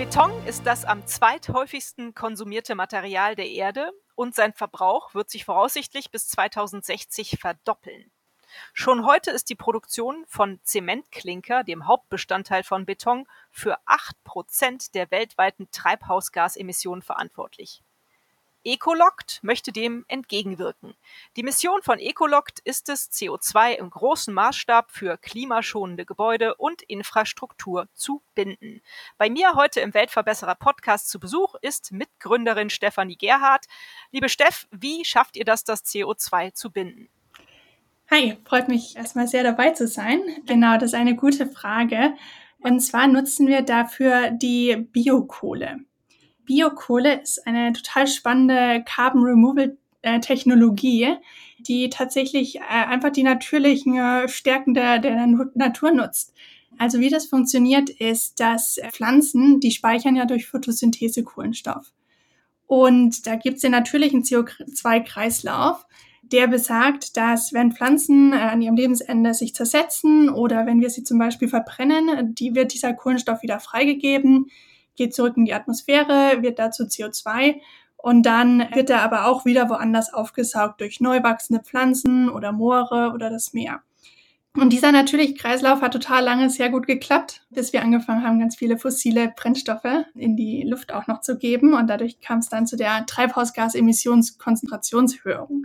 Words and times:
Beton 0.00 0.32
ist 0.46 0.64
das 0.64 0.86
am 0.86 1.06
zweithäufigsten 1.06 2.14
konsumierte 2.14 2.74
Material 2.74 3.34
der 3.34 3.50
Erde 3.50 3.92
und 4.14 4.34
sein 4.34 4.54
Verbrauch 4.54 5.12
wird 5.14 5.28
sich 5.28 5.44
voraussichtlich 5.44 6.10
bis 6.10 6.26
2060 6.28 7.36
verdoppeln. 7.38 8.10
Schon 8.72 9.04
heute 9.04 9.30
ist 9.30 9.50
die 9.50 9.56
Produktion 9.56 10.24
von 10.26 10.58
Zementklinker, 10.62 11.64
dem 11.64 11.86
Hauptbestandteil 11.86 12.62
von 12.62 12.86
Beton, 12.86 13.26
für 13.50 13.76
acht 13.84 14.16
Prozent 14.24 14.94
der 14.94 15.10
weltweiten 15.10 15.70
Treibhausgasemissionen 15.70 17.02
verantwortlich. 17.02 17.82
Ecoloct 18.62 19.40
möchte 19.42 19.72
dem 19.72 20.04
entgegenwirken. 20.08 20.94
Die 21.36 21.42
Mission 21.42 21.80
von 21.82 21.98
Ecoloct 21.98 22.60
ist 22.64 22.90
es, 22.90 23.10
CO2 23.10 23.72
im 23.72 23.88
großen 23.88 24.34
Maßstab 24.34 24.90
für 24.90 25.16
klimaschonende 25.16 26.04
Gebäude 26.04 26.54
und 26.56 26.82
Infrastruktur 26.82 27.88
zu 27.94 28.22
binden. 28.34 28.82
Bei 29.16 29.30
mir 29.30 29.54
heute 29.54 29.80
im 29.80 29.94
Weltverbesserer 29.94 30.56
Podcast 30.56 31.08
zu 31.08 31.18
Besuch 31.18 31.54
ist 31.62 31.90
Mitgründerin 31.90 32.68
Stefanie 32.68 33.16
Gerhardt. 33.16 33.64
Liebe 34.10 34.28
Steff, 34.28 34.68
wie 34.70 35.06
schafft 35.06 35.36
ihr 35.36 35.44
das, 35.46 35.64
das 35.64 35.84
CO2 35.84 36.52
zu 36.52 36.70
binden? 36.70 37.08
Hi, 38.10 38.36
freut 38.44 38.68
mich 38.68 38.96
erstmal 38.96 39.28
sehr 39.28 39.44
dabei 39.44 39.70
zu 39.70 39.88
sein. 39.88 40.20
Genau, 40.44 40.74
das 40.74 40.92
ist 40.92 40.94
eine 40.94 41.16
gute 41.16 41.46
Frage. 41.46 42.14
Und 42.58 42.80
zwar 42.80 43.06
nutzen 43.06 43.46
wir 43.46 43.62
dafür 43.62 44.30
die 44.30 44.76
Biokohle. 44.76 45.78
Biokohle 46.50 47.22
ist 47.22 47.46
eine 47.46 47.72
total 47.72 48.08
spannende 48.08 48.82
Carbon 48.84 49.22
Removal 49.22 49.76
äh, 50.02 50.18
Technologie, 50.18 51.14
die 51.60 51.90
tatsächlich 51.90 52.56
äh, 52.56 52.62
einfach 52.62 53.10
die 53.10 53.22
natürlichen 53.22 53.96
äh, 53.96 54.28
Stärken 54.28 54.74
der, 54.74 54.98
der 54.98 55.28
Natur 55.54 55.92
nutzt. 55.92 56.34
Also 56.76 56.98
wie 56.98 57.08
das 57.08 57.26
funktioniert, 57.26 57.88
ist, 57.88 58.40
dass 58.40 58.80
Pflanzen, 58.90 59.60
die 59.60 59.70
speichern 59.70 60.16
ja 60.16 60.24
durch 60.24 60.48
Photosynthese 60.48 61.22
Kohlenstoff. 61.22 61.92
Und 62.66 63.28
da 63.28 63.36
gibt 63.36 63.56
es 63.56 63.62
den 63.62 63.70
natürlichen 63.70 64.24
CO2-Kreislauf, 64.24 65.86
der 66.22 66.48
besagt, 66.48 67.16
dass 67.16 67.52
wenn 67.52 67.70
Pflanzen 67.70 68.32
an 68.32 68.60
ihrem 68.60 68.74
Lebensende 68.74 69.34
sich 69.34 69.54
zersetzen 69.54 70.28
oder 70.28 70.66
wenn 70.66 70.80
wir 70.80 70.90
sie 70.90 71.04
zum 71.04 71.18
Beispiel 71.18 71.48
verbrennen, 71.48 72.34
die 72.34 72.56
wird 72.56 72.74
dieser 72.74 72.92
Kohlenstoff 72.92 73.42
wieder 73.42 73.60
freigegeben 73.60 74.50
geht 75.00 75.14
zurück 75.14 75.38
in 75.38 75.46
die 75.46 75.54
Atmosphäre, 75.54 76.42
wird 76.42 76.58
dazu 76.58 76.82
CO2 76.84 77.54
und 77.96 78.24
dann 78.24 78.68
wird 78.74 78.90
er 78.90 79.00
aber 79.00 79.24
auch 79.26 79.46
wieder 79.46 79.70
woanders 79.70 80.12
aufgesaugt 80.12 80.82
durch 80.82 81.00
neu 81.00 81.22
wachsende 81.22 81.62
Pflanzen 81.62 82.28
oder 82.28 82.52
Moore 82.52 83.12
oder 83.14 83.30
das 83.30 83.54
Meer. 83.54 83.80
Und 84.54 84.74
dieser 84.74 84.92
natürliche 84.92 85.32
Kreislauf 85.34 85.80
hat 85.80 85.92
total 85.92 86.22
lange 86.24 86.50
sehr 86.50 86.68
gut 86.68 86.86
geklappt, 86.86 87.46
bis 87.50 87.72
wir 87.72 87.80
angefangen 87.82 88.22
haben, 88.24 88.40
ganz 88.40 88.56
viele 88.56 88.76
fossile 88.76 89.32
Brennstoffe 89.34 90.04
in 90.14 90.36
die 90.36 90.64
Luft 90.64 90.92
auch 90.92 91.06
noch 91.06 91.22
zu 91.22 91.38
geben. 91.38 91.72
Und 91.72 91.88
dadurch 91.88 92.20
kam 92.20 92.40
es 92.40 92.50
dann 92.50 92.66
zu 92.66 92.76
der 92.76 93.06
Treibhausgasemissionskonzentrationshöherung. 93.06 95.64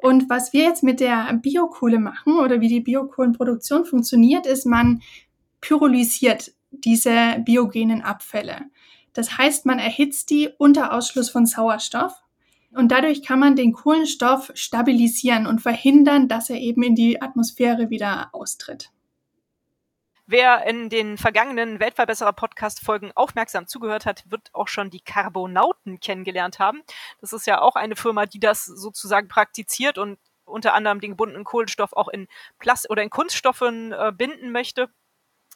Und 0.00 0.28
was 0.28 0.52
wir 0.52 0.64
jetzt 0.64 0.82
mit 0.82 1.00
der 1.00 1.32
Biokohle 1.34 2.00
machen 2.00 2.38
oder 2.38 2.60
wie 2.60 2.68
die 2.68 2.80
Biokohlenproduktion 2.80 3.86
funktioniert, 3.86 4.46
ist, 4.46 4.66
man 4.66 5.00
pyrolysiert 5.60 6.52
diese 6.70 7.38
biogenen 7.44 8.02
Abfälle. 8.02 8.66
Das 9.12 9.38
heißt, 9.38 9.66
man 9.66 9.78
erhitzt 9.78 10.30
die 10.30 10.48
unter 10.58 10.92
Ausschluss 10.92 11.30
von 11.30 11.46
Sauerstoff 11.46 12.12
und 12.72 12.92
dadurch 12.92 13.22
kann 13.22 13.38
man 13.38 13.56
den 13.56 13.72
Kohlenstoff 13.72 14.50
stabilisieren 14.54 15.46
und 15.46 15.60
verhindern, 15.60 16.28
dass 16.28 16.50
er 16.50 16.58
eben 16.58 16.82
in 16.82 16.94
die 16.94 17.20
Atmosphäre 17.22 17.90
wieder 17.90 18.28
austritt. 18.32 18.90
Wer 20.30 20.66
in 20.66 20.90
den 20.90 21.16
vergangenen 21.16 21.80
Weltverbesserer-Podcast-Folgen 21.80 23.12
aufmerksam 23.14 23.66
zugehört 23.66 24.04
hat, 24.04 24.24
wird 24.30 24.50
auch 24.52 24.68
schon 24.68 24.90
die 24.90 25.00
Carbonauten 25.00 26.00
kennengelernt 26.00 26.58
haben. 26.58 26.82
Das 27.22 27.32
ist 27.32 27.46
ja 27.46 27.62
auch 27.62 27.76
eine 27.76 27.96
Firma, 27.96 28.26
die 28.26 28.38
das 28.38 28.66
sozusagen 28.66 29.28
praktiziert 29.28 29.96
und 29.96 30.18
unter 30.44 30.74
anderem 30.74 31.00
den 31.00 31.12
gebundenen 31.12 31.44
Kohlenstoff 31.44 31.94
auch 31.94 32.08
in 32.08 32.28
Plast 32.58 32.90
oder 32.90 33.02
in 33.02 33.08
Kunststoffen 33.08 33.92
äh, 33.92 34.12
binden 34.14 34.52
möchte. 34.52 34.90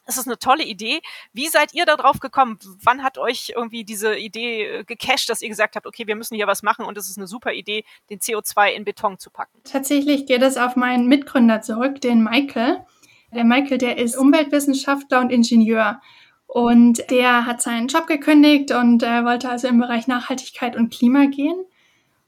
Es 0.05 0.17
ist 0.17 0.27
eine 0.27 0.37
tolle 0.37 0.63
Idee. 0.63 1.01
Wie 1.31 1.47
seid 1.47 1.73
ihr 1.73 1.85
da 1.85 1.95
drauf 1.95 2.19
gekommen? 2.19 2.59
Wann 2.81 3.03
hat 3.03 3.17
euch 3.17 3.53
irgendwie 3.55 3.83
diese 3.83 4.17
Idee 4.17 4.65
äh, 4.65 4.83
gecasht, 4.83 5.29
dass 5.29 5.41
ihr 5.41 5.49
gesagt 5.49 5.75
habt, 5.75 5.87
okay, 5.87 6.07
wir 6.07 6.15
müssen 6.15 6.35
hier 6.35 6.47
was 6.47 6.63
machen 6.63 6.85
und 6.85 6.97
es 6.97 7.09
ist 7.09 7.17
eine 7.17 7.27
super 7.27 7.53
Idee, 7.53 7.85
den 8.09 8.19
CO2 8.19 8.71
in 8.71 8.83
Beton 8.83 9.19
zu 9.19 9.29
packen? 9.29 9.59
Tatsächlich 9.63 10.25
geht 10.25 10.41
es 10.41 10.57
auf 10.57 10.75
meinen 10.75 11.07
Mitgründer 11.07 11.61
zurück, 11.61 12.01
den 12.01 12.23
Michael. 12.23 12.85
Der 13.33 13.43
Michael, 13.43 13.77
der 13.77 13.97
ist 13.97 14.15
Umweltwissenschaftler 14.15 15.21
und 15.21 15.31
Ingenieur. 15.31 16.01
Und 16.45 17.09
der 17.09 17.45
hat 17.45 17.61
seinen 17.61 17.87
Job 17.87 18.05
gekündigt 18.05 18.71
und 18.71 19.01
äh, 19.01 19.23
wollte 19.25 19.49
also 19.49 19.67
im 19.67 19.79
Bereich 19.79 20.07
Nachhaltigkeit 20.07 20.75
und 20.75 20.93
Klima 20.93 21.25
gehen 21.25 21.65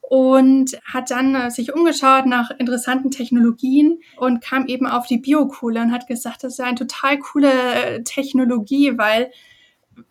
und 0.10 0.78
hat 0.84 1.12
dann 1.12 1.34
äh, 1.36 1.52
sich 1.52 1.74
umgeschaut 1.74 2.26
nach 2.26 2.52
interessanten 2.52 3.12
Technologien 3.12 4.00
und 4.18 4.42
kam 4.42 4.68
eben 4.68 4.86
auf 4.86 5.08
die 5.08 5.18
Biokohle 5.18 5.82
und 5.82 5.92
hat 5.92 6.08
gesagt, 6.08 6.44
das 6.44 6.54
ist 6.54 6.60
eine 6.60 6.76
total 6.76 7.18
coole 7.18 7.52
äh, 7.52 8.04
Technologie, 8.04 8.98
weil 8.98 9.32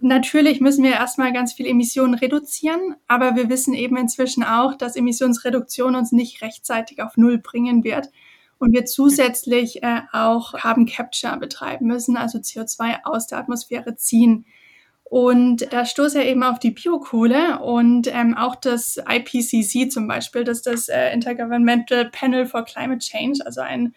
natürlich 0.00 0.60
müssen 0.60 0.82
wir 0.82 0.92
erstmal 0.92 1.32
ganz 1.32 1.52
viel 1.52 1.66
Emissionen 1.66 2.14
reduzieren, 2.14 2.96
aber 3.06 3.36
wir 3.36 3.48
wissen 3.48 3.74
eben 3.74 3.96
inzwischen 3.96 4.42
auch, 4.42 4.74
dass 4.74 4.96
Emissionsreduktion 4.96 5.94
uns 5.94 6.10
nicht 6.10 6.42
rechtzeitig 6.42 7.02
auf 7.02 7.16
Null 7.16 7.38
bringen 7.38 7.84
wird 7.84 8.08
und 8.58 8.72
wir 8.72 8.86
zusätzlich 8.86 9.82
äh, 9.82 10.00
auch 10.12 10.54
Carbon 10.54 10.86
Capture 10.86 11.36
betreiben 11.36 11.86
müssen, 11.86 12.16
also 12.16 12.38
CO2 12.38 13.04
aus 13.04 13.26
der 13.26 13.38
Atmosphäre 13.38 13.94
ziehen. 13.96 14.46
Und 15.14 15.72
da 15.72 15.86
stoßt 15.86 16.16
er 16.16 16.26
eben 16.26 16.42
auf 16.42 16.58
die 16.58 16.72
Biokohle 16.72 17.60
und 17.60 18.12
ähm, 18.12 18.36
auch 18.36 18.56
das 18.56 18.96
IPCC 18.96 19.88
zum 19.88 20.08
Beispiel, 20.08 20.42
das 20.42 20.56
ist 20.56 20.66
das 20.66 20.88
äh, 20.88 21.12
Intergovernmental 21.12 22.10
Panel 22.10 22.46
for 22.46 22.64
Climate 22.64 22.98
Change, 22.98 23.46
also 23.46 23.60
eine 23.60 23.92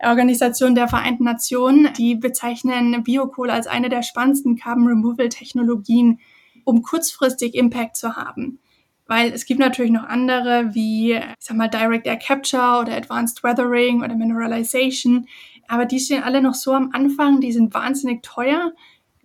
Organisation 0.00 0.74
der 0.74 0.86
Vereinten 0.86 1.24
Nationen, 1.24 1.88
die 1.94 2.14
bezeichnen 2.14 3.02
Biokohle 3.02 3.54
als 3.54 3.68
eine 3.68 3.88
der 3.88 4.02
spannendsten 4.02 4.56
Carbon 4.56 4.86
Removal 4.86 5.30
Technologien, 5.30 6.20
um 6.64 6.82
kurzfristig 6.82 7.54
Impact 7.54 7.96
zu 7.96 8.16
haben. 8.16 8.58
Weil 9.06 9.32
es 9.32 9.46
gibt 9.46 9.60
natürlich 9.60 9.92
noch 9.92 10.04
andere 10.04 10.74
wie, 10.74 11.14
ich 11.14 11.22
sag 11.38 11.56
mal, 11.56 11.68
Direct 11.68 12.06
Air 12.06 12.18
Capture 12.18 12.82
oder 12.82 12.94
Advanced 12.98 13.42
Weathering 13.42 14.02
oder 14.02 14.14
Mineralization. 14.14 15.26
Aber 15.68 15.86
die 15.86 16.00
stehen 16.00 16.22
alle 16.22 16.42
noch 16.42 16.52
so 16.52 16.74
am 16.74 16.90
Anfang, 16.92 17.40
die 17.40 17.52
sind 17.52 17.72
wahnsinnig 17.72 18.22
teuer 18.22 18.72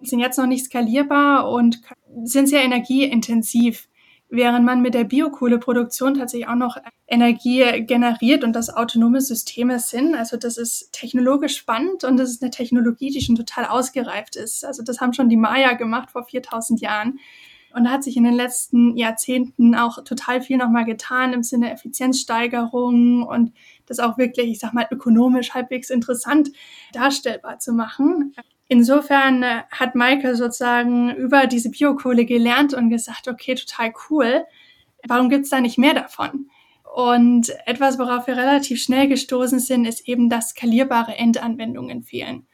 sind 0.10 0.20
jetzt 0.20 0.38
noch 0.38 0.48
nicht 0.48 0.66
skalierbar 0.66 1.50
und 1.50 1.82
sind 2.24 2.48
sehr 2.48 2.64
energieintensiv, 2.64 3.88
während 4.30 4.66
man 4.66 4.82
mit 4.82 4.94
der 4.94 5.04
Biokohleproduktion 5.04 6.16
tatsächlich 6.16 6.48
auch 6.48 6.56
noch 6.56 6.78
Energie 7.08 7.86
generiert 7.86 8.44
und 8.44 8.54
das 8.54 8.70
autonome 8.70 9.22
Systeme 9.22 9.80
sind. 9.80 10.16
Also 10.16 10.38
das 10.38 10.58
ist 10.58 10.92
technologisch 10.92 11.58
spannend 11.58 12.04
und 12.04 12.18
das 12.18 12.30
ist 12.30 12.42
eine 12.42 12.52
Technologie, 12.52 13.12
die 13.12 13.22
schon 13.22 13.36
total 13.36 13.66
ausgereift 13.66 14.36
ist. 14.36 14.66
Also 14.66 14.84
das 14.84 15.00
haben 15.02 15.14
schon 15.14 15.30
die 15.30 15.38
Maya 15.38 15.74
gemacht 15.74 16.12
vor 16.12 16.26
4000 16.26 16.82
Jahren. 16.82 17.20
Und 17.76 17.84
da 17.84 17.92
hat 17.92 18.06
sich 18.06 18.16
in 18.16 18.24
den 18.24 18.36
letzten 18.36 18.96
Jahrzehnten 18.96 19.76
auch 19.76 20.02
total 20.06 20.42
viel 20.42 20.56
nochmal 20.56 20.86
getan 20.86 21.34
im 21.34 21.44
Sinne 21.44 21.74
Effizienzsteigerung 21.74 23.24
und 23.24 23.52
das 23.86 24.00
auch 24.00 24.18
wirklich, 24.18 24.48
ich 24.48 24.60
sag 24.60 24.74
mal, 24.74 24.88
ökonomisch 24.90 25.54
halbwegs 25.54 25.90
interessant 25.90 26.52
darstellbar 26.94 27.60
zu 27.60 27.74
machen. 27.74 28.34
Insofern 28.68 29.44
äh, 29.44 29.64
hat 29.70 29.96
Maike 29.96 30.36
sozusagen 30.36 31.14
über 31.16 31.48
diese 31.48 31.70
Biokohle 31.70 32.26
gelernt 32.26 32.74
und 32.74 32.90
gesagt, 32.90 33.28
okay, 33.28 33.56
total 33.56 33.94
cool. 34.10 34.46
Warum 35.08 35.30
gibt's 35.30 35.50
da 35.50 35.62
nicht 35.62 35.78
mehr 35.78 35.94
davon? 35.94 36.50
Und 36.96 37.52
etwas, 37.66 38.00
worauf 38.00 38.26
wir 38.26 38.38
relativ 38.38 38.82
schnell 38.82 39.08
gestoßen 39.08 39.60
sind, 39.60 39.86
ist 39.86 40.08
eben, 40.08 40.30
dass 40.30 40.50
skalierbare 40.50 41.16
Endanwendungen 41.16 42.04
fehlen. 42.04 42.48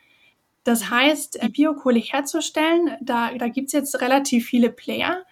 Das 0.63 0.89
heißt, 0.89 1.39
Biokohle 1.53 1.99
herzustellen, 1.99 2.97
da, 3.01 3.33
da 3.33 3.47
gibt's 3.47 3.73
jetzt 3.73 3.99
relativ 4.01 4.47
viele 4.47 4.69
Player, 4.71 5.23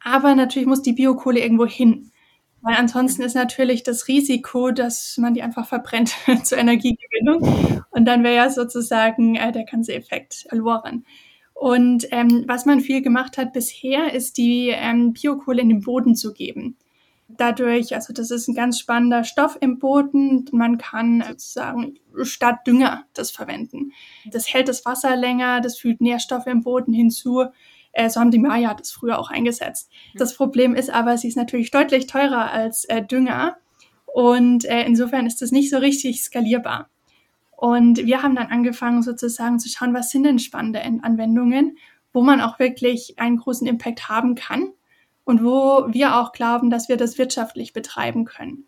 aber 0.00 0.34
natürlich 0.34 0.68
muss 0.68 0.82
die 0.82 0.92
Biokohle 0.92 1.40
irgendwo 1.40 1.66
hin. 1.66 2.12
Weil 2.62 2.76
ansonsten 2.76 3.22
ist 3.22 3.34
natürlich 3.34 3.82
das 3.82 4.08
Risiko, 4.08 4.70
dass 4.70 5.16
man 5.18 5.34
die 5.34 5.42
einfach 5.42 5.66
verbrennt 5.66 6.12
zur 6.44 6.58
Energiegewinnung. 6.58 7.84
Und 7.90 8.04
dann 8.04 8.24
wäre 8.24 8.34
ja 8.34 8.50
sozusagen 8.50 9.36
äh, 9.36 9.52
der 9.52 9.64
ganze 9.64 9.94
Effekt 9.94 10.46
verloren. 10.48 11.04
Und 11.54 12.06
ähm, 12.12 12.44
was 12.46 12.66
man 12.66 12.80
viel 12.80 13.02
gemacht 13.02 13.36
hat 13.36 13.52
bisher, 13.52 14.12
ist 14.14 14.38
die 14.38 14.68
ähm, 14.68 15.12
Biokohle 15.12 15.60
in 15.60 15.68
den 15.68 15.80
Boden 15.80 16.14
zu 16.14 16.32
geben. 16.32 16.76
Dadurch, 17.26 17.94
also 17.94 18.12
das 18.12 18.30
ist 18.30 18.48
ein 18.48 18.54
ganz 18.54 18.78
spannender 18.78 19.24
Stoff 19.24 19.58
im 19.60 19.78
Boden. 19.78 20.46
Man 20.52 20.78
kann 20.78 21.22
sozusagen 21.28 21.98
statt 22.22 22.60
Dünger 22.66 23.04
das 23.12 23.30
verwenden. 23.30 23.92
Das 24.30 24.52
hält 24.52 24.68
das 24.68 24.84
Wasser 24.86 25.16
länger, 25.16 25.60
das 25.60 25.78
fügt 25.78 26.00
Nährstoffe 26.00 26.46
im 26.46 26.62
Boden 26.62 26.92
hinzu. 26.92 27.44
Äh, 27.92 28.10
so 28.10 28.20
haben 28.20 28.30
die 28.30 28.38
Maya 28.38 28.74
das 28.74 28.90
früher 28.90 29.18
auch 29.18 29.30
eingesetzt. 29.30 29.90
Das 30.14 30.34
Problem 30.34 30.74
ist 30.74 30.90
aber, 30.90 31.16
sie 31.16 31.28
ist 31.28 31.36
natürlich 31.36 31.70
deutlich 31.70 32.06
teurer 32.06 32.50
als 32.50 32.84
äh, 32.86 33.02
Dünger. 33.04 33.56
Und 34.06 34.64
äh, 34.64 34.84
insofern 34.84 35.26
ist 35.26 35.42
das 35.42 35.52
nicht 35.52 35.70
so 35.70 35.78
richtig 35.78 36.22
skalierbar. 36.22 36.88
Und 37.56 38.06
wir 38.06 38.22
haben 38.22 38.36
dann 38.36 38.46
angefangen 38.46 39.02
sozusagen 39.02 39.58
zu 39.58 39.68
schauen, 39.68 39.92
was 39.92 40.10
sind 40.10 40.22
denn 40.22 40.38
spannende 40.38 40.80
Anwendungen, 40.80 41.76
wo 42.12 42.22
man 42.22 42.40
auch 42.40 42.58
wirklich 42.58 43.18
einen 43.18 43.36
großen 43.36 43.66
Impact 43.66 44.08
haben 44.08 44.36
kann 44.36 44.72
und 45.24 45.44
wo 45.44 45.86
wir 45.92 46.16
auch 46.16 46.32
glauben, 46.32 46.70
dass 46.70 46.88
wir 46.88 46.96
das 46.96 47.18
wirtschaftlich 47.18 47.72
betreiben 47.72 48.24
können. 48.24 48.64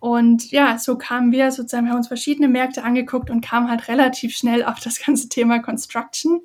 Und 0.00 0.50
ja, 0.50 0.78
so 0.78 0.96
kamen 0.96 1.30
wir 1.30 1.52
sozusagen, 1.52 1.84
wir 1.84 1.90
haben 1.90 1.98
uns 1.98 2.08
verschiedene 2.08 2.48
Märkte 2.48 2.82
angeguckt 2.82 3.28
und 3.28 3.42
kamen 3.42 3.68
halt 3.68 3.88
relativ 3.88 4.34
schnell 4.34 4.64
auf 4.64 4.80
das 4.80 5.04
ganze 5.04 5.28
Thema 5.28 5.60
Construction 5.60 6.40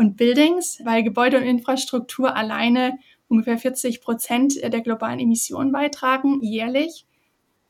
und 0.00 0.16
Buildings, 0.16 0.80
weil 0.82 1.02
Gebäude 1.02 1.36
und 1.36 1.42
Infrastruktur 1.42 2.34
alleine 2.34 2.98
ungefähr 3.28 3.58
40 3.58 4.00
Prozent 4.00 4.54
der 4.60 4.80
globalen 4.80 5.20
Emissionen 5.20 5.72
beitragen, 5.72 6.40
jährlich. 6.40 7.06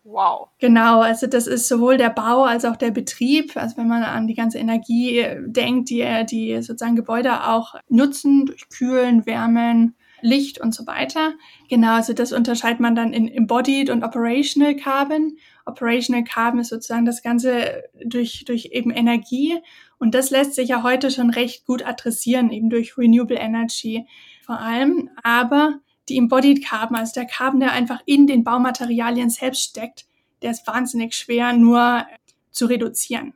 Wow. 0.05 0.49
Genau, 0.61 1.01
also 1.01 1.27
das 1.27 1.49
ist 1.49 1.67
sowohl 1.67 1.97
der 1.97 2.09
Bau 2.11 2.45
als 2.45 2.65
auch 2.65 2.77
der 2.77 2.93
Betrieb. 2.93 3.57
Also 3.57 3.77
wenn 3.77 3.89
man 3.89 4.05
an 4.05 4.29
die 4.29 4.35
ganze 4.35 4.59
Energie 4.59 5.19
äh, 5.19 5.43
denkt, 5.45 5.91
die, 5.91 6.07
die 6.31 6.63
sozusagen 6.63 6.97
Gebäude 6.97 7.49
auch 7.49 7.75
nutzen, 7.89 8.47
durch 8.47 8.69
Kühlen, 8.69 9.27
Wärmen, 9.27 9.97
Licht 10.23 10.61
und 10.61 10.73
so 10.73 10.87
weiter. 10.87 11.33
Genau, 11.69 11.95
also 11.95 12.13
das 12.13 12.33
unterscheidet 12.33 12.79
man 12.79 12.95
dann 12.95 13.13
in 13.13 13.27
Embodied 13.27 13.91
und 13.91 14.05
Operational 14.05 14.77
Carbon. 14.77 15.37
Operational 15.67 16.25
Carbon 16.25 16.61
ist 16.61 16.69
sozusagen 16.69 17.07
das 17.07 17.23
Ganze 17.23 17.83
durch, 18.05 18.45
durch 18.47 18.71
eben 18.73 18.91
Energie. 18.91 19.59
Und 20.01 20.15
das 20.15 20.31
lässt 20.31 20.55
sich 20.55 20.71
ja 20.71 20.83
heute 20.83 21.11
schon 21.11 21.31
recht 21.31 21.67
gut 21.67 21.85
adressieren, 21.87 22.51
eben 22.51 22.71
durch 22.71 22.97
Renewable 22.97 23.39
Energy 23.39 24.07
vor 24.45 24.59
allem. 24.59 25.11
Aber 25.23 25.79
die 26.09 26.17
Embodied 26.17 26.65
Carbon, 26.65 26.97
also 26.97 27.13
der 27.15 27.27
Carbon, 27.27 27.61
der 27.61 27.73
einfach 27.73 28.01
in 28.07 28.27
den 28.27 28.43
Baumaterialien 28.43 29.31
selbst 29.31 29.63
steckt, 29.63 30.07
der 30.43 30.53
ist 30.53 30.67
wahnsinnig 30.67 31.15
schwer 31.15 31.53
nur 31.53 32.07
zu 32.51 32.67
reduzieren. 32.67 33.35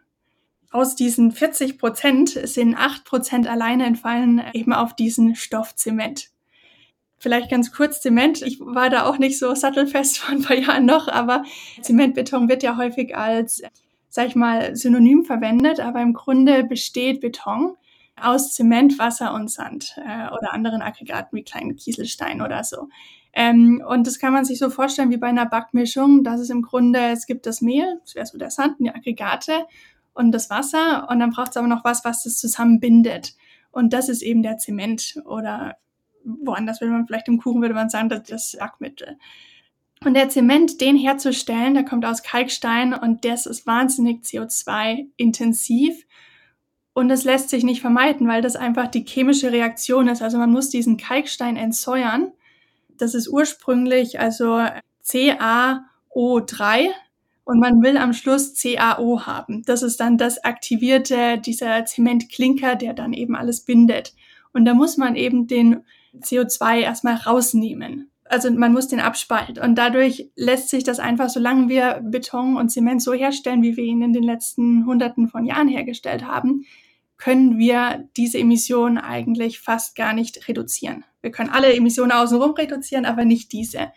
Aus 0.70 0.96
diesen 0.96 1.32
40 1.32 1.78
Prozent 1.78 2.30
sind 2.30 2.74
8 2.74 3.04
Prozent 3.04 3.46
alleine 3.46 3.84
entfallen 3.84 4.42
eben 4.54 4.72
auf 4.72 4.96
diesen 4.96 5.36
Stoff 5.36 5.76
Zement. 5.76 6.30
Vielleicht 7.18 7.50
ganz 7.50 7.72
kurz 7.72 8.00
Zement. 8.00 8.42
Ich 8.42 8.58
war 8.58 8.90
da 8.90 9.04
auch 9.04 9.18
nicht 9.18 9.38
so 9.38 9.54
sattelfest 9.54 10.18
vor 10.18 10.34
ein 10.34 10.42
paar 10.42 10.56
Jahren 10.56 10.86
noch, 10.86 11.08
aber 11.08 11.44
Zementbeton 11.82 12.48
wird 12.48 12.62
ja 12.62 12.76
häufig 12.76 13.16
als, 13.16 13.62
sag 14.14 14.28
ich 14.28 14.36
mal, 14.36 14.76
Synonym 14.76 15.24
verwendet, 15.24 15.80
aber 15.80 16.00
im 16.00 16.12
Grunde 16.12 16.62
besteht 16.62 17.20
Beton 17.20 17.74
aus 18.14 18.54
Zement, 18.54 18.96
Wasser 18.96 19.34
und 19.34 19.50
Sand 19.50 19.96
äh, 19.96 20.32
oder 20.32 20.54
anderen 20.54 20.82
Aggregaten 20.82 21.36
wie 21.36 21.42
kleinen 21.42 21.74
Kieselstein 21.74 22.40
oder 22.40 22.62
so. 22.62 22.88
Ähm, 23.32 23.82
und 23.84 24.06
das 24.06 24.20
kann 24.20 24.32
man 24.32 24.44
sich 24.44 24.60
so 24.60 24.70
vorstellen 24.70 25.10
wie 25.10 25.16
bei 25.16 25.26
einer 25.26 25.46
Backmischung, 25.46 26.22
dass 26.22 26.38
es 26.38 26.50
im 26.50 26.62
Grunde, 26.62 27.00
es 27.10 27.26
gibt 27.26 27.44
das 27.44 27.60
Mehl, 27.60 27.98
das 28.02 28.14
wäre 28.14 28.26
so 28.26 28.38
der 28.38 28.52
Sand, 28.52 28.76
die 28.78 28.88
Aggregate 28.88 29.66
und 30.12 30.30
das 30.30 30.48
Wasser 30.48 31.08
und 31.10 31.18
dann 31.18 31.30
braucht 31.30 31.50
es 31.50 31.56
aber 31.56 31.66
noch 31.66 31.84
was, 31.84 32.04
was 32.04 32.22
das 32.22 32.38
zusammenbindet. 32.38 33.34
Und 33.72 33.92
das 33.92 34.08
ist 34.08 34.22
eben 34.22 34.44
der 34.44 34.58
Zement 34.58 35.20
oder 35.24 35.74
woanders 36.24 36.80
würde 36.80 36.92
man 36.92 37.08
vielleicht 37.08 37.26
im 37.26 37.40
Kuchen 37.40 37.62
würde 37.62 37.74
man 37.74 37.90
sagen, 37.90 38.10
das 38.10 38.20
ist 38.20 38.30
das 38.30 38.56
Backmittel. 38.60 39.18
Und 40.04 40.14
der 40.14 40.28
Zement, 40.28 40.82
den 40.82 40.96
herzustellen, 40.96 41.72
der 41.72 41.84
kommt 41.84 42.04
aus 42.04 42.22
Kalkstein 42.22 42.92
und 42.92 43.24
das 43.24 43.46
ist 43.46 43.66
wahnsinnig 43.66 44.22
CO2-intensiv 44.22 46.04
und 46.92 47.10
es 47.10 47.24
lässt 47.24 47.48
sich 47.48 47.64
nicht 47.64 47.80
vermeiden, 47.80 48.28
weil 48.28 48.42
das 48.42 48.54
einfach 48.54 48.88
die 48.88 49.04
chemische 49.04 49.50
Reaktion 49.50 50.08
ist. 50.08 50.20
Also 50.20 50.36
man 50.36 50.50
muss 50.50 50.68
diesen 50.68 50.98
entsäuern. 50.98 52.32
Das 52.98 53.14
ist 53.14 53.28
ursprünglich 53.28 54.20
also 54.20 54.64
CaO3 55.04 56.90
und 57.44 57.58
man 57.58 57.82
will 57.82 57.96
am 57.96 58.12
Schluss 58.12 58.54
CaO 58.60 59.26
haben. 59.26 59.62
Das 59.64 59.82
ist 59.82 60.00
dann 60.00 60.18
das 60.18 60.44
aktivierte, 60.44 61.38
dieser 61.38 61.86
Zementklinker, 61.86 62.76
der 62.76 62.92
dann 62.92 63.14
eben 63.14 63.34
alles 63.34 63.62
bindet. 63.62 64.14
Und 64.52 64.66
da 64.66 64.74
muss 64.74 64.98
man 64.98 65.16
eben 65.16 65.46
den 65.46 65.82
CO2 66.20 66.80
erstmal 66.80 67.16
rausnehmen. 67.16 68.10
Also 68.24 68.50
man 68.50 68.72
muss 68.72 68.88
den 68.88 69.00
abspalten. 69.00 69.62
Und 69.62 69.76
dadurch 69.76 70.30
lässt 70.34 70.70
sich 70.70 70.82
das 70.82 70.98
einfach, 70.98 71.28
solange 71.28 71.68
wir 71.68 72.00
Beton 72.02 72.56
und 72.56 72.70
Zement 72.70 73.02
so 73.02 73.12
herstellen, 73.12 73.62
wie 73.62 73.76
wir 73.76 73.84
ihn 73.84 74.02
in 74.02 74.12
den 74.12 74.22
letzten 74.22 74.86
Hunderten 74.86 75.28
von 75.28 75.44
Jahren 75.44 75.68
hergestellt 75.68 76.26
haben, 76.26 76.64
können 77.16 77.58
wir 77.58 78.08
diese 78.16 78.38
Emissionen 78.38 78.98
eigentlich 78.98 79.60
fast 79.60 79.94
gar 79.94 80.14
nicht 80.14 80.48
reduzieren. 80.48 81.04
Wir 81.20 81.30
können 81.30 81.50
alle 81.50 81.74
Emissionen 81.74 82.12
außenrum 82.12 82.52
reduzieren, 82.52 83.04
aber 83.04 83.24
nicht 83.24 83.52
diese. 83.52 83.92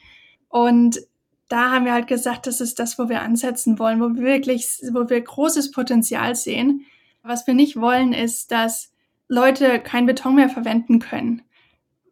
Und 0.50 1.00
da 1.48 1.72
haben 1.72 1.86
wir 1.86 1.94
halt 1.94 2.08
gesagt, 2.08 2.48
das 2.48 2.62
ist 2.62 2.80
das, 2.80 3.00
wo 3.00 3.10
wir 3.10 3.22
ansetzen 3.22 3.80
wollen, 3.80 4.00
wo 4.02 4.10
wir 4.16 4.22
wirklich, 4.22 4.68
wo 4.92 5.10
wir 5.10 5.22
großes 5.22 5.72
Potenzial 5.72 6.36
sehen. 6.36 6.86
Was 7.24 7.48
wir 7.48 7.54
nicht 7.54 7.80
wollen, 7.80 8.14
ist, 8.14 8.52
dass 8.52 8.92
Leute 9.28 9.80
kein 9.80 10.06
Beton 10.06 10.36
mehr 10.36 10.50
verwenden 10.50 11.00
können. 11.00 11.42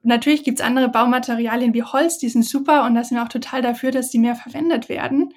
Natürlich 0.05 0.43
gibt's 0.43 0.61
andere 0.61 0.89
Baumaterialien 0.89 1.73
wie 1.73 1.83
Holz, 1.83 2.17
die 2.17 2.29
sind 2.29 2.45
super 2.45 2.85
und 2.85 2.95
da 2.95 3.03
sind 3.03 3.17
wir 3.17 3.23
auch 3.23 3.29
total 3.29 3.61
dafür, 3.61 3.91
dass 3.91 4.09
die 4.09 4.19
mehr 4.19 4.35
verwendet 4.35 4.87
werden. 4.87 5.33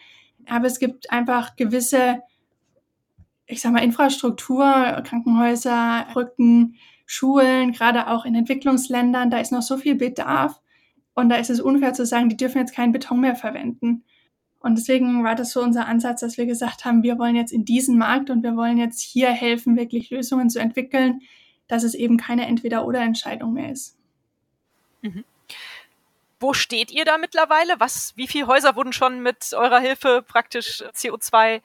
Aber 0.46 0.66
es 0.66 0.78
gibt 0.78 1.10
einfach 1.10 1.56
gewisse 1.56 2.22
ich 3.48 3.62
sag 3.62 3.72
mal, 3.72 3.82
Infrastruktur, 3.82 5.02
Krankenhäuser, 5.04 6.06
Brücken, 6.12 6.76
Schulen, 7.06 7.72
gerade 7.72 8.08
auch 8.08 8.26
in 8.26 8.34
Entwicklungsländern, 8.34 9.30
da 9.30 9.38
ist 9.38 9.50
noch 9.50 9.62
so 9.62 9.78
viel 9.78 9.94
Bedarf. 9.94 10.60
Und 11.14 11.30
da 11.30 11.36
ist 11.36 11.50
es 11.50 11.60
unfair 11.60 11.94
zu 11.94 12.06
sagen, 12.06 12.28
die 12.28 12.36
dürfen 12.36 12.58
jetzt 12.58 12.74
keinen 12.74 12.92
Beton 12.92 13.20
mehr 13.20 13.34
verwenden. 13.34 14.04
Und 14.60 14.76
deswegen 14.76 15.24
war 15.24 15.34
das 15.34 15.52
so 15.52 15.62
unser 15.62 15.86
Ansatz, 15.86 16.20
dass 16.20 16.36
wir 16.36 16.46
gesagt 16.46 16.84
haben, 16.84 17.02
wir 17.02 17.18
wollen 17.18 17.34
jetzt 17.34 17.52
in 17.52 17.64
diesen 17.64 17.96
Markt 17.96 18.28
und 18.28 18.42
wir 18.42 18.54
wollen 18.54 18.76
jetzt 18.76 19.00
hier 19.00 19.30
helfen, 19.30 19.76
wirklich 19.76 20.10
Lösungen 20.10 20.50
zu 20.50 20.60
entwickeln, 20.60 21.20
dass 21.66 21.82
es 21.82 21.94
eben 21.94 22.18
keine 22.18 22.46
Entweder-oder-Entscheidung 22.46 23.54
mehr 23.54 23.72
ist. 23.72 23.97
Mhm. 25.02 25.24
Wo 26.40 26.52
steht 26.52 26.92
ihr 26.92 27.04
da 27.04 27.18
mittlerweile? 27.18 27.74
Was, 27.78 28.12
wie 28.16 28.28
viele 28.28 28.46
Häuser 28.46 28.76
wurden 28.76 28.92
schon 28.92 29.22
mit 29.22 29.52
eurer 29.54 29.80
Hilfe 29.80 30.24
praktisch 30.26 30.84
CO2 30.94 31.60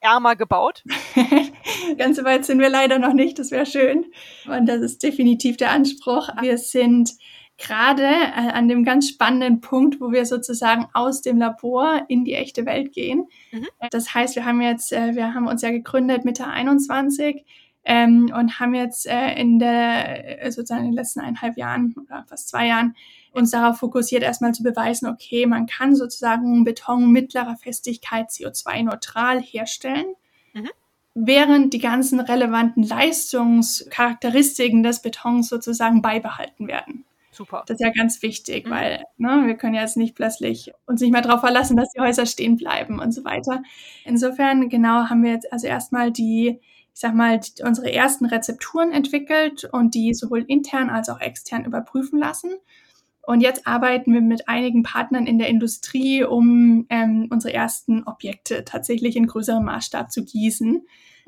ärmer 0.00 0.36
gebaut? 0.36 0.84
Ganz 1.98 2.18
so 2.18 2.24
weit 2.24 2.44
sind 2.44 2.60
wir 2.60 2.68
leider 2.68 2.98
noch 2.98 3.14
nicht, 3.14 3.38
das 3.38 3.50
wäre 3.50 3.66
schön. 3.66 4.06
Und 4.46 4.66
das 4.66 4.82
ist 4.82 5.02
definitiv 5.02 5.56
der 5.56 5.70
Anspruch. 5.70 6.28
Wir 6.40 6.58
sind 6.58 7.12
gerade 7.56 8.04
äh, 8.04 8.52
an 8.52 8.68
dem 8.68 8.84
ganz 8.84 9.08
spannenden 9.08 9.60
Punkt, 9.60 10.00
wo 10.00 10.12
wir 10.12 10.24
sozusagen 10.26 10.86
aus 10.94 11.22
dem 11.22 11.38
Labor 11.38 12.04
in 12.08 12.24
die 12.24 12.34
echte 12.34 12.64
Welt 12.66 12.92
gehen. 12.92 13.26
Mhm. 13.50 13.66
Das 13.90 14.14
heißt, 14.14 14.36
wir 14.36 14.44
haben 14.44 14.60
jetzt, 14.60 14.92
äh, 14.92 15.14
wir 15.14 15.34
haben 15.34 15.48
uns 15.48 15.62
ja 15.62 15.70
gegründet 15.70 16.24
Mitte 16.24 16.46
21 16.46 17.44
ähm, 17.84 18.32
und 18.36 18.60
haben 18.60 18.74
jetzt 18.74 19.06
äh, 19.06 19.32
in 19.34 19.58
der 19.58 20.50
sozusagen 20.50 20.84
in 20.84 20.90
den 20.90 20.96
letzten 20.96 21.20
eineinhalb 21.20 21.56
Jahren 21.56 21.94
oder 21.96 22.24
fast 22.28 22.48
zwei 22.48 22.66
Jahren 22.66 22.94
uns 23.32 23.50
darauf 23.50 23.78
fokussiert, 23.78 24.22
erstmal 24.22 24.52
zu 24.52 24.62
beweisen, 24.62 25.06
okay, 25.06 25.46
man 25.46 25.66
kann 25.66 25.94
sozusagen 25.94 26.64
Beton 26.64 27.10
mittlerer 27.12 27.56
Festigkeit 27.56 28.30
CO2-neutral 28.30 29.40
herstellen, 29.40 30.06
mhm. 30.52 30.68
während 31.14 31.72
die 31.72 31.78
ganzen 31.78 32.20
relevanten 32.20 32.82
Leistungscharakteristiken 32.82 34.82
des 34.82 35.00
Betons 35.02 35.48
sozusagen 35.48 36.02
beibehalten 36.02 36.68
werden. 36.68 37.04
Super. 37.30 37.62
Das 37.66 37.78
ist 37.78 37.84
ja 37.84 37.92
ganz 37.92 38.22
wichtig, 38.22 38.66
mhm. 38.66 38.70
weil 38.70 39.04
ne, 39.16 39.44
wir 39.46 39.54
können 39.54 39.74
ja 39.74 39.82
jetzt 39.82 39.96
nicht 39.96 40.16
plötzlich 40.16 40.72
uns 40.86 41.00
nicht 41.00 41.12
mehr 41.12 41.22
darauf 41.22 41.40
verlassen, 41.40 41.76
dass 41.76 41.92
die 41.92 42.00
Häuser 42.00 42.26
stehen 42.26 42.56
bleiben 42.56 42.98
und 42.98 43.12
so 43.12 43.24
weiter. 43.24 43.62
Insofern, 44.04 44.68
genau, 44.68 45.08
haben 45.08 45.22
wir 45.22 45.32
jetzt 45.32 45.52
also 45.52 45.68
erstmal 45.68 46.10
die, 46.10 46.60
ich 46.98 47.02
sag 47.02 47.14
mal, 47.14 47.38
unsere 47.64 47.92
ersten 47.92 48.26
Rezepturen 48.26 48.90
entwickelt 48.90 49.68
und 49.70 49.94
die 49.94 50.14
sowohl 50.14 50.44
intern 50.48 50.90
als 50.90 51.08
auch 51.08 51.20
extern 51.20 51.64
überprüfen 51.64 52.18
lassen 52.18 52.50
und 53.28 53.40
jetzt 53.40 53.68
arbeiten 53.68 54.14
wir 54.14 54.20
mit 54.20 54.48
einigen 54.48 54.82
Partnern 54.82 55.26
in 55.26 55.38
der 55.38 55.48
Industrie, 55.48 56.24
um 56.24 56.86
ähm, 56.88 57.28
unsere 57.30 57.54
ersten 57.54 58.02
Objekte 58.04 58.64
tatsächlich 58.64 59.16
in 59.16 59.28
größerem 59.28 59.64
Maßstab 59.64 60.10
zu 60.10 60.24
gießen. 60.24 60.84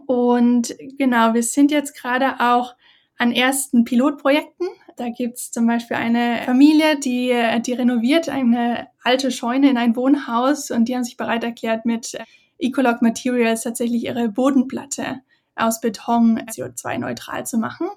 Und 0.06 0.74
genau, 0.98 1.34
wir 1.34 1.44
sind 1.44 1.70
jetzt 1.70 1.94
gerade 1.94 2.40
auch 2.40 2.74
an 3.16 3.30
ersten 3.30 3.84
Pilotprojekten. 3.84 4.66
Da 4.96 5.10
gibt's 5.10 5.52
zum 5.52 5.68
Beispiel 5.68 5.98
eine 5.98 6.40
Familie, 6.46 6.98
die, 6.98 7.32
die 7.64 7.72
renoviert 7.74 8.28
eine 8.28 8.88
alte 9.04 9.30
Scheune 9.30 9.70
in 9.70 9.76
ein 9.76 9.94
Wohnhaus 9.94 10.72
und 10.72 10.88
die 10.88 10.96
haben 10.96 11.04
sich 11.04 11.16
bereit 11.16 11.44
erklärt, 11.44 11.84
mit 11.84 12.18
Ecolog 12.58 13.02
Materials 13.02 13.62
tatsächlich 13.62 14.04
ihre 14.04 14.30
Bodenplatte 14.30 15.20
aus 15.60 15.80
Beton 15.80 16.38
CO2-neutral 16.40 17.46
zu 17.46 17.58
machen. 17.58 17.88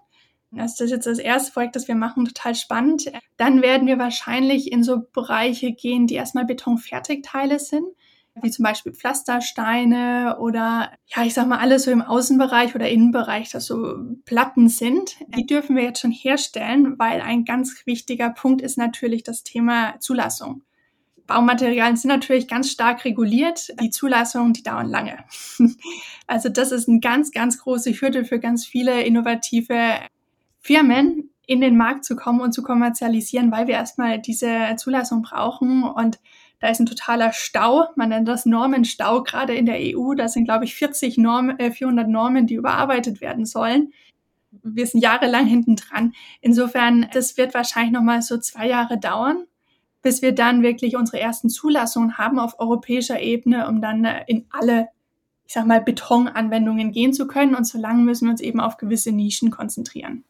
Das 0.56 0.80
ist 0.80 0.92
jetzt 0.92 1.08
das 1.08 1.18
erste 1.18 1.52
Projekt, 1.52 1.76
das 1.76 1.88
wir 1.88 1.96
machen, 1.96 2.26
total 2.26 2.54
spannend. 2.54 3.12
Dann 3.38 3.62
werden 3.62 3.88
wir 3.88 3.98
wahrscheinlich 3.98 4.72
in 4.72 4.84
so 4.84 5.02
Bereiche 5.12 5.72
gehen, 5.72 6.06
die 6.06 6.14
erstmal 6.14 6.46
Betonfertigteile 6.46 7.58
sind, 7.58 7.88
wie 8.42 8.52
zum 8.52 8.64
Beispiel 8.64 8.94
Pflastersteine 8.94 10.38
oder 10.40 10.92
ja, 11.08 11.24
ich 11.24 11.34
sag 11.34 11.48
mal 11.48 11.60
alles 11.60 11.84
so 11.84 11.92
im 11.92 12.02
Außenbereich 12.02 12.76
oder 12.76 12.90
Innenbereich, 12.90 13.50
das 13.50 13.66
so 13.66 13.96
Platten 14.26 14.70
sind. 14.70 15.16
Die 15.36 15.46
dürfen 15.46 15.76
wir 15.76 15.84
jetzt 15.84 16.02
schon 16.02 16.12
herstellen, 16.12 17.00
weil 17.00 17.22
ein 17.22 17.46
ganz 17.46 17.86
wichtiger 17.86 18.30
Punkt 18.30 18.62
ist 18.62 18.78
natürlich 18.78 19.24
das 19.24 19.44
Thema 19.44 20.00
Zulassung. 20.00 20.64
Baumaterialien 21.28 21.96
sind 21.96 22.10
natürlich 22.10 22.48
ganz 22.48 22.70
stark 22.70 23.06
reguliert. 23.06 23.74
Die 23.82 23.90
Zulassungen, 23.90 24.54
die 24.54 24.64
dauern 24.64 24.90
lange. 24.90 25.24
Also 26.26 26.50
das 26.50 26.72
ist 26.72 26.88
eine 26.88 27.02
ganz, 27.02 27.32
ganz 27.32 27.60
große 27.60 27.92
Hürde 27.92 28.26
für 28.26 28.40
ganz 28.40 28.66
viele 28.66 29.04
innovative 29.04 30.00
Firmen, 30.62 31.30
in 31.46 31.60
den 31.60 31.76
Markt 31.76 32.06
zu 32.06 32.16
kommen 32.16 32.40
und 32.40 32.54
zu 32.54 32.64
kommerzialisieren, 32.64 33.52
weil 33.52 33.68
wir 33.68 33.76
erstmal 33.76 34.20
diese 34.20 34.76
Zulassung 34.78 35.22
brauchen. 35.22 35.84
Und 35.84 36.20
da 36.60 36.70
ist 36.70 36.80
ein 36.80 36.86
totaler 36.86 37.34
Stau. 37.34 37.88
Man 37.98 38.10
nennt 38.10 38.28
das 38.28 38.46
Normenstau 38.46 39.22
gerade 39.22 39.54
in 39.54 39.66
der 39.66 39.78
EU. 39.80 40.16
Da 40.16 40.30
sind, 40.30 40.46
glaube 40.46 40.64
ich, 40.64 40.76
40 40.76 41.18
Normen, 41.18 41.60
äh, 41.60 41.72
400 41.72 42.08
Normen, 42.08 42.48
die 42.48 42.56
überarbeitet 42.56 43.20
werden 43.20 43.46
sollen. 43.46 43.92
Wir 44.64 44.88
sind 44.88 45.02
jahrelang 45.02 45.46
hinten 45.46 45.76
dran. 45.76 46.14
Insofern, 46.40 47.08
das 47.14 47.38
wird 47.38 47.54
wahrscheinlich 47.54 47.92
noch 47.92 48.02
mal 48.02 48.22
so 48.22 48.38
zwei 48.38 48.68
Jahre 48.68 48.98
dauern 48.98 49.46
bis 50.04 50.22
wir 50.22 50.36
dann 50.36 50.62
wirklich 50.62 50.96
unsere 50.96 51.20
ersten 51.20 51.50
Zulassungen 51.50 52.18
haben 52.20 52.38
auf 52.38 52.60
europäischer 52.60 53.20
Ebene, 53.20 53.68
um 53.68 53.82
dann 53.82 54.06
äh, 54.06 54.24
in 54.28 54.46
alle, 54.52 54.90
ich 55.48 55.54
sag 55.54 55.66
mal, 55.66 55.82
Betonanwendungen 55.82 56.92
gehen 56.92 57.14
zu 57.14 57.26
können. 57.26 57.56
Und 57.56 57.66
so 57.66 57.80
lange 57.80 58.04
müssen 58.04 58.26
wir 58.28 58.32
uns 58.32 58.42
eben 58.42 58.60
auf 58.60 58.78
gewisse 58.78 59.12
Nischen 59.12 59.50
konzentrieren. 59.50 60.24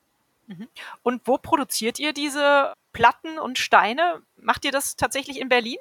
Mhm. 0.48 0.68
Und 1.01 1.22
wo 1.25 1.38
produziert 1.38 2.00
ihr 2.00 2.13
diese 2.13 2.74
Platten 2.94 3.39
und 3.39 3.58
Steine? 3.58 4.22
Macht 4.38 4.63
ihr 4.63 4.72
das 4.72 4.96
tatsächlich 4.96 5.42
in 5.42 5.50
Berlin? 5.50 5.77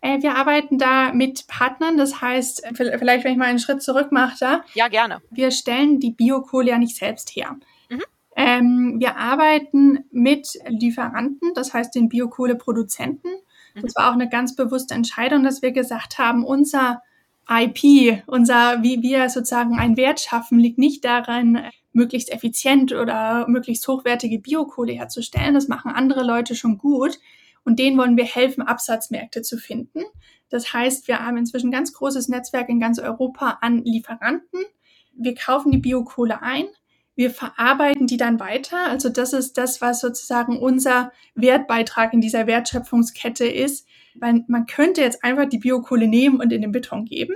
Äh, 0.00 0.20
wir 0.20 0.34
arbeiten 0.34 0.76
da 0.76 1.12
mit 1.12 1.46
Partnern, 1.46 1.96
das 1.96 2.20
heißt, 2.20 2.66
vielleicht 2.74 3.24
wenn 3.24 3.32
ich 3.32 3.38
mal 3.38 3.46
einen 3.46 3.60
Schritt 3.60 3.82
zurück 3.82 4.10
mache 4.12 4.36
da. 4.40 4.64
Ja, 4.74 4.88
gerne. 4.88 5.22
Wir 5.30 5.50
stellen 5.52 6.00
die 6.00 6.10
Biokohle 6.10 6.70
ja 6.70 6.78
nicht 6.78 6.96
selbst 6.96 7.30
her. 7.30 7.56
Ähm, 8.36 8.96
wir 8.98 9.16
arbeiten 9.16 10.04
mit 10.10 10.58
Lieferanten, 10.66 11.52
das 11.54 11.72
heißt 11.72 11.94
den 11.94 12.08
Biokohleproduzenten. 12.08 13.30
Mhm. 13.74 13.82
Das 13.82 13.94
war 13.96 14.10
auch 14.10 14.14
eine 14.14 14.28
ganz 14.28 14.56
bewusste 14.56 14.94
Entscheidung, 14.94 15.44
dass 15.44 15.62
wir 15.62 15.72
gesagt 15.72 16.18
haben, 16.18 16.44
unser 16.44 17.02
IP, 17.48 18.22
unser, 18.26 18.82
wie 18.82 19.02
wir 19.02 19.28
sozusagen 19.28 19.78
einen 19.78 19.96
Wert 19.96 20.20
schaffen, 20.20 20.58
liegt 20.58 20.78
nicht 20.78 21.04
darin, 21.04 21.60
möglichst 21.92 22.32
effizient 22.32 22.92
oder 22.92 23.46
möglichst 23.48 23.86
hochwertige 23.86 24.38
Biokohle 24.38 24.92
herzustellen. 24.92 25.54
Das 25.54 25.68
machen 25.68 25.92
andere 25.92 26.24
Leute 26.24 26.54
schon 26.54 26.78
gut. 26.78 27.18
Und 27.64 27.78
denen 27.78 27.96
wollen 27.96 28.16
wir 28.16 28.24
helfen, 28.24 28.62
Absatzmärkte 28.62 29.42
zu 29.42 29.56
finden. 29.56 30.02
Das 30.50 30.72
heißt, 30.72 31.08
wir 31.08 31.20
haben 31.20 31.36
inzwischen 31.36 31.68
ein 31.68 31.72
ganz 31.72 31.92
großes 31.94 32.28
Netzwerk 32.28 32.68
in 32.68 32.80
ganz 32.80 32.98
Europa 32.98 33.58
an 33.60 33.82
Lieferanten. 33.84 34.60
Wir 35.14 35.34
kaufen 35.34 35.72
die 35.72 35.78
Biokohle 35.78 36.42
ein, 36.42 36.66
wir 37.16 37.30
verarbeiten 37.30 38.06
die 38.06 38.16
dann 38.16 38.40
weiter. 38.40 38.88
Also 38.88 39.08
das 39.08 39.32
ist 39.32 39.56
das, 39.56 39.80
was 39.80 40.00
sozusagen 40.00 40.58
unser 40.58 41.12
Wertbeitrag 41.34 42.12
in 42.12 42.20
dieser 42.20 42.46
Wertschöpfungskette 42.46 43.46
ist. 43.46 43.86
Weil 44.16 44.44
man 44.46 44.66
könnte 44.66 45.00
jetzt 45.00 45.24
einfach 45.24 45.48
die 45.48 45.58
Biokohle 45.58 46.06
nehmen 46.06 46.40
und 46.40 46.52
in 46.52 46.62
den 46.62 46.72
Beton 46.72 47.04
geben, 47.04 47.34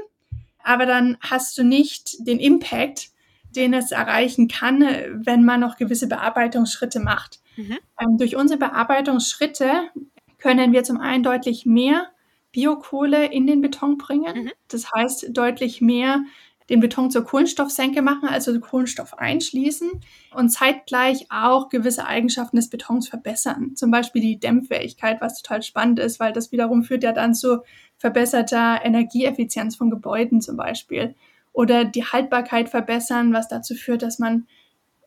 aber 0.62 0.86
dann 0.86 1.16
hast 1.20 1.56
du 1.58 1.64
nicht 1.64 2.26
den 2.26 2.38
Impact, 2.38 3.08
den 3.56 3.72
es 3.72 3.90
erreichen 3.90 4.48
kann, 4.48 4.82
wenn 5.12 5.44
man 5.44 5.60
noch 5.60 5.76
gewisse 5.76 6.08
Bearbeitungsschritte 6.08 7.00
macht. 7.00 7.40
Mhm. 7.56 7.78
Ähm, 8.00 8.18
durch 8.18 8.36
unsere 8.36 8.58
Bearbeitungsschritte 8.58 9.90
können 10.38 10.72
wir 10.72 10.84
zum 10.84 11.00
einen 11.00 11.22
deutlich 11.22 11.66
mehr 11.66 12.08
Biokohle 12.52 13.26
in 13.26 13.46
den 13.46 13.60
Beton 13.60 13.98
bringen. 13.98 14.44
Mhm. 14.44 14.50
Das 14.68 14.92
heißt, 14.92 15.28
deutlich 15.30 15.80
mehr 15.80 16.20
den 16.68 16.80
Beton 16.80 17.10
zur 17.10 17.24
Kohlenstoffsenke 17.24 18.02
machen, 18.02 18.28
also 18.28 18.58
Kohlenstoff 18.60 19.14
einschließen 19.18 19.90
und 20.34 20.50
zeitgleich 20.50 21.26
auch 21.30 21.68
gewisse 21.70 22.06
Eigenschaften 22.06 22.56
des 22.56 22.68
Betons 22.68 23.08
verbessern. 23.08 23.74
Zum 23.74 23.90
Beispiel 23.90 24.20
die 24.20 24.38
Dämmfähigkeit, 24.38 25.20
was 25.20 25.40
total 25.40 25.62
spannend 25.62 25.98
ist, 25.98 26.20
weil 26.20 26.32
das 26.32 26.52
wiederum 26.52 26.82
führt 26.82 27.04
ja 27.04 27.12
dann 27.12 27.34
zu 27.34 27.62
verbesserter 27.96 28.80
Energieeffizienz 28.84 29.76
von 29.76 29.90
Gebäuden 29.90 30.40
zum 30.40 30.56
Beispiel. 30.56 31.14
Oder 31.52 31.84
die 31.84 32.04
Haltbarkeit 32.04 32.68
verbessern, 32.68 33.32
was 33.32 33.48
dazu 33.48 33.74
führt, 33.74 34.02
dass 34.02 34.18
man 34.18 34.46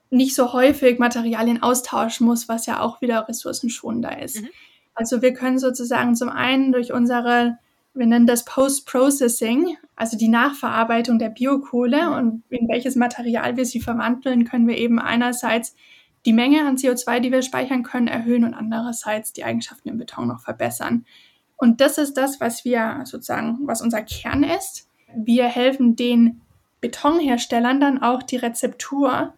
nicht 0.09 0.35
so 0.35 0.51
häufig 0.53 0.99
Materialien 0.99 1.63
austauschen 1.63 2.25
muss, 2.27 2.49
was 2.49 2.65
ja 2.65 2.81
auch 2.81 3.01
wieder 3.01 3.27
ressourcenschonender 3.29 4.21
ist. 4.21 4.41
Mhm. 4.41 4.49
Also 4.93 5.21
wir 5.21 5.33
können 5.33 5.57
sozusagen 5.57 6.15
zum 6.15 6.29
einen 6.29 6.73
durch 6.73 6.91
unsere 6.91 7.57
wir 7.93 8.05
nennen 8.05 8.27
das 8.27 8.45
Post-Processing, 8.45 9.77
also 9.95 10.17
die 10.17 10.29
Nachverarbeitung 10.29 11.19
der 11.19 11.29
Biokohle 11.29 12.15
und 12.15 12.43
in 12.49 12.67
welches 12.69 12.95
Material 12.95 13.57
wir 13.57 13.65
sie 13.65 13.81
verwandeln, 13.81 14.45
können 14.45 14.67
wir 14.67 14.77
eben 14.77 14.99
einerseits 14.99 15.75
die 16.25 16.33
Menge 16.33 16.65
an 16.65 16.77
CO2, 16.77 17.19
die 17.19 17.31
wir 17.31 17.41
speichern 17.41 17.83
können, 17.83 18.07
erhöhen 18.07 18.45
und 18.45 18.53
andererseits 18.53 19.33
die 19.33 19.43
Eigenschaften 19.43 19.89
im 19.89 19.97
Beton 19.97 20.27
noch 20.27 20.41
verbessern. 20.41 21.05
Und 21.57 21.81
das 21.81 21.97
ist 21.97 22.15
das, 22.15 22.39
was 22.39 22.63
wir 22.63 23.01
sozusagen, 23.05 23.59
was 23.67 23.81
unser 23.81 24.01
Kern 24.01 24.43
ist. 24.43 24.89
Wir 25.15 25.45
helfen 25.45 25.95
den 25.95 26.41
Betonherstellern 26.79 27.79
dann 27.79 28.01
auch 28.01 28.23
die 28.23 28.37
Rezeptur 28.37 29.33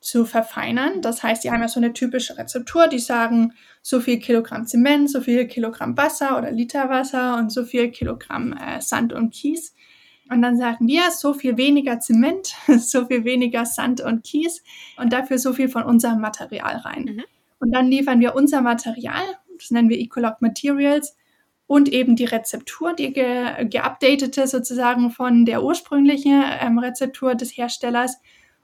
zu 0.00 0.24
verfeinern. 0.24 1.02
Das 1.02 1.22
heißt, 1.22 1.44
die 1.44 1.50
haben 1.50 1.60
ja 1.60 1.68
so 1.68 1.80
eine 1.80 1.92
typische 1.92 2.38
Rezeptur, 2.38 2.88
die 2.88 2.98
sagen, 2.98 3.52
so 3.82 4.00
viel 4.00 4.18
Kilogramm 4.18 4.66
Zement, 4.66 5.10
so 5.10 5.20
viel 5.20 5.46
Kilogramm 5.46 5.96
Wasser 5.96 6.38
oder 6.38 6.50
Liter 6.50 6.88
Wasser 6.88 7.36
und 7.36 7.50
so 7.50 7.64
viel 7.64 7.90
Kilogramm 7.90 8.52
äh, 8.52 8.80
Sand 8.80 9.12
und 9.12 9.30
Kies. 9.30 9.74
Und 10.30 10.42
dann 10.42 10.58
sagen 10.58 10.86
wir, 10.86 11.10
so 11.10 11.34
viel 11.34 11.56
weniger 11.56 12.00
Zement, 12.00 12.54
so 12.78 13.06
viel 13.06 13.24
weniger 13.24 13.64
Sand 13.66 14.00
und 14.00 14.24
Kies 14.24 14.62
und 14.98 15.12
dafür 15.12 15.38
so 15.38 15.52
viel 15.52 15.68
von 15.68 15.82
unserem 15.82 16.20
Material 16.20 16.76
rein. 16.76 17.04
Mhm. 17.04 17.24
Und 17.60 17.72
dann 17.74 17.88
liefern 17.88 18.20
wir 18.20 18.36
unser 18.36 18.60
Material, 18.62 19.24
das 19.58 19.70
nennen 19.70 19.88
wir 19.88 19.98
Ecolog 19.98 20.40
Materials, 20.40 21.16
und 21.66 21.90
eben 21.90 22.16
die 22.16 22.24
Rezeptur, 22.24 22.94
die 22.94 23.12
ge 23.12 23.66
geupdatete 23.66 24.46
sozusagen 24.46 25.10
von 25.10 25.44
der 25.44 25.62
ursprünglichen 25.62 26.42
ähm, 26.60 26.78
Rezeptur 26.78 27.34
des 27.34 27.56
Herstellers 27.56 28.18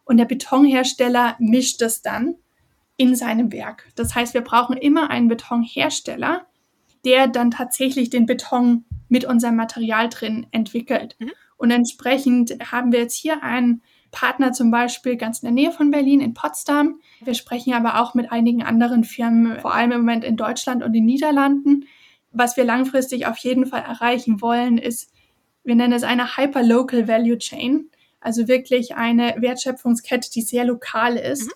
und 0.04 0.18
der 0.18 0.24
Betonhersteller 0.26 1.36
mischt 1.38 1.82
es 1.82 2.02
dann 2.02 2.36
in 2.96 3.16
seinem 3.16 3.52
Werk. 3.52 3.88
Das 3.96 4.14
heißt, 4.14 4.34
wir 4.34 4.42
brauchen 4.42 4.76
immer 4.76 5.10
einen 5.10 5.28
Betonhersteller, 5.28 6.46
der 7.04 7.26
dann 7.26 7.50
tatsächlich 7.50 8.10
den 8.10 8.26
Beton 8.26 8.84
mit 9.08 9.24
unserem 9.24 9.56
Material 9.56 10.08
drin 10.08 10.46
entwickelt. 10.52 11.16
Mhm. 11.18 11.32
Und 11.56 11.70
entsprechend 11.70 12.52
haben 12.72 12.92
wir 12.92 13.00
jetzt 13.00 13.16
hier 13.16 13.42
einen 13.42 13.82
Partner 14.10 14.52
zum 14.52 14.70
Beispiel 14.70 15.16
ganz 15.16 15.40
in 15.40 15.46
der 15.46 15.54
Nähe 15.54 15.72
von 15.72 15.90
Berlin, 15.90 16.20
in 16.20 16.34
Potsdam. 16.34 17.00
Wir 17.22 17.34
sprechen 17.34 17.74
aber 17.74 18.00
auch 18.00 18.14
mit 18.14 18.30
einigen 18.30 18.62
anderen 18.62 19.02
Firmen, 19.02 19.58
vor 19.60 19.74
allem 19.74 19.92
im 19.92 20.00
Moment 20.00 20.24
in 20.24 20.36
Deutschland 20.36 20.82
und 20.82 20.92
den 20.92 21.04
Niederlanden. 21.04 21.86
Was 22.30 22.56
wir 22.56 22.64
langfristig 22.64 23.26
auf 23.26 23.38
jeden 23.38 23.66
Fall 23.66 23.82
erreichen 23.82 24.40
wollen, 24.40 24.78
ist, 24.78 25.12
wir 25.64 25.74
nennen 25.74 25.92
es 25.92 26.04
eine 26.04 26.36
Hyperlocal 26.36 27.08
Value 27.08 27.38
Chain. 27.38 27.90
Also 28.24 28.48
wirklich 28.48 28.96
eine 28.96 29.34
Wertschöpfungskette, 29.38 30.30
die 30.30 30.40
sehr 30.40 30.64
lokal 30.64 31.16
ist. 31.16 31.46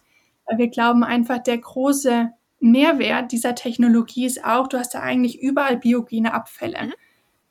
Mhm. 0.51 0.59
Wir 0.59 0.69
glauben 0.69 1.03
einfach, 1.03 1.39
der 1.39 1.57
große 1.57 2.31
Mehrwert 2.61 3.33
dieser 3.33 3.55
Technologie 3.55 4.27
ist 4.27 4.45
auch, 4.45 4.69
du 4.69 4.79
hast 4.79 4.95
da 4.95 5.01
eigentlich 5.01 5.41
überall 5.41 5.79
biogene 5.79 6.35
Abfälle. 6.35 6.89
Mhm. 6.89 6.95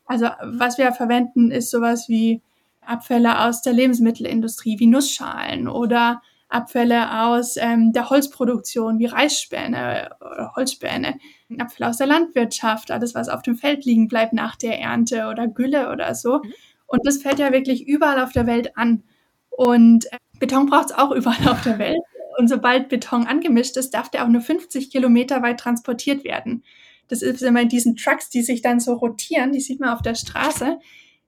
Also 0.06 0.28
was 0.44 0.78
wir 0.78 0.92
verwenden, 0.92 1.50
ist 1.50 1.72
sowas 1.72 2.08
wie 2.10 2.44
Abfälle 2.86 3.44
aus 3.44 3.64
der 3.64 3.74
Lebensmittelindustrie, 3.74 4.80
wie 4.80 4.88
Nussschalen 4.88 5.68
oder 5.68 6.22
Abfälle 6.48 7.24
aus 7.24 7.58
ähm, 7.58 7.92
der 7.94 8.12
Holzproduktion, 8.12 9.00
wie 9.00 9.08
Reisspäne 9.08 10.12
oder 10.22 10.54
Holzspäne, 10.56 11.18
Abfälle 11.58 11.90
aus 11.90 11.98
der 11.98 12.08
Landwirtschaft, 12.08 12.92
alles, 12.92 13.16
was 13.16 13.30
auf 13.30 13.42
dem 13.42 13.56
Feld 13.56 13.84
liegen 13.84 14.08
bleibt 14.08 14.34
nach 14.34 14.56
der 14.56 14.80
Ernte 14.80 15.28
oder 15.28 15.48
Gülle 15.48 15.92
oder 15.92 16.14
so. 16.14 16.38
Mhm. 16.38 16.54
Und 16.88 17.06
das 17.06 17.18
fällt 17.18 17.40
ja 17.40 17.52
wirklich 17.52 17.88
überall 17.88 18.22
auf 18.22 18.32
der 18.32 18.48
Welt 18.48 18.78
an. 18.78 19.04
Und 19.50 20.06
äh, 20.12 20.18
Beton 20.40 20.68
braucht 20.68 20.92
es 20.92 20.98
auch 20.98 21.12
überall 21.12 21.48
auf 21.50 21.62
der 21.62 21.80
Welt. 21.80 22.02
Und 22.38 22.48
sobald 22.48 22.90
Beton 22.90 23.26
angemischt 23.26 23.78
ist, 23.78 23.92
darf 23.92 24.10
der 24.10 24.24
auch 24.24 24.30
nur 24.30 24.42
50 24.42 24.92
Kilometer 24.92 25.42
weit 25.42 25.60
transportiert 25.60 26.24
werden. 26.24 26.64
Das 27.08 27.22
ist 27.22 27.42
immer 27.42 27.62
in 27.62 27.70
diesen 27.70 27.96
Trucks, 27.96 28.30
die 28.30 28.44
sich 28.44 28.62
dann 28.62 28.80
so 28.80 28.94
rotieren, 28.94 29.52
die 29.52 29.62
sieht 29.62 29.80
man 29.80 29.90
auf 29.90 30.02
der 30.02 30.16
Straße, 30.16 30.78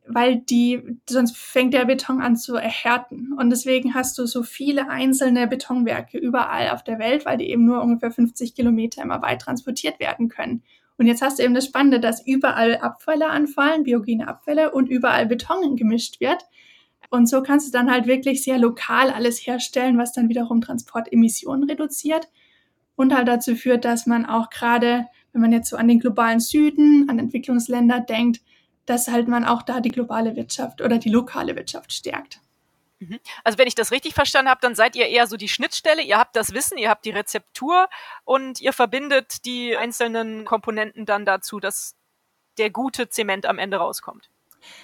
weil 0.06 0.38
die, 0.38 0.82
sonst 1.08 1.38
fängt 1.38 1.74
der 1.74 1.86
Beton 1.86 2.22
an 2.22 2.36
zu 2.36 2.56
erhärten. 2.56 3.34
Und 3.34 3.50
deswegen 3.50 3.94
hast 3.94 4.18
du 4.18 4.26
so 4.26 4.44
viele 4.44 4.90
einzelne 4.90 5.48
Betonwerke 5.48 6.18
überall 6.18 6.70
auf 6.70 6.84
der 6.84 7.00
Welt, 7.00 7.26
weil 7.26 7.38
die 7.38 7.50
eben 7.50 7.66
nur 7.66 7.82
ungefähr 7.82 8.12
50 8.12 8.56
Kilometer 8.56 9.02
immer 9.02 9.22
weit 9.22 9.42
transportiert 9.42 10.00
werden 10.00 10.28
können. 10.30 10.64
Und 11.00 11.08
jetzt 11.08 11.22
hast 11.22 11.40
du 11.40 11.44
eben 11.44 11.54
das 11.54 11.66
Spannende, 11.66 12.02
dass 12.02 12.28
überall 12.28 12.78
Abfälle 12.78 13.30
anfallen, 13.30 13.84
biogene 13.84 14.28
Abfälle 14.28 14.72
und 14.72 14.90
überall 14.90 15.26
Beton 15.26 15.78
gemischt 15.78 16.20
wird. 16.20 16.44
Und 17.10 17.28
so 17.28 17.42
kannst 17.42 17.68
du 17.68 17.72
dann 17.72 17.90
halt 17.90 18.06
wirklich 18.06 18.44
sehr 18.44 18.58
lokal 18.58 19.10
alles 19.10 19.40
herstellen, 19.40 19.98
was 19.98 20.12
dann 20.12 20.28
wiederum 20.28 20.60
Transportemissionen 20.60 21.70
reduziert 21.70 22.28
und 22.98 23.16
halt 23.16 23.30
dazu 23.30 23.56
führt, 23.56 23.86
dass 23.86 24.08
man 24.08 24.26
auch 24.26 24.50
gerade, 24.50 25.06
wenn 25.32 25.42
man 25.42 25.54
jetzt 25.54 25.70
so 25.70 25.78
an 25.78 25.88
den 25.88 26.02
globalen 26.02 26.42
Süden, 26.42 27.08
an 27.10 27.18
Entwicklungsländer 27.18 28.02
denkt, 28.02 28.42
dass 28.86 29.08
halt 29.08 29.30
man 29.30 29.46
auch 29.46 29.62
da 29.62 29.80
die 29.80 29.90
globale 29.92 30.36
Wirtschaft 30.36 30.82
oder 30.82 30.98
die 30.98 31.10
lokale 31.10 31.56
Wirtschaft 31.56 31.94
stärkt. 31.94 32.42
Mhm. 33.00 33.20
Also 33.44 33.58
wenn 33.58 33.68
ich 33.68 33.76
das 33.76 33.92
richtig 33.92 34.14
verstanden 34.14 34.50
habe, 34.50 34.62
dann 34.62 34.76
seid 34.76 34.96
ihr 34.96 35.08
eher 35.08 35.28
so 35.28 35.38
die 35.38 35.50
Schnittstelle, 35.50 36.02
ihr 36.02 36.18
habt 36.18 36.36
das 36.36 36.54
Wissen, 36.54 36.78
ihr 36.78 36.90
habt 36.90 37.06
die 37.06 37.12
Rezeptur 37.12 37.88
und 38.26 38.62
ihr 38.62 38.74
verbindet 38.74 39.46
die 39.46 39.76
einzelnen 39.76 40.46
Komponenten 40.46 41.06
dann 41.06 41.26
dazu, 41.26 41.60
dass 41.60 41.96
der 42.58 42.70
gute 42.70 43.10
Zement 43.10 43.46
am 43.46 43.58
Ende 43.58 43.78
rauskommt. 43.78 44.30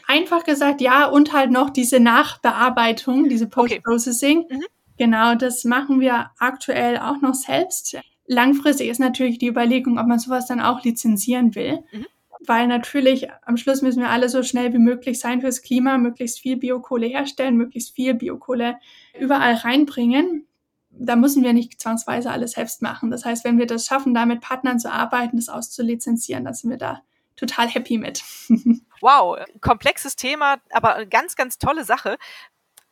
Einfach 0.08 0.44
gesagt, 0.46 0.82
ja, 0.82 1.06
und 1.06 1.34
halt 1.34 1.52
noch 1.52 1.70
diese 1.70 2.00
Nachbearbeitung, 2.00 3.28
diese 3.28 3.48
Post-Processing. 3.48 4.46
Okay. 4.46 4.56
Mhm. 4.56 4.66
Genau, 4.98 5.36
das 5.36 5.66
machen 5.66 6.00
wir 6.00 6.32
aktuell 6.40 6.98
auch 6.98 7.20
noch 7.20 7.34
selbst. 7.34 7.98
Langfristig 8.28 8.88
ist 8.88 9.00
natürlich 9.00 9.38
die 9.38 9.48
Überlegung, 9.48 10.00
ob 10.00 10.08
man 10.08 10.20
sowas 10.20 10.48
dann 10.48 10.62
auch 10.62 10.84
lizenzieren 10.84 11.54
will. 11.54 11.84
Mhm. 11.92 12.06
Weil 12.48 12.68
natürlich 12.68 13.28
am 13.44 13.58
Schluss 13.58 13.82
müssen 13.82 14.02
wir 14.02 14.10
alle 14.10 14.30
so 14.30 14.44
schnell 14.44 14.74
wie 14.74 14.80
möglich 14.80 15.20
sein 15.20 15.42
fürs 15.42 15.62
Klima, 15.62 15.98
möglichst 15.98 16.40
viel 16.40 16.58
Biokohle 16.58 17.08
herstellen, 17.08 17.58
möglichst 17.58 17.96
viel 17.96 18.14
Biokohle 18.14 18.78
überall 19.18 19.56
reinbringen. 19.56 20.48
Da 20.90 21.16
müssen 21.16 21.44
wir 21.44 21.54
nicht 21.54 21.82
zwangsweise 21.82 22.32
alles 22.32 22.52
selbst 22.52 22.82
machen. 22.82 23.12
Das 23.12 23.26
heißt, 23.26 23.44
wenn 23.44 23.58
wir 23.58 23.68
das 23.68 23.86
schaffen, 23.86 24.14
da 24.14 24.26
mit 24.26 24.42
Partnern 24.42 24.80
zu 24.80 24.92
arbeiten, 24.92 25.38
das 25.38 25.50
auszulizenzieren, 25.50 26.46
dann 26.46 26.54
sind 26.54 26.70
wir 26.70 26.78
da 26.78 27.02
total 27.36 27.68
happy 27.68 27.98
mit. 27.98 28.24
wow, 29.02 29.38
komplexes 29.62 30.16
Thema, 30.16 30.58
aber 30.72 31.06
ganz, 31.06 31.36
ganz 31.36 31.58
tolle 31.58 31.84
Sache. 31.84 32.18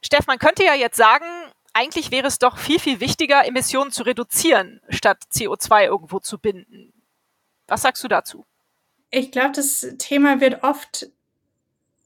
Steff, 0.01 0.27
man 0.27 0.39
könnte 0.39 0.65
ja 0.65 0.73
jetzt 0.73 0.97
sagen, 0.97 1.25
eigentlich 1.73 2.11
wäre 2.11 2.27
es 2.27 2.39
doch 2.39 2.57
viel, 2.57 2.79
viel 2.79 2.99
wichtiger, 2.99 3.45
Emissionen 3.45 3.91
zu 3.91 4.03
reduzieren, 4.03 4.81
statt 4.89 5.23
CO2 5.31 5.85
irgendwo 5.85 6.19
zu 6.19 6.37
binden. 6.37 6.93
Was 7.67 7.81
sagst 7.81 8.03
du 8.03 8.07
dazu? 8.07 8.45
Ich 9.15 9.31
glaube, 9.31 9.51
das 9.55 9.85
Thema 9.99 10.41
wird 10.41 10.63
oft 10.63 11.07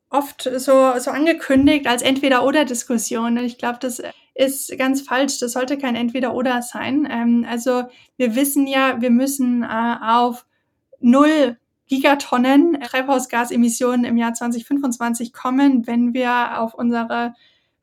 oft 0.09 0.43
so, 0.43 0.99
so 0.99 1.11
angekündigt 1.11 1.87
als 1.87 2.01
Entweder-Oder-Diskussion. 2.01 3.37
Ich 3.37 3.57
glaube, 3.57 3.77
das 3.81 4.01
ist 4.35 4.77
ganz 4.77 5.01
falsch. 5.01 5.39
Das 5.39 5.53
sollte 5.53 5.77
kein 5.77 5.95
Entweder-Oder 5.95 6.61
sein. 6.61 7.07
Ähm, 7.09 7.45
also 7.49 7.83
wir 8.17 8.35
wissen 8.35 8.67
ja, 8.67 9.01
wir 9.01 9.09
müssen 9.09 9.63
äh, 9.63 9.95
auf 10.01 10.45
null 10.99 11.57
Gigatonnen 11.87 12.81
Treibhausgasemissionen 12.81 14.03
im 14.03 14.17
Jahr 14.17 14.33
2025 14.33 15.31
kommen, 15.31 15.87
wenn 15.87 16.13
wir 16.13 16.59
auf 16.59 16.73
unsere 16.73 17.33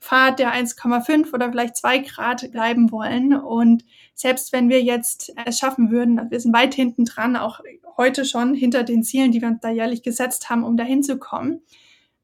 Fahrt 0.04 0.38
der 0.38 0.52
1,5 0.52 1.32
oder 1.32 1.50
vielleicht 1.50 1.76
2 1.76 1.98
Grad 2.00 2.52
bleiben 2.52 2.92
wollen. 2.92 3.34
Und 3.34 3.86
selbst 4.14 4.52
wenn 4.52 4.68
wir 4.68 4.82
jetzt 4.82 5.32
es 5.46 5.58
schaffen 5.58 5.90
würden, 5.90 6.20
wir 6.30 6.38
sind 6.38 6.52
weit 6.52 6.74
hinten 6.74 7.06
dran, 7.06 7.36
auch 7.36 7.60
heute 7.96 8.26
schon 8.26 8.52
hinter 8.52 8.82
den 8.82 9.02
Zielen, 9.02 9.32
die 9.32 9.40
wir 9.40 9.48
uns 9.48 9.60
da 9.62 9.70
jährlich 9.70 10.02
gesetzt 10.02 10.50
haben, 10.50 10.62
um 10.62 10.76
dahin 10.76 11.02
zu 11.02 11.18
kommen. 11.18 11.62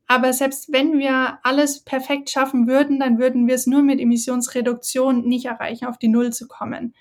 Aber 0.07 0.35
selbst 0.35 0.71
wenn 0.71 0.99
wir 0.99 1.39
alles 1.43 1.81
perfekt 1.81 2.29
schaffen 2.29 2.67
würden, 2.67 3.01
dann 3.01 3.19
würden 3.19 3.47
wir 3.47 3.55
es 3.55 3.67
nur 3.67 3.83
mit 3.83 3.99
Emissionsreduktion 3.99 5.27
nicht 5.27 5.47
erreichen, 5.47 5.87
auf 5.87 5.97
die 5.97 6.09
Null 6.09 6.35
zu 6.35 6.49
kommen. 6.49 6.95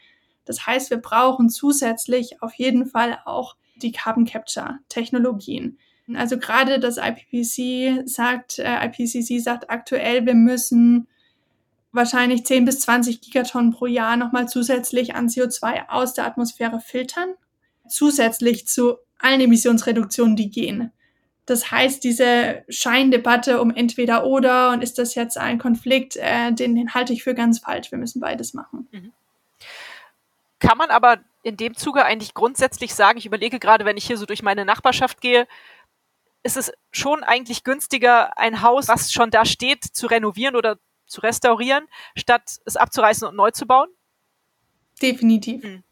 Das 0.46 0.66
heißt, 0.66 0.92
wir 0.92 1.00
brauchen 1.00 1.50
zusätzlich 1.50 2.42
auf 2.42 2.54
jeden 2.54 2.86
Fall 2.86 3.20
auch 3.26 3.58
die 3.82 3.92
Carbon 3.92 4.24
Capture 4.24 4.80
Technologien. 4.88 5.78
Also 6.16 6.38
gerade 6.38 6.80
das 6.80 6.98
IPCC 6.98 8.08
sagt, 8.08 8.60
äh, 8.60 8.86
IPCC 8.86 9.40
sagt 9.40 9.70
aktuell, 9.70 10.26
wir 10.26 10.34
müssen 10.34 11.08
wahrscheinlich 11.92 12.46
10 12.46 12.66
bis 12.66 12.82
20 12.82 13.22
Gigatonnen 13.22 13.72
pro 13.72 13.86
Jahr 13.86 14.16
nochmal 14.18 14.48
zusätzlich 14.48 15.16
an 15.16 15.28
CO2 15.28 15.90
aus 15.90 16.14
der 16.14 16.26
Atmosphäre 16.26 16.80
filtern, 16.80 17.34
zusätzlich 17.88 18.68
zu 18.68 18.98
allen 19.18 19.42
Emissionsreduktionen, 19.42 20.36
die 20.36 20.50
gehen. 20.50 20.92
Das 21.46 21.72
heißt, 21.72 22.04
diese 22.04 22.64
Scheindebatte 22.70 23.60
um 23.60 23.72
entweder 23.72 24.26
oder 24.26 24.70
und 24.70 24.84
ist 24.84 25.00
das 25.00 25.16
jetzt 25.16 25.38
ein 25.38 25.58
Konflikt, 25.58 26.16
äh, 26.16 26.54
den, 26.54 26.76
den 26.76 26.94
halte 26.94 27.12
ich 27.12 27.24
für 27.24 27.34
ganz 27.34 27.60
falsch. 27.60 27.92
Wir 27.92 27.98
müssen 27.98 28.20
beides 28.20 28.54
machen. 28.54 28.88
Mhm. 28.92 29.12
Kann 30.60 30.78
man 30.78 30.92
aber 30.92 31.18
in 31.42 31.58
dem 31.58 31.76
Zuge 31.76 32.06
eigentlich 32.06 32.34
grundsätzlich 32.34 32.94
sagen, 32.94 33.18
ich 33.18 33.26
überlege 33.26 33.60
gerade, 33.60 33.86
wenn 33.86 33.98
ich 33.98 34.06
hier 34.06 34.18
so 34.18 34.26
durch 34.26 34.44
meine 34.44 34.66
Nachbarschaft 34.66 35.22
gehe, 35.22 35.48
ist 36.44 36.58
es 36.58 36.72
schon 36.92 37.24
eigentlich 37.24 37.64
günstiger, 37.64 38.38
ein 38.38 38.62
Haus, 38.62 38.88
was 38.88 39.12
schon 39.12 39.32
da 39.32 39.46
steht, 39.46 39.84
zu 39.84 40.08
renovieren 40.08 40.56
oder 40.56 40.78
zu 41.06 41.22
restaurieren, 41.22 41.86
statt 42.16 42.60
es 42.66 42.78
abzureißen 42.78 43.28
und 43.28 43.36
neu 43.36 43.52
zu 43.52 43.66
bauen? 43.66 43.90
Definitiv. 45.02 45.64
Mhm. 45.64 45.84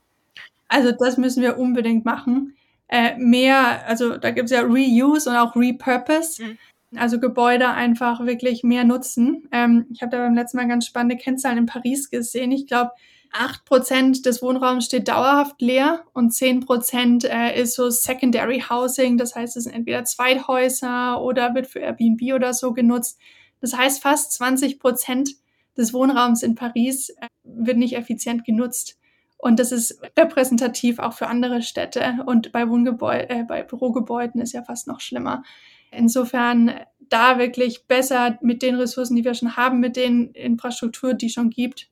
Also 0.67 0.91
das 0.91 1.17
müssen 1.17 1.41
wir 1.41 1.57
unbedingt 1.57 2.05
machen. 2.05 2.55
Äh, 2.87 3.17
mehr, 3.17 3.85
also 3.87 4.17
da 4.17 4.31
gibt 4.31 4.45
es 4.45 4.51
ja 4.51 4.61
Reuse 4.61 5.29
und 5.29 5.35
auch 5.35 5.55
Repurpose. 5.55 6.43
Mhm. 6.43 6.57
Also 6.95 7.19
Gebäude 7.19 7.69
einfach 7.69 8.25
wirklich 8.25 8.63
mehr 8.63 8.85
nutzen. 8.85 9.47
Ähm, 9.51 9.87
ich 9.91 10.01
habe 10.01 10.11
da 10.11 10.19
beim 10.19 10.35
letzten 10.35 10.57
Mal 10.57 10.67
ganz 10.67 10.85
spannende 10.85 11.17
Kennzahlen 11.17 11.57
in 11.57 11.65
Paris 11.65 12.09
gesehen. 12.09 12.51
Ich 12.51 12.65
glaube, 12.67 12.91
8% 13.31 14.23
des 14.23 14.41
Wohnraums 14.41 14.85
steht 14.85 15.07
dauerhaft 15.07 15.61
leer 15.61 16.03
und 16.13 16.33
10% 16.33 17.27
äh, 17.27 17.61
ist 17.61 17.75
so 17.75 17.89
Secondary 17.89 18.63
Housing. 18.69 19.17
Das 19.17 19.35
heißt, 19.35 19.57
es 19.57 19.63
sind 19.65 19.73
entweder 19.73 20.03
Zweithäuser 20.05 21.21
oder 21.21 21.55
wird 21.55 21.67
für 21.67 21.79
Airbnb 21.79 22.33
oder 22.33 22.53
so 22.53 22.73
genutzt. 22.73 23.19
Das 23.61 23.75
heißt, 23.75 24.01
fast 24.01 24.39
20% 24.41 25.35
des 25.77 25.93
Wohnraums 25.93 26.43
in 26.43 26.55
Paris 26.55 27.09
äh, 27.09 27.27
wird 27.43 27.77
nicht 27.77 27.95
effizient 27.95 28.45
genutzt. 28.45 28.97
Und 29.37 29.59
das 29.59 29.71
ist 29.71 30.01
repräsentativ 30.17 30.99
auch 30.99 31.13
für 31.13 31.27
andere 31.27 31.61
Städte. 31.61 32.23
Und 32.25 32.51
bei, 32.51 32.67
Wohngebäu 32.69 33.19
äh, 33.19 33.43
bei 33.43 33.63
Bürogebäuden 33.63 34.41
ist 34.41 34.53
ja 34.53 34.63
fast 34.63 34.87
noch 34.87 34.99
schlimmer. 34.99 35.43
Insofern 35.91 36.73
da 37.09 37.37
wirklich 37.37 37.87
besser 37.87 38.37
mit 38.41 38.61
den 38.61 38.75
Ressourcen, 38.75 39.15
die 39.15 39.23
wir 39.23 39.33
schon 39.33 39.55
haben, 39.55 39.79
mit 39.79 39.95
den 39.95 40.31
Infrastruktur, 40.31 41.13
die 41.13 41.29
schon 41.29 41.49
gibt, 41.49 41.89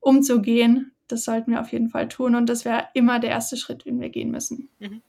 umzugehen. 0.00 0.92
Das 1.06 1.24
sollten 1.24 1.52
wir 1.52 1.60
auf 1.60 1.72
jeden 1.72 1.88
Fall 1.88 2.08
tun 2.08 2.34
und 2.34 2.46
das 2.46 2.64
wäre 2.64 2.88
immer 2.94 3.18
der 3.18 3.30
erste 3.30 3.56
Schritt, 3.56 3.86
den 3.86 4.00
wir 4.00 4.10
gehen 4.10 4.30
müssen. 4.30 4.68
Mhm. 4.78 5.02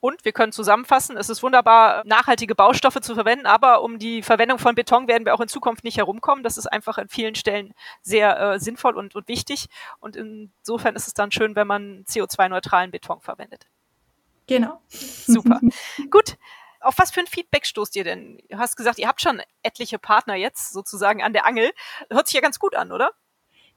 Und 0.00 0.24
wir 0.24 0.32
können 0.32 0.52
zusammenfassen, 0.52 1.18
es 1.18 1.28
ist 1.28 1.42
wunderbar, 1.42 2.02
nachhaltige 2.06 2.54
Baustoffe 2.54 3.00
zu 3.02 3.14
verwenden, 3.14 3.44
aber 3.44 3.82
um 3.82 3.98
die 3.98 4.22
Verwendung 4.22 4.58
von 4.58 4.74
Beton 4.74 5.08
werden 5.08 5.26
wir 5.26 5.34
auch 5.34 5.40
in 5.40 5.48
Zukunft 5.48 5.84
nicht 5.84 5.98
herumkommen. 5.98 6.42
Das 6.42 6.56
ist 6.56 6.66
einfach 6.66 6.96
an 6.96 7.08
vielen 7.08 7.34
Stellen 7.34 7.74
sehr 8.00 8.40
äh, 8.40 8.58
sinnvoll 8.58 8.96
und, 8.96 9.14
und 9.14 9.28
wichtig. 9.28 9.66
Und 9.98 10.16
insofern 10.16 10.96
ist 10.96 11.06
es 11.06 11.12
dann 11.12 11.32
schön, 11.32 11.54
wenn 11.54 11.66
man 11.66 12.04
CO2-neutralen 12.06 12.90
Beton 12.90 13.20
verwendet. 13.20 13.66
Genau. 14.46 14.80
Super. 14.88 15.60
Gut. 16.10 16.38
Auf 16.80 16.94
was 16.96 17.10
für 17.10 17.20
ein 17.20 17.26
Feedback 17.26 17.66
stoßt 17.66 17.94
ihr 17.96 18.04
denn? 18.04 18.38
Du 18.48 18.56
hast 18.56 18.76
gesagt, 18.76 18.98
ihr 18.98 19.06
habt 19.06 19.20
schon 19.20 19.42
etliche 19.62 19.98
Partner 19.98 20.34
jetzt 20.34 20.72
sozusagen 20.72 21.22
an 21.22 21.34
der 21.34 21.44
Angel. 21.44 21.72
Hört 22.10 22.26
sich 22.26 22.34
ja 22.34 22.40
ganz 22.40 22.58
gut 22.58 22.74
an, 22.74 22.90
oder? 22.90 23.12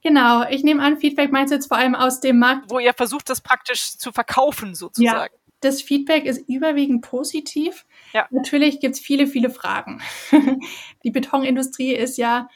Genau, 0.04 0.48
ich 0.50 0.64
nehme 0.64 0.84
an, 0.84 0.98
Feedback 0.98 1.32
meinst 1.32 1.52
du 1.52 1.56
jetzt 1.56 1.68
vor 1.68 1.78
allem 1.78 1.96
aus 1.96 2.20
dem 2.20 2.38
Markt. 2.38 2.70
Wo 2.70 2.80
ihr 2.80 2.94
versucht, 2.94 3.30
das 3.30 3.40
praktisch 3.42 3.98
zu 3.98 4.12
verkaufen, 4.12 4.76
sozusagen. 4.76 5.34
Ja, 5.34 5.40
das 5.62 5.82
Feedback 5.82 6.26
ist 6.26 6.48
überwiegend 6.50 7.04
positiv. 7.04 7.86
Ja. 8.14 8.28
Natürlich 8.30 8.82
gibt 8.82 8.96
es 8.96 9.02
viele, 9.02 9.28
viele 9.28 9.50
Fragen. 9.50 10.02
Die 11.04 11.12
Betonindustrie 11.12 11.94
ist 11.94 12.18
ja 12.18 12.50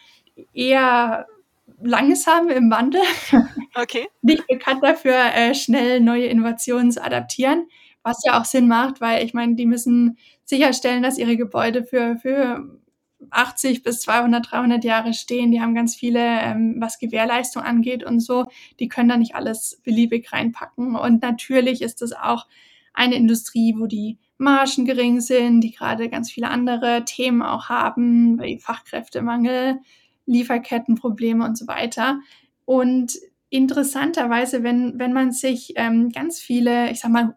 eher 0.53 1.25
langsam 1.81 2.49
im 2.49 2.69
Wandel. 2.69 3.01
Okay. 3.75 4.07
Nicht 4.21 4.45
bekannt 4.47 4.83
dafür, 4.83 5.15
äh, 5.15 5.55
schnell 5.55 6.01
neue 6.01 6.25
Innovationen 6.25 6.91
zu 6.91 7.01
adaptieren, 7.01 7.67
was 8.03 8.21
ja 8.25 8.39
auch 8.39 8.45
Sinn 8.45 8.67
macht, 8.67 8.99
weil 8.99 9.23
ich 9.23 9.33
meine, 9.33 9.55
die 9.55 9.65
müssen 9.65 10.17
sicherstellen, 10.43 11.03
dass 11.03 11.17
ihre 11.17 11.37
Gebäude 11.37 11.83
für, 11.85 12.17
für 12.17 12.77
80 13.29 13.83
bis 13.83 14.01
200, 14.01 14.51
300 14.51 14.83
Jahre 14.83 15.13
stehen. 15.13 15.51
Die 15.51 15.61
haben 15.61 15.75
ganz 15.75 15.95
viele, 15.95 16.19
ähm, 16.19 16.75
was 16.79 16.99
Gewährleistung 16.99 17.63
angeht 17.63 18.03
und 18.03 18.19
so. 18.19 18.45
Die 18.79 18.87
können 18.87 19.09
da 19.09 19.17
nicht 19.17 19.35
alles 19.35 19.81
beliebig 19.83 20.31
reinpacken. 20.31 20.95
Und 20.95 21.21
natürlich 21.21 21.81
ist 21.81 22.01
das 22.01 22.13
auch 22.13 22.47
eine 22.93 23.15
Industrie, 23.15 23.75
wo 23.77 23.85
die 23.85 24.17
Margen 24.37 24.85
gering 24.85 25.19
sind, 25.19 25.61
die 25.61 25.71
gerade 25.71 26.09
ganz 26.09 26.31
viele 26.31 26.49
andere 26.49 27.03
Themen 27.05 27.41
auch 27.41 27.69
haben, 27.69 28.39
wie 28.41 28.59
Fachkräftemangel, 28.59 29.79
Lieferkettenprobleme 30.25 31.43
und 31.43 31.57
so 31.57 31.67
weiter. 31.67 32.19
Und 32.65 33.13
interessanterweise, 33.49 34.63
wenn, 34.63 34.99
wenn 34.99 35.13
man 35.13 35.31
sich 35.31 35.73
ähm, 35.75 36.09
ganz 36.09 36.39
viele, 36.39 36.91
ich 36.91 36.99
sag 36.99 37.11
mal, 37.11 37.35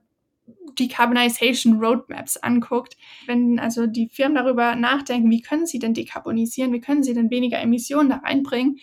Decarbonization 0.78 1.78
Roadmaps 1.78 2.36
anguckt, 2.36 2.96
wenn 3.26 3.58
also 3.58 3.86
die 3.86 4.08
Firmen 4.08 4.36
darüber 4.36 4.74
nachdenken, 4.76 5.30
wie 5.30 5.42
können 5.42 5.66
sie 5.66 5.78
denn 5.78 5.94
dekarbonisieren, 5.94 6.72
wie 6.72 6.80
können 6.80 7.02
sie 7.02 7.14
denn 7.14 7.30
weniger 7.30 7.60
Emissionen 7.60 8.10
da 8.10 8.16
reinbringen, 8.16 8.78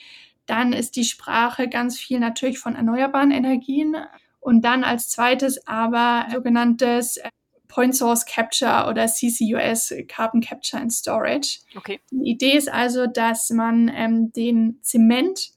dann 0.45 0.73
ist 0.73 0.95
die 0.95 1.03
Sprache 1.03 1.67
ganz 1.67 1.99
viel 1.99 2.19
natürlich 2.19 2.59
von 2.59 2.75
erneuerbaren 2.75 3.31
Energien 3.31 3.95
und 4.39 4.63
dann 4.63 4.83
als 4.83 5.09
zweites 5.09 5.67
aber 5.67 6.27
sogenanntes 6.31 7.19
Point 7.67 7.95
Source 7.95 8.25
Capture 8.25 8.87
oder 8.89 9.07
CCUS, 9.07 9.93
Carbon 10.07 10.41
Capture 10.41 10.81
and 10.81 10.91
Storage. 10.91 11.59
Okay. 11.75 11.99
Die 12.11 12.31
Idee 12.31 12.57
ist 12.57 12.71
also, 12.71 13.07
dass 13.07 13.49
man 13.49 13.91
ähm, 13.93 14.31
den 14.31 14.79
Zement, 14.81 15.51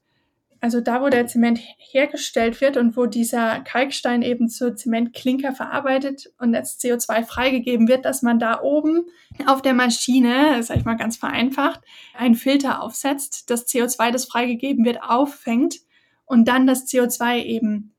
also 0.61 0.79
da, 0.79 1.01
wo 1.01 1.09
der 1.09 1.25
Zement 1.25 1.59
hergestellt 1.77 2.61
wird 2.61 2.77
und 2.77 2.95
wo 2.95 3.07
dieser 3.07 3.59
Kalkstein 3.61 4.21
eben 4.21 4.47
zu 4.47 4.75
Zementklinker 4.75 5.53
verarbeitet 5.53 6.31
und 6.37 6.55
als 6.55 6.79
CO2 6.79 7.25
freigegeben 7.25 7.87
wird, 7.87 8.05
dass 8.05 8.21
man 8.21 8.37
da 8.37 8.61
oben 8.61 9.05
auf 9.47 9.63
der 9.63 9.73
Maschine, 9.73 10.61
sag 10.61 10.77
ich 10.77 10.85
mal 10.85 10.97
ganz 10.97 11.17
vereinfacht, 11.17 11.81
einen 12.13 12.35
Filter 12.35 12.83
aufsetzt, 12.83 13.49
das 13.49 13.67
CO2, 13.67 14.11
das 14.11 14.25
freigegeben 14.25 14.85
wird, 14.85 15.01
auffängt 15.01 15.79
und 16.25 16.47
dann 16.47 16.67
das 16.67 16.85
CO2 16.85 17.43
eben 17.43 17.95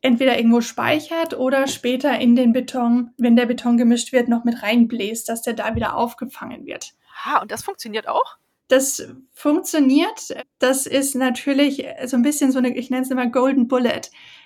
entweder 0.00 0.36
irgendwo 0.36 0.60
speichert 0.60 1.36
oder 1.36 1.66
später 1.66 2.20
in 2.20 2.36
den 2.36 2.52
Beton, 2.52 3.10
wenn 3.18 3.34
der 3.34 3.46
Beton 3.46 3.76
gemischt 3.76 4.12
wird, 4.12 4.28
noch 4.28 4.44
mit 4.44 4.62
reinbläst, 4.62 5.28
dass 5.28 5.42
der 5.42 5.54
da 5.54 5.74
wieder 5.74 5.96
aufgefangen 5.96 6.66
wird. 6.66 6.92
Ah, 7.24 7.42
und 7.42 7.50
das 7.50 7.64
funktioniert 7.64 8.06
auch? 8.06 8.36
Das 8.68 9.06
funktioniert. 9.32 10.34
Das 10.58 10.86
ist 10.86 11.14
natürlich 11.14 11.84
so 12.06 12.16
ein 12.16 12.22
bisschen 12.22 12.50
so 12.50 12.58
eine, 12.58 12.76
ich 12.76 12.90
nenne 12.90 13.02
es 13.02 13.10
immer 13.10 13.28
Golden 13.28 13.68
Bullet. 13.68 14.02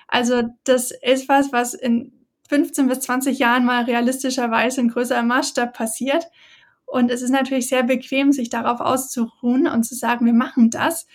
Also 0.08 0.42
das 0.64 0.90
ist 0.90 1.28
was, 1.28 1.52
was 1.52 1.74
in 1.74 2.12
15 2.48 2.88
bis 2.88 3.00
20 3.00 3.38
Jahren 3.38 3.64
mal 3.64 3.84
realistischerweise 3.84 4.80
in 4.80 4.88
größerem 4.88 5.26
Maßstab 5.26 5.72
passiert. 5.72 6.26
Und 6.84 7.10
es 7.10 7.22
ist 7.22 7.30
natürlich 7.30 7.68
sehr 7.68 7.84
bequem, 7.84 8.32
sich 8.32 8.50
darauf 8.50 8.80
auszuruhen 8.80 9.68
und 9.68 9.84
zu 9.84 9.94
sagen, 9.94 10.26
wir 10.26 10.32
machen 10.32 10.70
das 10.70 11.06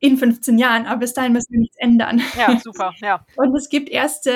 in 0.00 0.16
15 0.16 0.58
Jahren, 0.58 0.86
aber 0.86 1.00
bis 1.00 1.12
dahin 1.12 1.34
müssen 1.34 1.52
wir 1.52 1.60
nichts 1.60 1.76
ändern. 1.76 2.22
Ja, 2.36 2.58
super, 2.58 2.94
ja. 3.02 3.24
Und 3.36 3.54
es 3.54 3.68
gibt 3.68 3.90
erste 3.90 4.32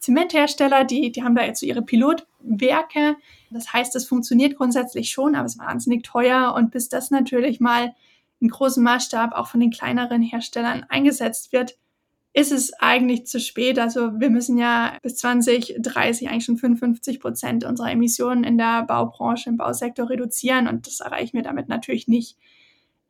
Zementhersteller, 0.00 0.84
die, 0.84 1.10
die 1.10 1.24
haben 1.24 1.34
da 1.34 1.44
jetzt 1.44 1.60
so 1.60 1.66
ihre 1.66 1.82
Pilotwerke. 1.82 3.16
Das 3.50 3.72
heißt, 3.72 3.96
es 3.96 4.06
funktioniert 4.06 4.56
grundsätzlich 4.56 5.10
schon, 5.10 5.34
aber 5.34 5.46
es 5.46 5.54
ist 5.54 5.60
wahnsinnig 5.60 6.04
teuer. 6.04 6.54
Und 6.54 6.70
bis 6.70 6.90
das 6.90 7.10
natürlich 7.10 7.58
mal 7.58 7.94
in 8.38 8.48
großem 8.48 8.82
Maßstab 8.82 9.32
auch 9.32 9.48
von 9.48 9.60
den 9.60 9.70
kleineren 9.70 10.20
Herstellern 10.20 10.84
eingesetzt 10.88 11.52
wird, 11.52 11.78
ist 12.34 12.52
es 12.52 12.74
eigentlich 12.74 13.26
zu 13.26 13.40
spät. 13.40 13.78
Also 13.78 14.20
wir 14.20 14.28
müssen 14.28 14.58
ja 14.58 14.98
bis 15.02 15.16
2030 15.16 16.28
eigentlich 16.28 16.44
schon 16.44 16.58
55 16.58 17.18
Prozent 17.18 17.64
unserer 17.64 17.90
Emissionen 17.90 18.44
in 18.44 18.58
der 18.58 18.82
Baubranche, 18.82 19.48
im 19.48 19.56
Bausektor 19.56 20.10
reduzieren. 20.10 20.68
Und 20.68 20.86
das 20.86 21.00
erreichen 21.00 21.36
wir 21.36 21.42
damit 21.42 21.68
natürlich 21.68 22.08
nicht. 22.08 22.36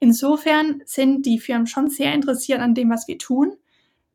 Insofern 0.00 0.82
sind 0.84 1.26
die 1.26 1.38
Firmen 1.38 1.66
schon 1.66 1.88
sehr 1.90 2.14
interessiert 2.14 2.60
an 2.60 2.74
dem, 2.74 2.90
was 2.90 3.08
wir 3.08 3.18
tun, 3.18 3.56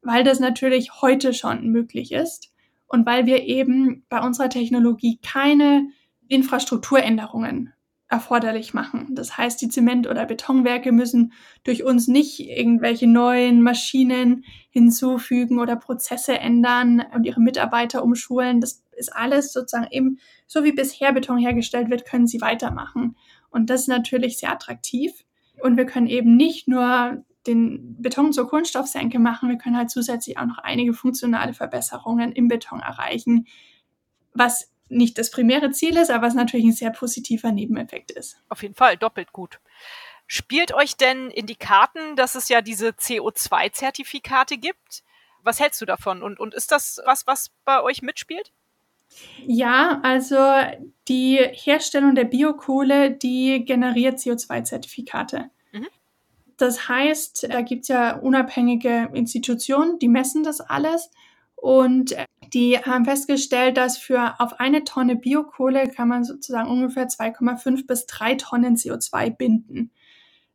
weil 0.01 0.23
das 0.23 0.39
natürlich 0.39 1.01
heute 1.01 1.33
schon 1.33 1.67
möglich 1.69 2.11
ist 2.11 2.51
und 2.87 3.05
weil 3.05 3.25
wir 3.25 3.43
eben 3.43 4.05
bei 4.09 4.21
unserer 4.21 4.49
Technologie 4.49 5.19
keine 5.21 5.87
Infrastrukturänderungen 6.27 7.73
erforderlich 8.13 8.75
machen. 8.75 9.07
Das 9.15 9.37
heißt, 9.37 9.59
die 9.59 9.69
Zement- 9.69 10.07
oder 10.07 10.27
Betonwerke 10.27 10.91
müssen 10.91 11.33
durch 11.63 11.83
uns 11.83 12.07
nicht 12.07 12.39
irgendwelche 12.39 13.07
neuen 13.07 13.63
Maschinen 13.63 14.45
hinzufügen 14.69 15.59
oder 15.59 15.75
Prozesse 15.75 16.37
ändern 16.37 17.03
und 17.13 17.25
ihre 17.25 17.41
Mitarbeiter 17.41 18.03
umschulen. 18.03 18.61
Das 18.61 18.83
ist 18.95 19.15
alles 19.15 19.51
sozusagen 19.51 19.87
eben, 19.89 20.19
so 20.45 20.63
wie 20.63 20.73
bisher 20.73 21.11
Beton 21.11 21.39
hergestellt 21.39 21.89
wird, 21.89 22.05
können 22.05 22.27
sie 22.27 22.39
weitermachen. 22.39 23.17
Und 23.49 23.71
das 23.71 23.81
ist 23.81 23.87
natürlich 23.87 24.37
sehr 24.37 24.51
attraktiv. 24.51 25.11
Und 25.63 25.77
wir 25.77 25.85
können 25.85 26.07
eben 26.07 26.35
nicht 26.35 26.67
nur 26.67 27.23
den 27.47 27.95
Beton 28.01 28.33
zur 28.33 28.49
Kunststoffsenke 28.49 29.17
machen, 29.17 29.47
wir 29.47 29.57
können 29.57 29.77
halt 29.77 29.89
zusätzlich 29.89 30.37
auch 30.37 30.45
noch 30.45 30.57
einige 30.57 30.93
funktionale 30.93 31.53
Verbesserungen 31.53 32.33
im 32.33 32.49
Beton 32.49 32.81
erreichen, 32.81 33.47
was 34.33 34.69
nicht 34.89 35.17
das 35.17 35.31
primäre 35.31 35.71
Ziel 35.71 35.95
ist, 35.95 36.11
aber 36.11 36.27
was 36.27 36.33
natürlich 36.33 36.65
ein 36.65 36.73
sehr 36.73 36.91
positiver 36.91 37.53
Nebeneffekt 37.53 38.11
ist. 38.11 38.41
Auf 38.49 38.61
jeden 38.61 38.75
Fall, 38.75 38.97
doppelt 38.97 39.31
gut. 39.31 39.61
Spielt 40.27 40.73
euch 40.73 40.97
denn 40.97 41.31
in 41.31 41.45
die 41.45 41.55
Karten, 41.55 42.17
dass 42.17 42.35
es 42.35 42.49
ja 42.49 42.61
diese 42.61 42.89
CO2-Zertifikate 42.89 44.57
gibt? 44.57 45.03
Was 45.43 45.61
hältst 45.61 45.79
du 45.79 45.85
davon? 45.85 46.23
Und, 46.23 46.41
und 46.41 46.53
ist 46.53 46.73
das 46.73 46.99
was, 47.05 47.25
was 47.25 47.51
bei 47.63 47.81
euch 47.81 48.01
mitspielt? 48.01 48.51
Ja, 49.45 49.99
also 50.03 50.37
die 51.07 51.37
Herstellung 51.37 52.15
der 52.15 52.25
Biokohle, 52.25 53.11
die 53.11 53.65
generiert 53.65 54.19
CO2-Zertifikate. 54.19 55.49
Mhm. 55.71 55.87
Das 56.57 56.87
heißt, 56.87 57.47
da 57.51 57.61
gibt 57.61 57.83
es 57.83 57.87
ja 57.89 58.17
unabhängige 58.17 59.09
Institutionen, 59.13 59.99
die 59.99 60.07
messen 60.07 60.43
das 60.43 60.61
alles. 60.61 61.11
Und 61.55 62.15
die 62.53 62.77
haben 62.77 63.05
festgestellt, 63.05 63.77
dass 63.77 63.97
für 63.97 64.39
auf 64.39 64.59
eine 64.59 64.83
Tonne 64.83 65.15
Biokohle 65.15 65.87
kann 65.87 66.09
man 66.09 66.25
sozusagen 66.25 66.69
ungefähr 66.69 67.07
2,5 67.07 67.87
bis 67.87 68.05
3 68.05 68.35
Tonnen 68.35 68.75
CO2 68.75 69.29
binden. 69.29 69.91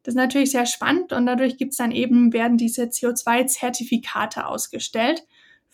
Das 0.02 0.12
ist 0.12 0.18
natürlich 0.18 0.50
sehr 0.52 0.66
spannend 0.66 1.12
und 1.12 1.26
dadurch 1.26 1.56
gibt 1.56 1.72
es 1.72 1.78
dann 1.78 1.92
eben, 1.92 2.32
werden 2.32 2.56
diese 2.56 2.84
CO2-Zertifikate 2.84 4.46
ausgestellt 4.46 5.26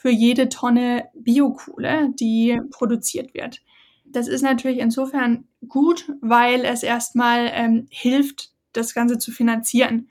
für 0.05 0.11
jede 0.11 0.51
Tonne 0.51 1.09
Biokohle, 1.15 2.11
die 2.21 2.61
produziert 2.71 3.33
wird. 3.33 3.63
Das 4.05 4.29
ist 4.29 4.43
natürlich 4.43 4.79
insofern 4.79 5.45
gut, 5.67 6.13
weil 6.21 6.67
es 6.67 6.83
erstmal 6.83 7.51
ähm, 7.55 7.87
hilft, 7.89 8.51
das 8.75 8.93
Ganze 8.93 9.17
zu 9.17 9.33
finanzieren. 9.33 10.09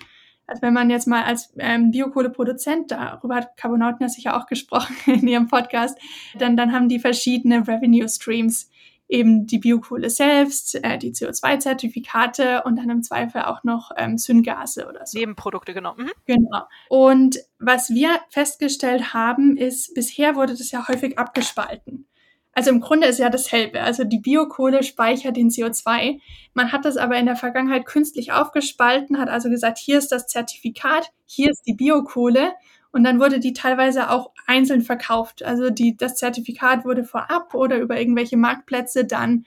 Also 0.48 0.64
wenn 0.64 0.74
man 0.74 0.90
jetzt 0.90 1.08
mal 1.08 1.26
als 1.26 1.54
ähm, 1.60 1.92
Biokohleproduzent, 1.92 2.90
darüber 2.90 3.36
hat 3.36 3.56
Carbonauten 3.56 4.02
ja 4.02 4.10
sicher 4.10 4.36
auch 4.36 4.48
gesprochen 4.48 4.96
in 5.06 5.28
ihrem 5.28 5.48
Podcast, 5.48 5.96
dann, 6.40 6.58
dann 6.58 6.72
haben 6.72 6.90
die 6.90 6.98
verschiedene 6.98 7.68
Revenue 7.68 8.10
Streams, 8.10 8.72
eben 9.14 9.46
die 9.46 9.60
Biokohle 9.60 10.10
selbst, 10.10 10.76
äh, 10.84 10.98
die 10.98 11.14
CO2-Zertifikate 11.14 12.64
und 12.64 12.78
dann 12.78 12.90
im 12.90 13.04
Zweifel 13.04 13.44
auch 13.44 13.64
noch 13.64 13.92
ähm, 13.96 14.18
Syngase 14.18 14.88
oder 14.88 15.06
so. 15.06 15.20
Nebenprodukte, 15.20 15.74
genau. 15.74 15.94
Mhm. 15.96 16.12
Genau. 16.26 16.64
Und 16.90 17.38
was 17.60 17.92
wir 17.92 18.20
festgestellt 18.30 19.14
haben, 19.14 19.56
ist, 19.56 19.94
bisher 19.94 20.36
wurde 20.36 20.54
das 20.54 20.72
ja 20.72 20.88
häufig 20.88 21.20
abgespalten. 21.20 22.08
Also 22.54 22.72
im 22.72 22.82
Grunde 22.82 23.08
ist 23.08 23.20
ja 23.20 23.30
dasselbe. 23.30 23.82
Also 23.82 24.04
die 24.04 24.20
Biokohle 24.20 24.84
speichert 24.84 25.38
den 25.38 25.50
CO2. 25.50 26.20
Man 26.54 26.72
hat 26.72 26.86
das 26.86 26.98
aber 26.98 27.18
in 27.18 27.26
der 27.26 27.36
Vergangenheit 27.36 27.86
künstlich 27.86 28.32
aufgespalten, 28.32 29.20
hat 29.20 29.30
also 29.30 29.50
gesagt, 29.50 29.78
hier 29.78 29.98
ist 29.98 30.12
das 30.12 30.28
Zertifikat, 30.28 31.10
hier 31.26 31.50
ist 31.52 31.64
die 31.66 31.74
Biokohle 31.74 32.54
und 32.94 33.04
dann 33.04 33.20
wurde 33.20 33.40
die 33.40 33.54
teilweise 33.54 34.12
auch 34.12 34.32
einzeln 34.46 34.82
verkauft. 34.82 35.44
Also 35.44 35.72
die, 35.72 35.98
das 35.98 36.16
Zertifikat 36.16 36.86
wurde 36.86 37.04
vorab 37.04 37.56
oder 37.56 37.80
über 37.80 38.00
irgendwelche 38.00 38.38
Marktplätze 38.38 39.04
dann 39.04 39.46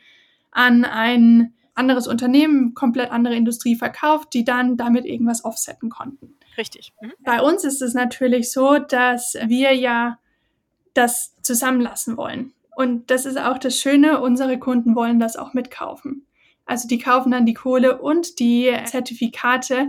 an 0.50 0.84
ein 0.84 1.54
anderes 1.74 2.08
Unternehmen, 2.08 2.74
komplett 2.74 3.12
andere 3.12 3.36
Industrie 3.36 3.76
verkauft, 3.76 4.34
die 4.34 4.44
dann 4.44 4.76
damit 4.76 5.04
irgendwas 5.04 5.44
offsetten 5.44 5.90
konnten. 5.90 6.34
Richtig. 6.58 6.92
Mhm. 7.00 7.12
Bei 7.20 7.40
uns 7.40 7.62
ist 7.62 7.82
es 7.82 7.94
natürlich 7.94 8.50
so, 8.50 8.78
dass 8.80 9.36
wir 9.46 9.74
ja 9.74 10.18
das 10.94 11.36
zusammenlassen 11.42 12.16
wollen. 12.16 12.52
Und 12.74 13.10
das 13.12 13.26
ist 13.26 13.38
auch 13.38 13.58
das 13.58 13.78
Schöne, 13.78 14.20
unsere 14.20 14.58
Kunden 14.58 14.96
wollen 14.96 15.20
das 15.20 15.36
auch 15.36 15.54
mitkaufen. 15.54 16.26
Also 16.64 16.88
die 16.88 16.98
kaufen 16.98 17.30
dann 17.30 17.46
die 17.46 17.54
Kohle 17.54 17.98
und 17.98 18.40
die 18.40 18.74
Zertifikate 18.86 19.86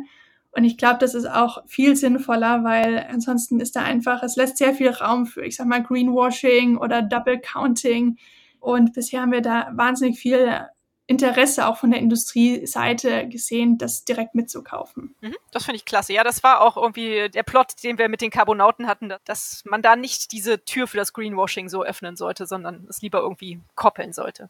und 0.57 0.63
ich 0.63 0.75
glaube, 0.75 0.97
das 0.97 1.13
ist 1.13 1.29
auch 1.29 1.63
viel 1.67 1.95
sinnvoller, 1.95 2.63
weil 2.63 3.05
ansonsten 3.11 3.59
ist 3.59 3.75
da 3.75 3.83
einfach, 3.83 4.23
es 4.23 4.35
lässt 4.37 4.57
sehr 4.57 4.73
viel 4.73 4.89
Raum 4.89 5.27
für, 5.27 5.45
ich 5.45 5.55
sag 5.55 5.67
mal, 5.67 5.83
Greenwashing 5.83 6.77
oder 6.77 7.03
Double 7.03 7.39
Counting. 7.39 8.17
Und 8.59 8.93
bisher 8.93 9.21
haben 9.21 9.31
wir 9.31 9.43
da 9.43 9.69
wahnsinnig 9.73 10.17
viel 10.17 10.65
Interesse 11.05 11.67
auch 11.67 11.77
von 11.77 11.91
der 11.91 11.99
Industrieseite 11.99 13.29
gesehen, 13.29 13.77
das 13.77 14.03
direkt 14.03 14.33
mitzukaufen. 14.33 15.15
Mhm, 15.21 15.35
das 15.51 15.65
finde 15.65 15.75
ich 15.75 15.85
klasse. 15.85 16.13
Ja, 16.13 16.23
das 16.23 16.41
war 16.41 16.61
auch 16.61 16.75
irgendwie 16.75 17.29
der 17.29 17.43
Plot, 17.43 17.83
den 17.83 17.99
wir 17.99 18.09
mit 18.09 18.21
den 18.21 18.31
Carbonauten 18.31 18.87
hatten, 18.87 19.13
dass 19.25 19.61
man 19.63 19.83
da 19.83 19.95
nicht 19.95 20.31
diese 20.31 20.65
Tür 20.65 20.87
für 20.87 20.97
das 20.97 21.13
Greenwashing 21.13 21.69
so 21.69 21.83
öffnen 21.83 22.15
sollte, 22.17 22.47
sondern 22.47 22.87
es 22.89 23.03
lieber 23.03 23.19
irgendwie 23.19 23.61
koppeln 23.75 24.11
sollte. 24.11 24.49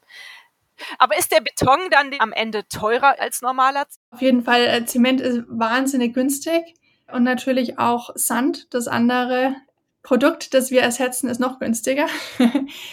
Aber 0.97 1.17
ist 1.17 1.31
der 1.31 1.41
Beton 1.41 1.79
dann 1.91 2.11
am 2.19 2.31
Ende 2.31 2.67
teurer 2.67 3.19
als 3.19 3.41
normaler? 3.41 3.85
Auf 4.11 4.21
jeden 4.21 4.43
Fall, 4.43 4.65
äh, 4.65 4.85
Zement 4.85 5.21
ist 5.21 5.43
wahnsinnig 5.47 6.13
günstig 6.13 6.75
und 7.11 7.23
natürlich 7.23 7.79
auch 7.79 8.11
Sand, 8.15 8.73
das 8.73 8.87
andere 8.87 9.55
Produkt, 10.03 10.53
das 10.53 10.71
wir 10.71 10.81
ersetzen, 10.81 11.27
ist 11.29 11.39
noch 11.39 11.59
günstiger. 11.59 12.07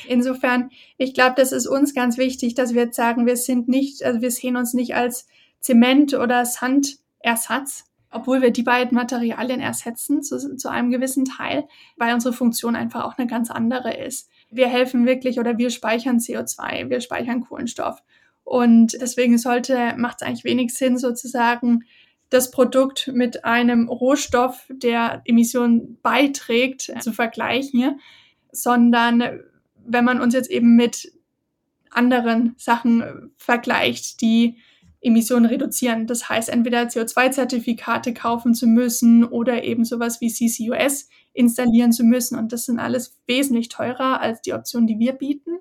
Insofern, 0.09 0.71
ich 0.97 1.15
glaube, 1.15 1.35
das 1.37 1.53
ist 1.53 1.69
uns 1.69 1.95
ganz 1.95 2.19
wichtig, 2.19 2.55
dass 2.55 2.75
wir 2.75 2.85
jetzt 2.85 2.97
sagen, 2.97 3.27
wir 3.27 3.37
sind 3.37 3.69
nicht, 3.69 4.03
also 4.03 4.21
wir 4.21 4.33
sehen 4.33 4.57
uns 4.57 4.75
nicht 4.75 4.97
als 4.97 5.29
Zement- 5.61 6.15
oder 6.15 6.45
Sandersatz, 6.45 7.85
obwohl 8.11 8.43
wir 8.43 8.51
die 8.51 8.63
beiden 8.63 8.97
Materialien 8.97 9.61
ersetzen 9.61 10.23
zu, 10.23 10.57
zu 10.57 10.69
einem 10.69 10.91
gewissen 10.91 11.25
Teil, 11.25 11.69
weil 11.97 12.15
unsere 12.15 12.35
Funktion 12.35 12.77
einfach 12.77 13.05
auch 13.05 13.17
eine 13.17 13.29
ganz 13.29 13.51
andere 13.51 13.97
ist 13.97 14.29
wir 14.51 14.69
helfen 14.69 15.07
wirklich 15.07 15.39
oder 15.39 15.59
wir 15.59 15.71
speichern 15.71 16.19
CO2, 16.19 16.91
wir 16.91 17.01
speichern 17.01 17.41
Kohlenstoff. 17.41 18.03
Und 18.45 18.93
deswegen 19.01 19.39
sollte, 19.39 19.95
macht 19.97 20.19
es 20.21 20.27
eigentlich 20.27 20.45
wenig 20.45 20.75
Sinn, 20.75 20.99
sozusagen 20.99 21.85
das 22.31 22.51
Produkt 22.51 23.11
mit 23.15 23.45
einem 23.45 23.89
Rohstoff, 23.89 24.67
der 24.69 25.23
Emissionen 25.25 25.99
beiträgt, 26.03 26.93
zu 27.01 27.13
vergleichen, 27.13 28.01
sondern 28.51 29.41
wenn 29.87 30.05
man 30.05 30.21
uns 30.21 30.35
jetzt 30.35 30.51
eben 30.51 30.77
mit 30.77 31.13
anderen 31.91 32.55
Sachen 32.57 33.33
vergleicht, 33.37 34.21
die 34.21 34.57
Emissionen 35.01 35.47
reduzieren. 35.47 36.07
Das 36.07 36.29
heißt, 36.29 36.49
entweder 36.49 36.83
CO2-Zertifikate 36.83 38.15
kaufen 38.15 38.55
zu 38.55 38.67
müssen 38.67 39.25
oder 39.25 39.63
eben 39.63 39.85
sowas 39.85 40.21
wie 40.21 40.33
CCUS 40.33 41.09
installieren 41.35 41.93
zu 41.93 42.05
müssen. 42.05 42.39
Und 42.39 42.53
das 42.53 42.65
sind 42.65 42.79
alles 42.79 43.19
wesentlich 43.27 43.69
teurer 43.69 44.21
als 44.21 44.41
die 44.41 44.55
Optionen, 44.55 44.87
die 44.87 44.99
wir 44.99 45.13
bieten. 45.13 45.59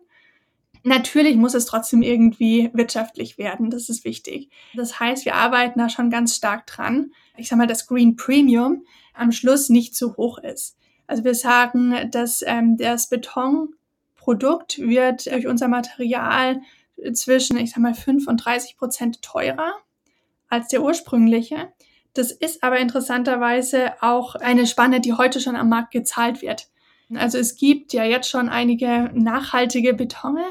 Natürlich 0.84 1.36
muss 1.38 1.54
es 1.54 1.66
trotzdem 1.66 2.02
irgendwie 2.02 2.70
wirtschaftlich 2.74 3.38
werden. 3.38 3.70
Das 3.70 3.90
ist 3.90 4.04
wichtig. 4.04 4.50
Das 4.76 5.00
heißt, 5.00 5.26
wir 5.26 5.36
arbeiten 5.36 5.80
da 5.80 5.90
schon 5.90 6.10
ganz 6.10 6.36
stark 6.36 6.68
dran. 6.68 7.12
Ich 7.38 7.48
sag 7.48 7.58
mal, 7.58 7.68
das 7.68 7.88
Green 7.88 8.16
Premium 8.16 8.86
am 9.14 9.32
Schluss 9.32 9.70
nicht 9.70 9.96
zu 9.96 10.18
hoch 10.18 10.38
ist. 10.40 10.78
Also 11.08 11.24
wir 11.24 11.36
sagen, 11.36 12.10
dass 12.12 12.44
ähm, 12.46 12.78
das 12.78 13.08
Betonprodukt 13.08 14.80
wird 14.80 15.26
durch 15.28 15.48
unser 15.48 15.68
Material 15.68 16.62
zwischen, 17.14 17.58
ich 17.58 17.72
sag 17.72 17.80
mal, 17.80 17.94
5 17.94 18.28
und 18.28 18.38
30 18.38 18.78
Prozent 18.78 19.22
teurer 19.22 19.74
als 20.50 20.68
der 20.68 20.84
ursprüngliche. 20.84 21.72
Das 22.14 22.32
ist 22.32 22.64
aber 22.64 22.78
interessanterweise 22.80 23.94
auch 24.02 24.36
eine 24.36 24.68
Spanne, 24.68 25.02
die 25.02 25.14
heute 25.14 25.40
schon 25.40 25.56
am 25.56 25.70
Markt 25.70 25.92
gezahlt 25.92 26.42
wird. 26.42 26.68
Also 27.16 27.38
es 27.38 27.56
gibt 27.56 27.94
ja 27.94 28.06
jetzt 28.06 28.30
schon 28.30 28.50
einige 28.50 29.12
nachhaltige 29.14 29.94
Betone, 29.94 30.44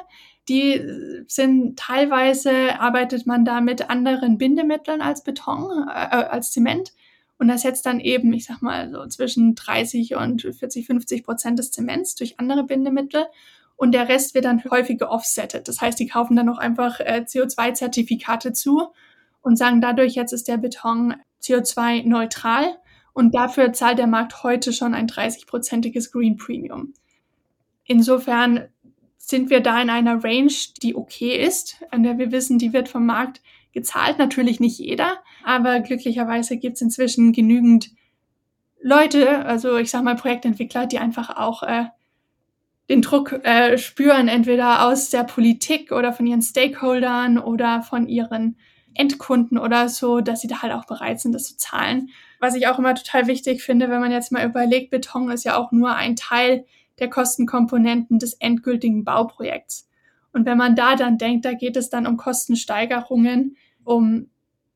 die 0.48 0.81
sind 1.29 1.79
teilweise 1.79 2.81
arbeitet 2.81 3.27
man 3.27 3.44
da 3.44 3.61
mit 3.61 3.88
anderen 3.90 4.38
Bindemitteln 4.38 5.01
als 5.01 5.22
Beton, 5.22 5.87
äh, 5.88 5.92
als 5.92 6.51
Zement 6.51 6.92
und 7.38 7.48
ersetzt 7.48 7.87
dann 7.87 8.01
eben, 8.01 8.33
ich 8.33 8.46
sag 8.46 8.61
mal, 8.61 8.90
so 8.90 9.07
zwischen 9.07 9.55
30 9.55 10.16
und 10.16 10.42
40, 10.42 10.87
50 10.87 11.25
Prozent 11.25 11.59
des 11.59 11.70
Zements 11.70 12.16
durch 12.16 12.40
andere 12.40 12.64
Bindemittel 12.64 13.25
und 13.77 13.92
der 13.92 14.09
Rest 14.09 14.35
wird 14.35 14.44
dann 14.44 14.62
häufig 14.64 14.98
geoffsettet. 14.98 15.68
Das 15.68 15.81
heißt, 15.81 15.98
die 15.98 16.09
kaufen 16.09 16.37
dann 16.37 16.46
noch 16.46 16.59
einfach 16.59 16.98
äh, 17.01 17.25
CO2-Zertifikate 17.27 18.53
zu 18.53 18.88
und 19.42 19.57
sagen 19.57 19.81
dadurch, 19.81 20.14
jetzt 20.14 20.33
ist 20.33 20.48
der 20.48 20.57
Beton 20.57 21.14
CO2-neutral 21.43 22.77
und 23.13 23.35
dafür 23.35 23.73
zahlt 23.73 23.99
der 23.99 24.07
Markt 24.07 24.43
heute 24.43 24.73
schon 24.73 24.95
ein 24.95 25.09
30-prozentiges 25.09 26.13
Green 26.13 26.37
Premium. 26.37 26.95
Insofern 27.85 28.69
sind 29.19 29.51
wir 29.51 29.61
da 29.61 29.81
in 29.81 29.91
einer 29.91 30.23
Range, 30.25 30.53
die 30.83 30.97
okay 30.97 31.37
ist, 31.37 31.83
an 31.91 32.03
der 32.03 32.19
wir 32.19 32.33
wissen, 32.33 32.59
die 32.59 32.73
wird 32.73 32.89
vom 32.89 33.07
Markt 33.07 33.41
gezahlt. 33.73 34.19
Natürlich 34.19 34.61
nicht 34.61 34.79
jeder, 34.79 35.19
aber 35.45 35.81
glücklicherweise 35.81 36.57
gibt 36.57 36.77
es 36.77 36.83
inzwischen 36.83 37.33
genügend 37.33 37.91
Leute, 38.81 39.45
also 39.45 39.77
ich 39.77 39.91
sag 39.91 40.03
mal 40.03 40.17
Projektentwickler, 40.17 40.87
die 40.87 40.99
einfach 40.99 41.37
auch 41.37 41.63
äh, 41.63 41.85
den 42.89 43.01
Druck 43.01 43.33
äh, 43.45 43.79
spüren, 43.79 44.29
entweder 44.29 44.87
aus 44.87 45.11
der 45.11 45.25
Politik 45.25 45.93
oder 45.93 46.13
von 46.13 46.27
ihren 46.27 46.43
Stakeholdern 46.43 47.39
oder 47.39 47.83
von 47.83 48.09
ihren 48.09 48.57
Endkunden 48.95 49.59
oder 49.59 49.89
so, 49.89 50.21
dass 50.21 50.41
sie 50.41 50.49
da 50.49 50.63
halt 50.63 50.73
auch 50.73 50.85
bereit 50.85 51.21
sind, 51.21 51.33
das 51.33 51.49
zu 51.49 51.57
zahlen. 51.57 52.11
Was 52.41 52.55
ich 52.55 52.67
auch 52.67 52.79
immer 52.79 52.95
total 52.95 53.27
wichtig 53.27 53.63
finde, 53.63 53.89
wenn 53.89 54.01
man 54.01 54.13
jetzt 54.13 54.33
mal 54.33 54.45
überlegt, 54.45 54.91
Beton 54.91 55.31
ist 55.31 55.45
ja 55.45 55.57
auch 55.57 55.73
nur 55.73 55.95
ein 55.95 56.17
Teil 56.17 56.65
der 56.99 57.11
Kostenkomponenten 57.11 58.19
des 58.19 58.35
endgültigen 58.35 59.05
Bauprojekts. 59.05 59.89
Und 60.33 60.47
wenn 60.47 60.59
man 60.59 60.77
da 60.77 60.97
dann 60.97 61.19
denkt, 61.19 61.45
da 61.45 61.53
geht 61.53 61.77
es 61.77 61.91
dann 61.91 62.07
um 62.07 62.17
Kostensteigerungen 62.17 63.57
um 63.85 64.31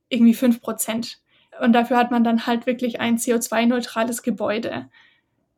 irgendwie 0.09 0.35
fünf 0.35 0.61
Prozent. 0.61 1.21
Und 1.61 1.73
dafür 1.73 1.97
hat 1.97 2.11
man 2.11 2.25
dann 2.25 2.47
halt 2.47 2.67
wirklich 2.67 3.01
ein 3.01 3.17
CO2-neutrales 3.17 4.23
Gebäude. 4.23 4.91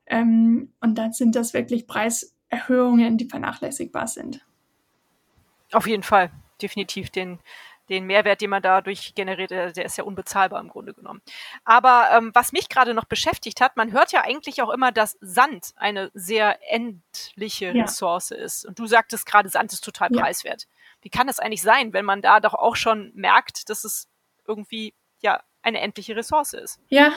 Ähm, 0.06 0.72
und 0.80 0.96
dann 0.96 1.12
sind 1.12 1.34
das 1.34 1.54
wirklich 1.54 1.86
Preis 1.86 2.36
Erhöhungen, 2.48 3.18
die 3.18 3.26
vernachlässigbar 3.26 4.06
sind. 4.06 4.44
Auf 5.72 5.86
jeden 5.86 6.02
Fall, 6.02 6.30
definitiv. 6.62 7.10
Den, 7.10 7.38
den 7.88 8.04
Mehrwert, 8.04 8.40
den 8.40 8.50
man 8.50 8.62
dadurch 8.62 9.14
generiert, 9.14 9.50
der 9.50 9.84
ist 9.84 9.96
ja 9.96 10.04
unbezahlbar 10.04 10.60
im 10.60 10.68
Grunde 10.68 10.94
genommen. 10.94 11.22
Aber 11.64 12.08
ähm, 12.12 12.30
was 12.34 12.52
mich 12.52 12.68
gerade 12.68 12.94
noch 12.94 13.04
beschäftigt 13.04 13.60
hat, 13.60 13.76
man 13.76 13.92
hört 13.92 14.12
ja 14.12 14.22
eigentlich 14.22 14.62
auch 14.62 14.70
immer, 14.70 14.92
dass 14.92 15.16
Sand 15.20 15.72
eine 15.76 16.10
sehr 16.14 16.58
endliche 16.70 17.72
ja. 17.72 17.84
Ressource 17.84 18.30
ist. 18.30 18.66
Und 18.66 18.78
du 18.78 18.86
sagtest 18.86 19.26
gerade, 19.26 19.48
Sand 19.48 19.72
ist 19.72 19.84
total 19.84 20.08
ja. 20.12 20.20
preiswert. 20.20 20.66
Wie 21.00 21.10
kann 21.10 21.26
das 21.26 21.38
eigentlich 21.38 21.62
sein, 21.62 21.92
wenn 21.92 22.04
man 22.04 22.22
da 22.22 22.40
doch 22.40 22.54
auch 22.54 22.76
schon 22.76 23.12
merkt, 23.14 23.70
dass 23.70 23.84
es 23.84 24.08
irgendwie 24.46 24.94
ja 25.20 25.40
eine 25.62 25.80
endliche 25.80 26.16
Ressource 26.16 26.52
ist? 26.54 26.80
Ja, 26.88 27.12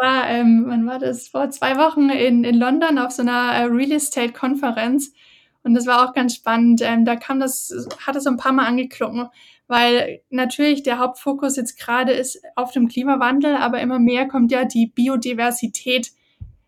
war, 0.00 0.28
ähm, 0.28 0.64
wann 0.66 0.86
war 0.86 0.98
das? 0.98 1.28
Vor 1.28 1.50
zwei 1.50 1.76
Wochen 1.76 2.10
in, 2.10 2.44
in 2.44 2.58
London 2.58 2.98
auf 2.98 3.12
so 3.12 3.22
einer 3.22 3.52
äh, 3.52 3.64
Real 3.64 3.92
Estate 3.92 4.32
Konferenz. 4.32 5.12
Und 5.62 5.74
das 5.74 5.86
war 5.86 6.08
auch 6.08 6.14
ganz 6.14 6.34
spannend. 6.34 6.80
Ähm, 6.82 7.04
da 7.04 7.16
kam 7.16 7.40
das, 7.40 7.72
hat 8.06 8.16
es 8.16 8.26
ein 8.26 8.36
paar 8.36 8.52
Mal 8.52 8.66
angeklungen, 8.66 9.28
weil 9.66 10.20
natürlich 10.30 10.82
der 10.82 10.98
Hauptfokus 10.98 11.56
jetzt 11.56 11.78
gerade 11.78 12.12
ist 12.12 12.42
auf 12.56 12.72
dem 12.72 12.88
Klimawandel, 12.88 13.56
aber 13.56 13.80
immer 13.80 13.98
mehr 13.98 14.26
kommt 14.26 14.52
ja 14.52 14.64
die 14.64 14.86
Biodiversität 14.86 16.12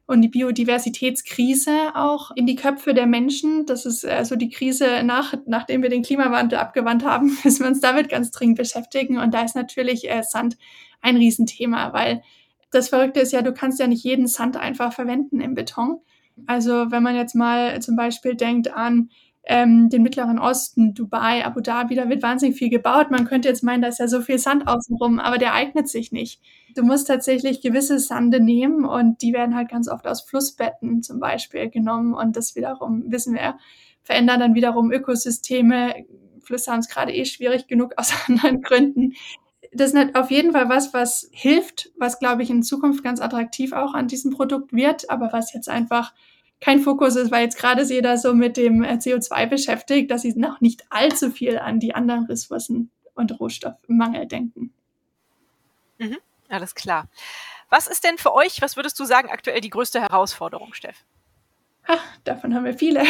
und 0.07 0.21
die 0.21 0.29
Biodiversitätskrise 0.29 1.95
auch 1.95 2.33
in 2.33 2.47
die 2.47 2.57
Köpfe 2.57 2.93
der 2.93 3.07
Menschen. 3.07 3.67
Das 3.67 3.87
ist 3.87 4.05
also 4.05 4.37
die 4.37 4.51
Krise 4.51 5.03
nach, 5.05 5.35
nachdem 5.47 5.83
wir 5.83 5.89
den 5.89 6.03
Klimawandel 6.03 6.59
abgewandt 6.59 7.05
haben, 7.05 7.37
müssen 7.45 7.61
wir 7.61 7.69
uns 7.69 7.81
damit 7.81 8.09
ganz 8.09 8.31
dringend 8.31 8.59
beschäftigen. 8.59 9.19
Und 9.19 9.33
da 9.33 9.43
ist 9.43 9.57
natürlich 9.57 10.11
äh, 10.11 10.23
Sand 10.23 10.57
ein 11.01 11.17
Riesenthema, 11.17 11.93
weil 11.93 12.23
das 12.71 12.89
Verrückte 12.89 13.21
ist 13.21 13.33
ja, 13.33 13.43
du 13.43 13.53
kannst 13.53 13.81
ja 13.81 13.87
nicht 13.87 14.05
jeden 14.05 14.27
Sand 14.27 14.57
einfach 14.57 14.93
verwenden 14.93 15.41
im 15.41 15.55
Beton. 15.55 16.01
Also 16.47 16.91
wenn 16.91 17.03
man 17.03 17.17
jetzt 17.17 17.35
mal 17.35 17.81
zum 17.81 17.97
Beispiel 17.97 18.35
denkt 18.35 18.73
an 18.73 19.11
ähm, 19.45 19.89
den 19.89 20.03
Mittleren 20.03 20.39
Osten, 20.39 20.95
Dubai, 20.95 21.45
Abu 21.45 21.61
Dhabi, 21.61 21.97
da 21.97 22.09
wird 22.09 22.23
wahnsinnig 22.23 22.57
viel 22.57 22.71
gebaut. 22.71 23.11
Man 23.11 23.25
könnte 23.25 23.49
jetzt 23.49 23.65
meinen, 23.65 23.83
da 23.83 23.89
ist 23.89 23.99
ja 23.99 24.07
so 24.07 24.21
viel 24.21 24.39
Sand 24.39 24.69
außenrum, 24.69 25.19
aber 25.19 25.39
der 25.39 25.55
eignet 25.55 25.89
sich 25.89 26.13
nicht. 26.13 26.41
Du 26.77 26.85
musst 26.85 27.09
tatsächlich 27.09 27.61
gewisse 27.61 27.99
Sande 27.99 28.41
nehmen 28.41 28.85
und 28.85 29.21
die 29.23 29.33
werden 29.33 29.57
halt 29.57 29.69
ganz 29.69 29.89
oft 29.89 30.07
aus 30.07 30.23
Flussbetten 30.23 31.03
zum 31.03 31.19
Beispiel 31.19 31.71
genommen 31.71 32.15
und 32.15 32.37
das 32.37 32.55
wiederum, 32.55 33.05
wissen 33.07 33.35
wir, 33.35 33.59
verändern 34.03 34.41
dann 34.41 34.55
wiederum 34.55 34.93
Ökosysteme. 34.93 36.07
Flüsse 36.41 36.71
haben 36.71 36.81
es 36.81 36.89
gerade 36.89 37.13
eh 37.13 37.25
schwierig 37.25 37.67
genug 37.67 37.95
aus 37.97 38.13
anderen 38.29 38.63
Gründen 38.63 39.15
das 39.75 39.95
ist 39.95 40.17
auf 40.17 40.31
jeden 40.31 40.53
Fall 40.53 40.69
was, 40.69 40.93
was 40.93 41.31
hilft, 41.33 41.91
was, 41.97 42.19
glaube 42.19 42.43
ich, 42.43 42.51
in 42.51 42.63
Zukunft 42.63 43.03
ganz 43.03 43.21
attraktiv 43.21 43.73
auch 43.73 43.95
an 43.95 44.07
diesem 44.07 44.31
Produkt 44.31 44.73
wird, 44.73 45.09
aber 45.09 45.33
was 45.33 45.55
jetzt 45.55 45.69
einfach 45.69 46.13
kein 46.63 46.81
Fokus 46.81 47.17
ist, 47.17 47.33
weil 47.33 47.43
jetzt 47.43 47.59
gerade 47.59 47.83
jeder 47.83 48.17
so 48.17 48.35
mit 48.35 48.57
dem 48.57 48.85
äh, 48.85 48.95
CO2 48.95 49.47
beschäftigt, 49.47 50.11
dass 50.11 50.23
sie 50.23 50.33
noch 50.37 50.61
nicht 50.61 50.85
allzu 50.91 51.31
viel 51.31 51.59
an 51.59 51.81
die 51.81 51.95
anderen 51.95 52.27
Ressourcen 52.27 52.91
und 53.15 53.41
Rohstoffmangel 53.41 54.27
denken. 54.27 54.73
Mhm, 55.99 56.19
alles 56.49 56.75
klar. 56.75 57.09
Was 57.69 57.89
ist 57.89 58.05
denn 58.05 58.17
für 58.17 58.33
euch, 58.33 58.63
was 58.63 58.77
würdest 58.77 58.99
du 59.01 59.05
sagen, 59.05 59.29
aktuell 59.31 59.61
die 59.61 59.71
größte 59.71 60.01
Herausforderung, 60.01 60.73
Steff? 60.73 61.05
Ach, 61.87 62.03
davon 62.23 62.55
haben 62.55 62.65
wir 62.65 62.79
viele. 62.79 63.01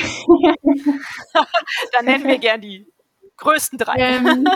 Dann 1.93 2.07
nennen 2.07 2.25
wir 2.25 2.39
gern 2.39 2.63
die 2.63 2.87
größten 3.37 3.79
drei. 3.79 3.99
Ähm, 3.99 4.49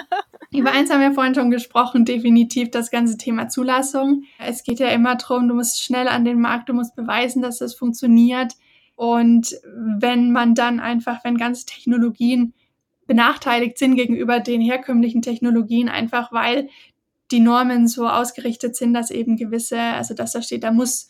über 0.53 0.73
eins 0.73 0.91
haben 0.91 1.01
wir 1.01 1.13
vorhin 1.13 1.35
schon 1.35 1.51
gesprochen, 1.51 2.07
definitiv 2.07 2.71
das 2.71 2.91
ganze 2.91 3.19
Thema 3.19 3.49
Zulassung. 3.49 4.25
Es 4.39 4.63
geht 4.63 4.79
ja 4.79 4.89
immer 4.89 5.17
darum, 5.17 5.49
du 5.49 5.55
musst 5.55 5.83
schnell 5.83 6.09
an 6.09 6.25
den 6.25 6.41
Markt, 6.41 6.71
du 6.71 6.73
musst 6.73 6.97
beweisen, 6.97 7.43
dass 7.43 7.59
das 7.59 7.75
funktioniert. 7.75 8.55
Und 8.97 9.57
wenn 9.65 10.33
man 10.33 10.55
dann 10.55 10.81
einfach, 10.81 11.23
wenn 11.23 11.37
ganze 11.37 11.67
Technologien 11.67 12.55
benachteiligt 13.07 13.79
sind 13.79 13.95
gegenüber 13.95 14.41
den 14.41 14.61
herkömmlichen 14.61 15.23
Technologien, 15.23 15.89
einfach 15.89 16.33
weil 16.33 16.69
die 17.31 17.41
Normen 17.41 17.89
so 17.89 18.09
ausgerichtet 18.09 18.75
sind, 18.75 18.95
dass 18.95 19.11
eben 19.11 19.37
gewisse, 19.37 19.79
also 19.79 20.15
dass 20.15 20.33
da 20.33 20.43
steht, 20.43 20.65
da 20.65 20.73
muss 20.73 21.09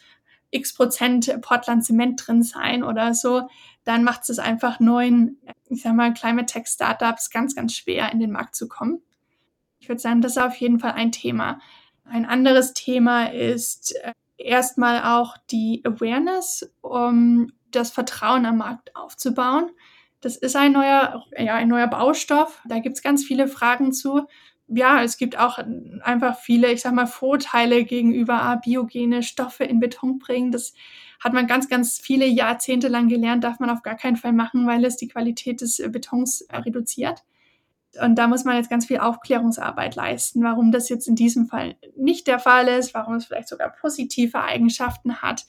x 0.51 0.75
Prozent 0.75 1.41
Portland 1.43 1.85
Zement 1.85 2.23
drin 2.27 2.43
sein 2.43 2.83
oder 2.83 3.15
so, 3.15 3.49
dann 3.85 4.05
macht 4.05 4.29
es 4.29 4.39
einfach 4.39 4.81
neuen, 4.81 5.39
ich 5.69 5.83
sag 5.83 5.95
mal, 5.95 6.13
Climate 6.13 6.47
Tech 6.47 6.67
Startups 6.67 7.31
ganz, 7.31 7.55
ganz 7.55 7.75
schwer 7.75 8.13
in 8.13 8.21
den 8.21 8.33
Markt 8.33 8.57
zu 8.57 8.69
kommen. 8.69 9.01
Ich 9.79 9.89
würde 9.89 10.01
sagen, 10.01 10.23
das 10.23 10.33
ist 10.33 10.43
auf 10.43 10.57
jeden 10.57 10.81
Fall 10.81 10.93
ein 10.93 11.13
Thema. 11.13 11.61
Ein 12.05 12.25
anderes 12.25 12.73
Thema 12.73 13.27
ist 13.27 13.95
äh, 14.03 14.13
erstmal 14.39 15.03
auch 15.03 15.37
die 15.51 15.83
Awareness, 15.85 16.71
um 16.81 17.53
das 17.77 17.91
Vertrauen 17.91 18.47
am 18.47 18.59
Markt 18.59 18.95
aufzubauen. 18.97 19.71
Das 20.21 20.37
ist 20.37 20.57
ein 20.57 20.73
neuer, 20.73 21.25
ja, 21.39 21.55
ein 21.55 21.69
neuer 21.69 21.87
Baustoff. 21.87 22.61
Da 22.67 22.79
gibt 22.79 22.97
es 22.97 23.03
ganz 23.03 23.25
viele 23.25 23.49
Fragen 23.49 23.93
zu. 23.93 24.27
Ja, 24.69 25.03
es 25.03 25.17
gibt 25.17 25.39
auch 25.39 25.59
einfach 26.03 26.41
viele, 26.41 26.73
ich 26.73 26.81
sag 26.81 26.93
mal, 26.93 27.07
Vorteile 27.07 27.85
gegenüber 27.85 28.43
ah, 28.43 28.57
biogene 28.57 29.23
Stoffe 29.23 29.65
in 29.65 29.79
Beton 29.79 30.19
bringen. 30.19 30.51
Das 30.51 30.75
hat 31.21 31.33
man 31.33 31.47
ganz, 31.47 31.69
ganz 31.69 31.99
viele 32.01 32.27
Jahrzehnte 32.27 32.89
lang 32.89 33.09
gelernt, 33.09 33.45
darf 33.45 33.61
man 33.61 33.71
auf 33.71 33.83
gar 33.83 33.97
keinen 33.97 34.17
Fall 34.17 34.33
machen, 34.33 34.67
weil 34.67 34.85
es 34.85 34.97
die 34.97 35.09
Qualität 35.09 35.61
des 35.61 35.81
Betons 35.93 36.41
äh, 36.43 36.57
reduziert. 36.57 37.23
Und 38.01 38.17
da 38.17 38.27
muss 38.27 38.45
man 38.45 38.57
jetzt 38.57 38.69
ganz 38.71 38.87
viel 38.87 38.99
Aufklärungsarbeit 38.99 39.95
leisten, 39.95 40.43
warum 40.43 40.73
das 40.73 40.89
jetzt 40.89 41.09
in 41.09 41.15
diesem 41.15 41.47
Fall 41.47 41.77
nicht 41.97 42.27
der 42.27 42.39
Fall 42.39 42.69
ist, 42.69 42.95
warum 42.95 43.15
es 43.15 43.27
vielleicht 43.27 43.49
sogar 43.49 43.71
positive 43.71 44.43
Eigenschaften 44.43 45.23
hat. 45.23 45.47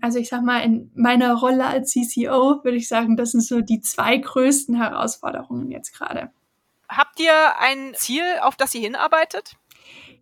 Also 0.00 0.18
ich 0.18 0.28
sag 0.28 0.42
mal, 0.42 0.60
in 0.60 0.90
meiner 0.94 1.34
Rolle 1.34 1.66
als 1.66 1.90
CCO 1.90 2.62
würde 2.62 2.76
ich 2.76 2.88
sagen, 2.88 3.16
das 3.16 3.32
sind 3.32 3.42
so 3.42 3.60
die 3.60 3.80
zwei 3.80 4.16
größten 4.16 4.76
Herausforderungen 4.76 5.70
jetzt 5.70 5.92
gerade. 5.92 6.30
Habt 6.88 7.20
ihr 7.20 7.32
ein 7.58 7.92
Ziel, 7.94 8.24
auf 8.42 8.56
das 8.56 8.74
ihr 8.74 8.80
hinarbeitet? 8.80 9.56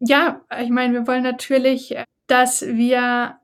Ja, 0.01 0.43
ich 0.61 0.71
meine, 0.71 0.95
wir 0.95 1.07
wollen 1.07 1.23
natürlich, 1.23 1.97
dass 2.27 2.63
wir 2.63 3.39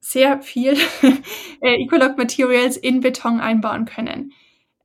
sehr 0.00 0.42
viel 0.42 0.76
äh, 1.60 1.82
Ecolog 1.82 2.18
Materials 2.18 2.76
in 2.76 3.00
Beton 3.00 3.40
einbauen 3.40 3.84
können. 3.86 4.32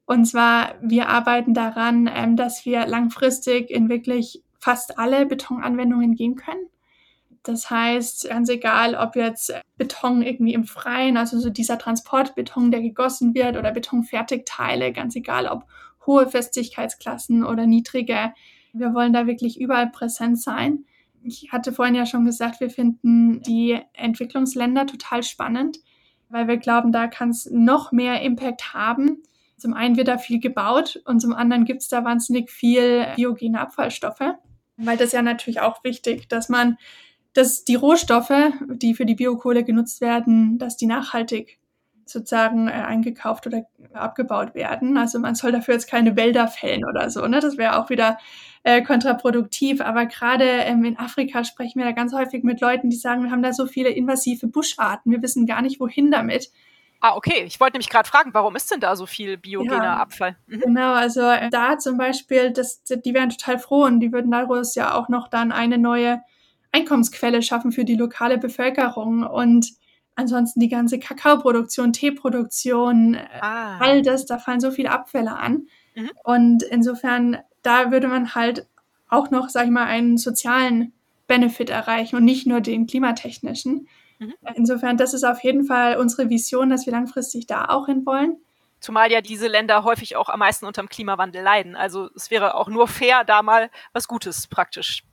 Und 0.05 0.25
zwar, 0.25 0.75
wir 0.81 1.09
arbeiten 1.09 1.53
daran, 1.53 2.09
ähm, 2.11 2.35
dass 2.35 2.65
wir 2.65 2.87
langfristig 2.87 3.69
in 3.69 3.89
wirklich 3.89 4.41
fast 4.57 4.97
alle 4.97 5.25
Betonanwendungen 5.25 6.15
gehen 6.15 6.35
können. 6.35 6.67
Das 7.43 7.69
heißt, 7.69 8.29
ganz 8.29 8.49
egal, 8.49 8.95
ob 8.95 9.15
jetzt 9.15 9.53
Beton 9.77 10.21
irgendwie 10.21 10.53
im 10.53 10.65
Freien, 10.65 11.17
also 11.17 11.39
so 11.39 11.49
dieser 11.49 11.77
Transportbeton, 11.77 12.71
der 12.71 12.81
gegossen 12.81 13.33
wird, 13.33 13.57
oder 13.57 13.71
Betonfertigteile, 13.71 14.91
ganz 14.91 15.15
egal, 15.15 15.47
ob 15.47 15.65
hohe 16.05 16.27
Festigkeitsklassen 16.27 17.43
oder 17.43 17.65
niedrige. 17.65 18.33
Wir 18.73 18.93
wollen 18.93 19.13
da 19.13 19.27
wirklich 19.27 19.59
überall 19.59 19.89
präsent 19.89 20.41
sein. 20.41 20.85
Ich 21.21 21.49
hatte 21.51 21.73
vorhin 21.73 21.95
ja 21.95 22.05
schon 22.05 22.25
gesagt, 22.25 22.59
wir 22.59 22.69
finden 22.69 23.41
die 23.41 23.79
Entwicklungsländer 23.93 24.85
total 24.85 25.23
spannend, 25.23 25.77
weil 26.29 26.47
wir 26.47 26.57
glauben, 26.57 26.91
da 26.91 27.07
kann 27.07 27.29
es 27.29 27.49
noch 27.51 27.91
mehr 27.91 28.21
Impact 28.21 28.73
haben. 28.73 29.23
Zum 29.57 29.73
einen 29.73 29.97
wird 29.97 30.07
da 30.07 30.17
viel 30.17 30.39
gebaut 30.39 31.01
und 31.05 31.19
zum 31.19 31.33
anderen 31.33 31.65
gibt 31.65 31.81
es 31.81 31.89
da 31.89 32.03
wahnsinnig 32.03 32.49
viel 32.49 33.07
biogene 33.15 33.59
Abfallstoffe, 33.59 34.35
weil 34.77 34.97
das 34.97 35.11
ja 35.11 35.21
natürlich 35.21 35.59
auch 35.59 35.83
wichtig, 35.83 36.29
dass 36.29 36.47
man, 36.47 36.77
dass 37.33 37.63
die 37.63 37.75
Rohstoffe, 37.75 38.33
die 38.67 38.93
für 38.93 39.05
die 39.05 39.15
Biokohle 39.15 39.63
genutzt 39.63 40.01
werden, 40.01 40.57
dass 40.57 40.77
die 40.77 40.87
nachhaltig 40.87 41.59
sozusagen 42.09 42.67
äh, 42.67 42.71
eingekauft 42.71 43.47
oder 43.47 43.65
abgebaut 43.93 44.55
werden. 44.55 44.97
Also 44.97 45.19
man 45.19 45.35
soll 45.35 45.51
dafür 45.51 45.75
jetzt 45.75 45.89
keine 45.89 46.15
Wälder 46.15 46.47
fällen 46.47 46.85
oder 46.85 47.09
so. 47.09 47.25
Ne? 47.27 47.39
Das 47.39 47.57
wäre 47.57 47.77
auch 47.77 47.89
wieder 47.89 48.17
äh, 48.63 48.81
kontraproduktiv. 48.81 49.81
Aber 49.81 50.05
gerade 50.05 50.43
ähm, 50.43 50.83
in 50.83 50.97
Afrika 50.97 51.43
sprechen 51.43 51.79
wir 51.79 51.85
da 51.85 51.91
ganz 51.91 52.13
häufig 52.13 52.43
mit 52.43 52.61
Leuten, 52.61 52.89
die 52.89 52.97
sagen, 52.97 53.23
wir 53.23 53.31
haben 53.31 53.43
da 53.43 53.53
so 53.53 53.67
viele 53.67 53.89
invasive 53.89 54.47
Buscharten, 54.47 55.11
wir 55.11 55.21
wissen 55.21 55.45
gar 55.45 55.61
nicht, 55.61 55.79
wohin 55.79 56.11
damit. 56.11 56.49
Ah, 57.01 57.15
okay. 57.15 57.43
Ich 57.45 57.59
wollte 57.59 57.75
nämlich 57.75 57.89
gerade 57.89 58.09
fragen, 58.09 58.33
warum 58.33 58.55
ist 58.55 58.71
denn 58.71 58.81
da 58.81 58.95
so 58.95 59.05
viel 59.05 59.37
biogener 59.37 59.83
ja, 59.83 59.97
Abfall? 59.97 60.35
Mhm. 60.47 60.59
Genau, 60.59 60.93
also 60.93 61.21
äh, 61.21 61.49
da 61.49 61.77
zum 61.77 61.97
Beispiel, 61.97 62.51
das, 62.51 62.83
die 62.83 63.13
wären 63.13 63.29
total 63.29 63.59
froh 63.59 63.85
und 63.85 64.01
die 64.01 64.11
würden 64.11 64.31
daraus 64.31 64.75
ja 64.75 64.95
auch 64.95 65.07
noch 65.07 65.29
dann 65.29 65.51
eine 65.51 65.77
neue 65.77 66.21
Einkommensquelle 66.71 67.41
schaffen 67.41 67.71
für 67.71 67.85
die 67.85 67.95
lokale 67.95 68.37
Bevölkerung. 68.37 69.23
Und 69.23 69.71
ansonsten 70.15 70.59
die 70.59 70.69
ganze 70.69 70.99
Kakaoproduktion, 70.99 71.93
Teeproduktion, 71.93 73.15
äh, 73.15 73.27
ah. 73.41 73.77
all 73.79 74.01
das, 74.01 74.25
da 74.25 74.37
fallen 74.37 74.59
so 74.59 74.71
viele 74.71 74.91
Abfälle 74.91 75.35
an. 75.35 75.67
Mhm. 75.95 76.11
Und 76.23 76.63
insofern, 76.63 77.37
da 77.61 77.91
würde 77.91 78.07
man 78.07 78.35
halt 78.35 78.67
auch 79.07 79.31
noch, 79.31 79.49
sag 79.49 79.65
ich 79.65 79.71
mal, 79.71 79.85
einen 79.85 80.17
sozialen 80.17 80.93
Benefit 81.27 81.69
erreichen 81.69 82.15
und 82.15 82.25
nicht 82.25 82.47
nur 82.47 82.61
den 82.61 82.87
klimatechnischen. 82.87 83.87
Mhm. 84.19 84.33
Insofern, 84.55 84.97
das 84.97 85.13
ist 85.13 85.23
auf 85.23 85.43
jeden 85.43 85.65
Fall 85.65 85.97
unsere 85.97 86.29
Vision, 86.29 86.69
dass 86.69 86.85
wir 86.85 86.93
langfristig 86.93 87.47
da 87.47 87.65
auch 87.65 87.87
hin 87.87 88.05
wollen. 88.05 88.37
Zumal 88.79 89.11
ja 89.11 89.21
diese 89.21 89.47
Länder 89.47 89.83
häufig 89.83 90.15
auch 90.15 90.29
am 90.29 90.39
meisten 90.39 90.65
unter 90.65 90.81
dem 90.81 90.89
Klimawandel 90.89 91.43
leiden. 91.43 91.75
Also 91.75 92.09
es 92.15 92.31
wäre 92.31 92.55
auch 92.55 92.69
nur 92.69 92.87
fair, 92.87 93.23
da 93.25 93.41
mal 93.41 93.69
was 93.91 94.07
Gutes 94.07 94.47
praktisch 94.47 95.03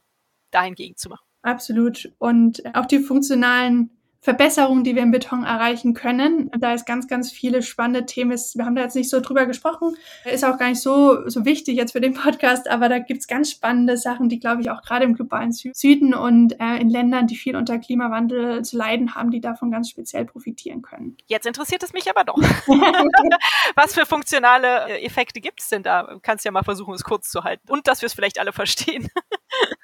dahingegen 0.52 0.96
zu 0.96 1.08
machen. 1.08 1.25
Absolut. 1.46 2.12
Und 2.18 2.62
auch 2.74 2.86
die 2.86 2.98
funktionalen 2.98 3.90
Verbesserungen, 4.26 4.82
die 4.82 4.96
wir 4.96 5.02
im 5.02 5.12
Beton 5.12 5.44
erreichen 5.44 5.94
können. 5.94 6.50
Da 6.58 6.74
ist 6.74 6.84
ganz, 6.84 7.06
ganz 7.06 7.30
viele 7.30 7.62
spannende 7.62 8.06
Themen. 8.06 8.32
Wir 8.32 8.64
haben 8.64 8.74
da 8.74 8.82
jetzt 8.82 8.96
nicht 8.96 9.08
so 9.08 9.20
drüber 9.20 9.46
gesprochen. 9.46 9.96
Ist 10.24 10.44
auch 10.44 10.58
gar 10.58 10.68
nicht 10.68 10.80
so, 10.80 11.28
so 11.28 11.44
wichtig 11.44 11.76
jetzt 11.76 11.92
für 11.92 12.00
den 12.00 12.14
Podcast, 12.14 12.68
aber 12.68 12.88
da 12.88 12.98
gibt's 12.98 13.28
ganz 13.28 13.52
spannende 13.52 13.96
Sachen, 13.96 14.28
die, 14.28 14.40
glaube 14.40 14.62
ich, 14.62 14.70
auch 14.70 14.82
gerade 14.82 15.04
im 15.04 15.14
globalen 15.14 15.52
Süden 15.52 16.12
und 16.12 16.58
äh, 16.58 16.80
in 16.80 16.90
Ländern, 16.90 17.28
die 17.28 17.36
viel 17.36 17.54
unter 17.54 17.78
Klimawandel 17.78 18.64
zu 18.64 18.76
leiden 18.76 19.14
haben, 19.14 19.30
die 19.30 19.40
davon 19.40 19.70
ganz 19.70 19.90
speziell 19.90 20.24
profitieren 20.24 20.82
können. 20.82 21.16
Jetzt 21.28 21.46
interessiert 21.46 21.84
es 21.84 21.92
mich 21.92 22.10
aber 22.10 22.24
doch. 22.24 22.36
Was 23.76 23.94
für 23.94 24.06
funktionale 24.06 24.88
äh, 24.88 25.06
Effekte 25.06 25.40
gibt 25.40 25.60
es 25.60 25.68
denn 25.68 25.84
da? 25.84 26.02
Du 26.02 26.18
kannst 26.18 26.44
ja 26.44 26.50
mal 26.50 26.64
versuchen, 26.64 26.94
es 26.94 27.04
kurz 27.04 27.30
zu 27.30 27.44
halten 27.44 27.70
und 27.70 27.86
dass 27.86 28.02
wir 28.02 28.08
es 28.08 28.14
vielleicht 28.14 28.40
alle 28.40 28.52
verstehen. 28.52 29.08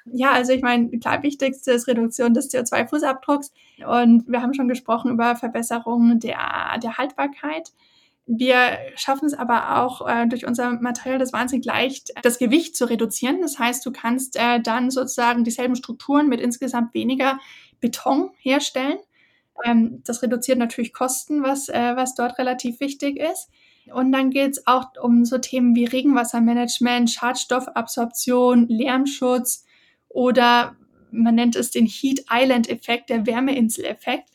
Ja, 0.05 0.31
also 0.31 0.51
ich 0.53 0.61
meine, 0.61 0.89
klar, 0.99 1.23
wichtigste 1.23 1.71
ist 1.71 1.87
Reduktion 1.87 2.33
des 2.33 2.51
CO2-Fußabdrucks 2.51 3.51
und 3.85 4.27
wir 4.27 4.41
haben 4.41 4.53
schon 4.53 4.67
gesprochen 4.67 5.11
über 5.11 5.35
Verbesserungen 5.35 6.19
der, 6.19 6.79
der 6.81 6.97
Haltbarkeit. 6.97 7.71
Wir 8.25 8.77
schaffen 8.95 9.25
es 9.25 9.33
aber 9.33 9.81
auch 9.81 10.07
äh, 10.07 10.27
durch 10.27 10.45
unser 10.45 10.71
Material 10.79 11.19
das 11.19 11.33
wahnsinnig 11.33 11.65
leicht, 11.65 12.13
das 12.23 12.37
Gewicht 12.39 12.75
zu 12.77 12.85
reduzieren. 12.85 13.41
Das 13.41 13.59
heißt, 13.59 13.85
du 13.85 13.91
kannst 13.91 14.37
äh, 14.37 14.61
dann 14.61 14.91
sozusagen 14.91 15.43
dieselben 15.43 15.75
Strukturen 15.75 16.29
mit 16.29 16.39
insgesamt 16.39 16.93
weniger 16.93 17.37
Beton 17.81 18.31
herstellen. 18.37 18.97
Ähm, 19.65 20.01
das 20.05 20.21
reduziert 20.23 20.57
natürlich 20.57 20.93
Kosten, 20.93 21.43
was, 21.43 21.67
äh, 21.67 21.95
was 21.95 22.15
dort 22.15 22.37
relativ 22.37 22.79
wichtig 22.79 23.17
ist. 23.17 23.49
Und 23.91 24.11
dann 24.11 24.29
geht 24.29 24.51
es 24.51 24.67
auch 24.67 24.85
um 25.01 25.25
so 25.25 25.37
Themen 25.37 25.75
wie 25.75 25.85
Regenwassermanagement, 25.85 27.09
Schadstoffabsorption, 27.09 28.67
Lärmschutz 28.67 29.65
oder 30.09 30.75
man 31.11 31.35
nennt 31.35 31.55
es 31.55 31.71
den 31.71 31.85
Heat 31.85 32.25
Island 32.31 32.69
Effekt, 32.69 33.09
der 33.09 33.25
Wärmeinsel-Effekt. 33.25 34.29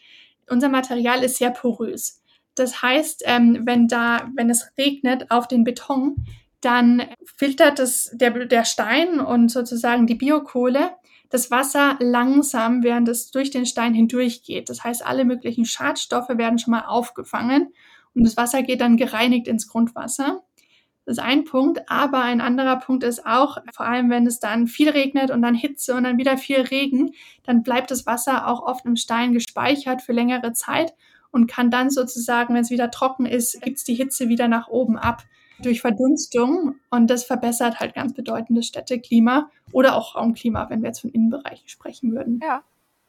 Unser 0.48 0.68
Material 0.68 1.24
ist 1.24 1.36
sehr 1.36 1.50
porös. 1.50 2.22
Das 2.54 2.82
heißt, 2.82 3.22
ähm, 3.26 3.60
wenn 3.64 3.88
da, 3.88 4.30
wenn 4.36 4.50
es 4.50 4.72
regnet 4.78 5.30
auf 5.30 5.48
den 5.48 5.64
Beton, 5.64 6.16
dann 6.60 7.02
filtert 7.36 7.78
es 7.78 8.10
der, 8.12 8.30
der 8.46 8.64
Stein 8.64 9.20
und 9.20 9.48
sozusagen 9.50 10.06
die 10.06 10.14
Biokohle 10.14 10.90
das 11.30 11.50
Wasser 11.50 11.96
langsam, 12.00 12.82
während 12.82 13.08
es 13.08 13.30
durch 13.30 13.50
den 13.50 13.66
Stein 13.66 13.92
hindurch 13.92 14.42
geht. 14.44 14.70
Das 14.70 14.82
heißt, 14.82 15.04
alle 15.04 15.24
möglichen 15.24 15.66
Schadstoffe 15.66 16.30
werden 16.30 16.58
schon 16.58 16.70
mal 16.70 16.86
aufgefangen 16.86 17.72
und 18.14 18.24
das 18.24 18.36
Wasser 18.36 18.62
geht 18.62 18.80
dann 18.80 18.96
gereinigt 18.96 19.48
ins 19.48 19.68
Grundwasser. 19.68 20.42
Das 21.04 21.16
ist 21.16 21.24
ein 21.24 21.44
Punkt, 21.44 21.90
aber 21.90 22.20
ein 22.20 22.42
anderer 22.42 22.76
Punkt 22.76 23.02
ist 23.02 23.24
auch, 23.24 23.56
vor 23.72 23.86
allem 23.86 24.10
wenn 24.10 24.26
es 24.26 24.40
dann 24.40 24.66
viel 24.66 24.90
regnet 24.90 25.30
und 25.30 25.40
dann 25.40 25.54
Hitze 25.54 25.94
und 25.94 26.04
dann 26.04 26.18
wieder 26.18 26.36
viel 26.36 26.60
Regen, 26.60 27.12
dann 27.44 27.62
bleibt 27.62 27.90
das 27.90 28.04
Wasser 28.04 28.46
auch 28.46 28.60
oft 28.60 28.84
im 28.84 28.94
Stein 28.94 29.32
gespeichert 29.32 30.02
für 30.02 30.12
längere 30.12 30.52
Zeit 30.52 30.92
und 31.30 31.46
kann 31.46 31.70
dann 31.70 31.88
sozusagen, 31.88 32.52
wenn 32.52 32.60
es 32.60 32.70
wieder 32.70 32.90
trocken 32.90 33.24
ist, 33.24 33.62
gibt 33.62 33.78
es 33.78 33.84
die 33.84 33.94
Hitze 33.94 34.28
wieder 34.28 34.48
nach 34.48 34.68
oben 34.68 34.98
ab 34.98 35.22
durch 35.60 35.80
Verdunstung 35.80 36.76
und 36.90 37.08
das 37.08 37.24
verbessert 37.24 37.80
halt 37.80 37.94
ganz 37.94 38.12
bedeutend 38.14 38.58
das 38.58 38.66
Städteklima 38.66 39.50
oder 39.72 39.96
auch 39.96 40.14
Raumklima, 40.14 40.68
wenn 40.70 40.82
wir 40.82 40.88
jetzt 40.88 41.00
von 41.00 41.10
Innenbereichen 41.10 41.68
sprechen 41.68 42.12
würden. 42.12 42.40
Ja. 42.42 42.62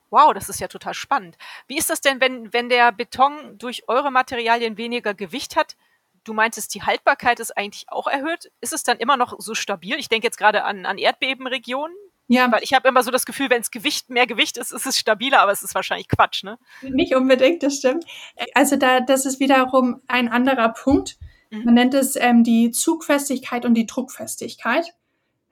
Wow, 0.09 0.33
das 0.33 0.49
ist 0.49 0.59
ja 0.59 0.67
total 0.67 0.93
spannend. 0.93 1.37
Wie 1.67 1.77
ist 1.77 1.89
das 1.89 2.01
denn, 2.01 2.19
wenn, 2.19 2.51
wenn 2.53 2.69
der 2.69 2.91
Beton 2.91 3.57
durch 3.57 3.87
eure 3.87 4.11
Materialien 4.11 4.77
weniger 4.77 5.13
Gewicht 5.13 5.55
hat? 5.55 5.75
Du 6.23 6.33
meintest, 6.33 6.73
die 6.75 6.83
Haltbarkeit 6.83 7.39
ist 7.39 7.55
eigentlich 7.57 7.85
auch 7.89 8.07
erhöht. 8.07 8.51
Ist 8.61 8.73
es 8.73 8.83
dann 8.83 8.97
immer 8.97 9.17
noch 9.17 9.35
so 9.39 9.55
stabil? 9.55 9.95
Ich 9.95 10.09
denke 10.09 10.27
jetzt 10.27 10.37
gerade 10.37 10.63
an, 10.63 10.85
an 10.85 10.97
Erdbebenregionen. 10.97 11.95
Ja. 12.27 12.51
Weil 12.51 12.61
ich 12.63 12.73
habe 12.73 12.87
immer 12.87 13.01
so 13.01 13.09
das 13.09 13.25
Gefühl, 13.25 13.49
wenn 13.49 13.61
es 13.61 13.71
Gewicht 13.71 14.11
mehr 14.11 14.27
Gewicht 14.27 14.57
ist, 14.57 14.71
ist 14.71 14.85
es 14.85 14.99
stabiler, 14.99 15.41
aber 15.41 15.51
es 15.51 15.63
ist 15.63 15.73
wahrscheinlich 15.73 16.07
Quatsch, 16.07 16.43
ne? 16.43 16.59
Nicht 16.83 17.15
unbedingt, 17.15 17.63
das 17.63 17.77
stimmt. 17.77 18.05
Also 18.53 18.75
da, 18.75 18.99
das 18.99 19.25
ist 19.25 19.39
wiederum 19.39 20.01
ein 20.07 20.29
anderer 20.29 20.69
Punkt. 20.69 21.17
Mhm. 21.49 21.63
Man 21.63 21.73
nennt 21.73 21.95
es 21.95 22.15
ähm, 22.15 22.43
die 22.43 22.69
Zugfestigkeit 22.69 23.65
und 23.65 23.73
die 23.73 23.87
Druckfestigkeit. 23.87 24.93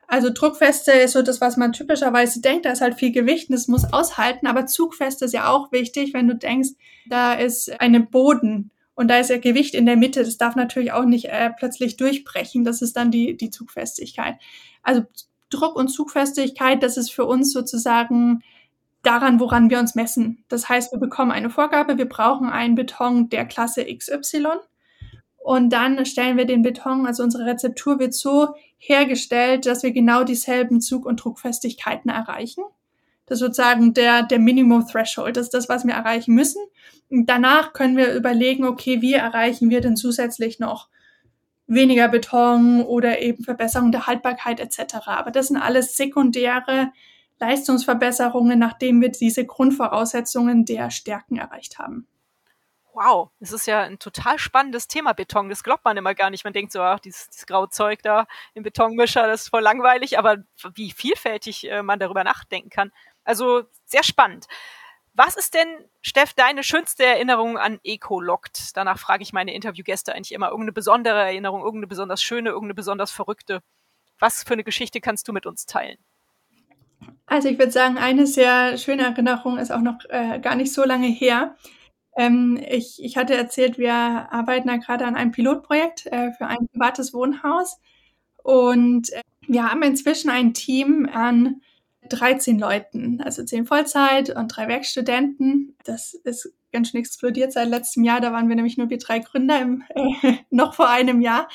Also 0.08 0.30
Druckfeste 0.34 0.92
ist 0.94 1.12
so 1.12 1.22
das, 1.22 1.42
was 1.42 1.58
man 1.58 1.74
typischerweise 1.74 2.40
denkt. 2.40 2.66
Da 2.66 2.72
ist 2.72 2.82
halt 2.82 2.96
viel 2.96 3.12
Gewicht 3.12 3.50
und 3.50 3.56
es 3.56 3.68
muss 3.68 3.92
aushalten. 3.92 4.48
Aber 4.48 4.66
Zugfeste 4.66 5.26
ist 5.26 5.34
ja 5.34 5.50
auch 5.50 5.72
wichtig, 5.74 6.14
wenn 6.14 6.30
du 6.30 6.36
denkst, 6.36 6.70
da 7.08 7.34
ist 7.34 7.80
ein 7.82 8.10
Boden 8.10 8.72
und 8.96 9.10
da 9.10 9.20
ist 9.20 9.30
ja 9.30 9.38
Gewicht 9.38 9.76
in 9.76 9.86
der 9.86 9.98
Mitte. 9.98 10.24
Das 10.24 10.38
darf 10.38 10.56
natürlich 10.56 10.94
auch 10.94 11.04
nicht 11.04 11.26
äh, 11.26 11.52
plötzlich 11.52 11.98
durchbrechen. 11.98 12.64
Das 12.64 12.82
ist 12.82 12.96
dann 12.96 13.12
die, 13.12 13.36
die 13.36 13.50
Zugfestigkeit. 13.50 14.38
Also 14.82 15.04
Druck 15.50 15.76
und 15.76 15.90
Zugfestigkeit, 15.90 16.82
das 16.82 16.98
ist 16.98 17.12
für 17.12 17.26
uns 17.26 17.52
sozusagen 17.52 18.42
daran, 19.04 19.40
woran 19.40 19.70
wir 19.70 19.80
uns 19.80 19.96
messen. 19.96 20.44
Das 20.48 20.68
heißt, 20.68 20.92
wir 20.92 21.00
bekommen 21.00 21.32
eine 21.32 21.50
Vorgabe, 21.50 21.98
wir 21.98 22.10
brauchen 22.10 22.50
einen 22.50 22.76
Beton 22.76 23.30
der 23.30 23.46
Klasse 23.46 23.86
XY. 23.86 24.48
Und 25.48 25.70
dann 25.70 26.06
stellen 26.06 26.36
wir 26.36 26.44
den 26.44 26.62
Beton, 26.62 27.08
also 27.08 27.24
unsere 27.24 27.46
Rezeptur 27.46 28.00
wird 28.00 28.14
so 28.14 28.50
hergestellt, 28.80 29.66
dass 29.66 29.82
wir 29.82 29.92
genau 29.92 30.26
dieselben 30.26 30.82
Zug- 30.82 31.06
und 31.06 31.24
Druckfestigkeiten 31.24 32.12
erreichen. 32.12 32.66
Das 33.26 33.38
ist 33.38 33.46
sozusagen 33.46 33.94
der, 33.94 34.24
der 34.24 34.40
Minimum 34.40 34.86
Threshold. 34.86 35.38
Das 35.38 35.46
ist 35.46 35.54
das, 35.54 35.70
was 35.70 35.88
wir 35.88 35.94
erreichen 35.94 36.36
müssen. 36.36 36.62
Und 37.10 37.28
danach 37.28 37.72
können 37.72 37.96
wir 37.96 38.14
überlegen, 38.14 38.66
okay, 38.66 39.02
wie 39.02 39.14
erreichen 39.14 39.70
wir 39.70 39.80
denn 39.80 39.96
zusätzlich 39.96 40.60
noch 40.60 40.90
weniger 41.66 42.10
Beton 42.10 42.82
oder 42.82 43.22
eben 43.22 43.46
Verbesserung 43.46 43.94
der 43.94 44.06
Haltbarkeit 44.06 44.60
etc. 44.60 44.96
Aber 45.06 45.32
das 45.32 45.48
sind 45.48 45.56
alles 45.56 45.96
sekundäre 45.96 46.92
Leistungsverbesserungen, 47.40 48.60
nachdem 48.60 49.00
wir 49.00 49.12
diese 49.12 49.46
Grundvoraussetzungen 49.46 50.66
der 50.66 50.92
Stärken 50.92 51.38
erreicht 51.38 51.80
haben. 51.80 52.06
Wow, 53.00 53.30
das 53.40 53.52
ist 53.52 53.68
ja 53.68 53.84
ein 53.84 54.00
total 54.00 54.40
spannendes 54.40 54.88
Thema 54.88 55.14
Beton. 55.14 55.50
Das 55.50 55.64
glaubt 55.64 55.86
man 55.86 55.98
immer 55.98 56.16
gar 56.16 56.32
nicht. 56.32 56.44
Man 56.44 56.54
denkt 56.54 56.72
so, 56.72 56.82
ach, 56.82 57.00
dieses, 57.00 57.30
dieses 57.30 57.46
graue 57.46 57.70
Zeug 57.70 58.02
da 58.02 58.26
im 58.56 58.64
Betonmischer, 58.64 59.28
das 59.28 59.44
ist 59.44 59.50
voll 59.50 59.62
langweilig, 59.62 60.18
aber 60.18 60.38
wie 60.74 60.90
vielfältig 60.90 61.70
äh, 61.70 61.84
man 61.84 62.00
darüber 62.00 62.24
nachdenken 62.24 62.72
kann. 62.72 62.92
Also 63.24 63.66
sehr 63.86 64.02
spannend. 64.02 64.48
Was 65.14 65.38
ist 65.38 65.54
denn, 65.54 65.68
Steff, 66.02 66.34
deine 66.34 66.64
schönste 66.64 67.06
Erinnerung 67.06 67.60
an 67.60 67.80
Ecolockt? 67.84 68.76
Danach 68.76 68.98
frage 68.98 69.22
ich 69.22 69.32
meine 69.32 69.54
Interviewgäste 69.54 70.16
eigentlich 70.16 70.32
immer. 70.32 70.48
Irgendeine 70.48 70.74
besondere 70.74 71.20
Erinnerung, 71.20 71.62
irgendeine 71.62 71.86
besonders 71.86 72.24
schöne, 72.24 72.50
irgendeine 72.50 72.74
besonders 72.74 73.12
verrückte. 73.12 73.62
Was 74.18 74.42
für 74.42 74.54
eine 74.54 74.64
Geschichte 74.64 75.02
kannst 75.02 75.28
du 75.28 75.34
mit 75.34 75.46
uns 75.46 75.68
teilen? 75.68 76.00
Also 77.28 77.48
ich 77.48 77.60
würde 77.60 77.72
sagen, 77.72 78.00
eine 78.00 78.26
sehr 78.26 78.76
schöne 78.80 79.04
Erinnerung 79.04 79.60
ist 79.60 79.70
auch 79.70 79.82
noch 79.82 80.00
äh, 80.10 80.40
gar 80.40 80.56
nicht 80.56 80.74
so 80.74 80.84
lange 80.84 81.06
her. 81.06 81.56
Ähm, 82.18 82.60
ich, 82.68 83.02
ich 83.02 83.16
hatte 83.16 83.36
erzählt, 83.36 83.78
wir 83.78 83.94
arbeiten 83.94 84.68
da 84.68 84.78
gerade 84.78 85.06
an 85.06 85.16
einem 85.16 85.32
Pilotprojekt 85.32 86.08
äh, 86.08 86.32
für 86.34 86.48
ein 86.48 86.68
privates 86.74 87.14
Wohnhaus. 87.14 87.80
Und 88.44 89.14
äh, 89.14 89.22
wir 89.48 89.70
haben 89.70 89.84
inzwischen 89.84 90.30
ein 90.30 90.54
Team 90.54 91.08
an 91.12 91.62
13 92.10 92.58
Leuten, 92.58 93.22
also 93.22 93.44
10 93.44 93.66
Vollzeit 93.68 94.30
und 94.36 94.48
drei 94.48 94.68
Werkstudenten. 94.68 95.76
Das 95.84 96.14
ist 96.14 96.52
ganz 96.72 96.90
schön 96.90 97.00
explodiert 97.00 97.54
seit 97.54 97.70
letztem 97.70 98.04
Jahr. 98.04 98.20
Da 98.20 98.32
waren 98.32 98.50
wir 98.50 98.56
nämlich 98.56 98.78
nur 98.78 98.90
wir 98.90 98.98
drei 98.98 99.20
Gründer 99.20 99.62
im, 99.62 99.84
äh, 99.90 100.34
noch 100.50 100.74
vor 100.74 100.90
einem 100.90 101.22
Jahr. 101.22 101.48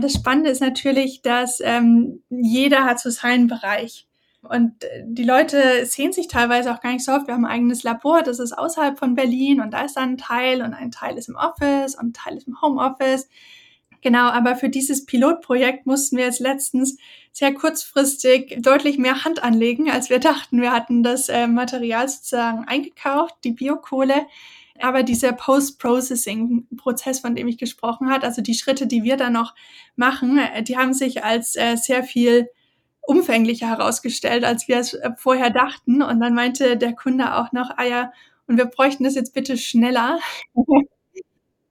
Das 0.00 0.14
Spannende 0.14 0.50
ist 0.50 0.60
natürlich, 0.60 1.22
dass 1.22 1.60
ähm, 1.60 2.22
jeder 2.30 2.84
hat 2.84 2.98
so 3.00 3.10
seinen 3.10 3.46
Bereich. 3.46 4.08
Und 4.42 4.84
äh, 4.84 5.04
die 5.06 5.24
Leute 5.24 5.84
sehen 5.86 6.12
sich 6.12 6.28
teilweise 6.28 6.72
auch 6.72 6.80
gar 6.80 6.92
nicht 6.92 7.04
so 7.04 7.12
oft. 7.12 7.26
Wir 7.26 7.34
haben 7.34 7.44
ein 7.44 7.52
eigenes 7.52 7.82
Labor, 7.82 8.22
das 8.22 8.38
ist 8.38 8.56
außerhalb 8.56 8.98
von 8.98 9.14
Berlin 9.14 9.60
und 9.60 9.72
da 9.72 9.82
ist 9.82 9.96
dann 9.96 10.10
ein 10.10 10.18
Teil 10.18 10.62
und 10.62 10.74
ein 10.74 10.90
Teil 10.90 11.18
ist 11.18 11.28
im 11.28 11.36
Office 11.36 11.94
und 11.94 12.08
ein 12.08 12.12
Teil 12.12 12.36
ist 12.36 12.48
im 12.48 12.60
Homeoffice. 12.60 13.28
Genau, 14.02 14.30
aber 14.30 14.56
für 14.56 14.70
dieses 14.70 15.04
Pilotprojekt 15.04 15.84
mussten 15.84 16.16
wir 16.16 16.24
jetzt 16.24 16.40
letztens 16.40 16.96
sehr 17.32 17.52
kurzfristig 17.52 18.56
deutlich 18.60 18.96
mehr 18.96 19.24
Hand 19.24 19.42
anlegen, 19.42 19.90
als 19.90 20.08
wir 20.08 20.20
dachten. 20.20 20.62
Wir 20.62 20.72
hatten 20.72 21.02
das 21.02 21.28
äh, 21.28 21.46
Material 21.46 22.08
sozusagen 22.08 22.64
eingekauft, 22.66 23.36
die 23.44 23.52
Biokohle. 23.52 24.26
Aber 24.80 25.02
dieser 25.02 25.32
Post-Processing-Prozess, 25.32 27.20
von 27.20 27.34
dem 27.34 27.46
ich 27.46 27.58
gesprochen 27.58 28.10
habe, 28.10 28.24
also 28.24 28.40
die 28.40 28.54
Schritte, 28.54 28.86
die 28.86 29.02
wir 29.04 29.18
da 29.18 29.28
noch 29.28 29.54
machen, 29.96 30.38
äh, 30.38 30.62
die 30.62 30.78
haben 30.78 30.94
sich 30.94 31.22
als 31.22 31.54
äh, 31.56 31.76
sehr 31.76 32.02
viel 32.02 32.48
umfänglicher 33.02 33.68
herausgestellt, 33.68 34.44
als 34.44 34.68
wir 34.68 34.78
es 34.78 34.94
äh, 34.94 35.10
vorher 35.16 35.50
dachten. 35.50 36.02
Und 36.02 36.20
dann 36.20 36.34
meinte 36.34 36.76
der 36.76 36.94
Kunde 36.94 37.34
auch 37.34 37.52
noch, 37.52 37.70
ah 37.76 37.84
ja, 37.84 38.12
und 38.46 38.56
wir 38.56 38.66
bräuchten 38.66 39.04
das 39.04 39.14
jetzt 39.14 39.34
bitte 39.34 39.56
schneller. 39.56 40.18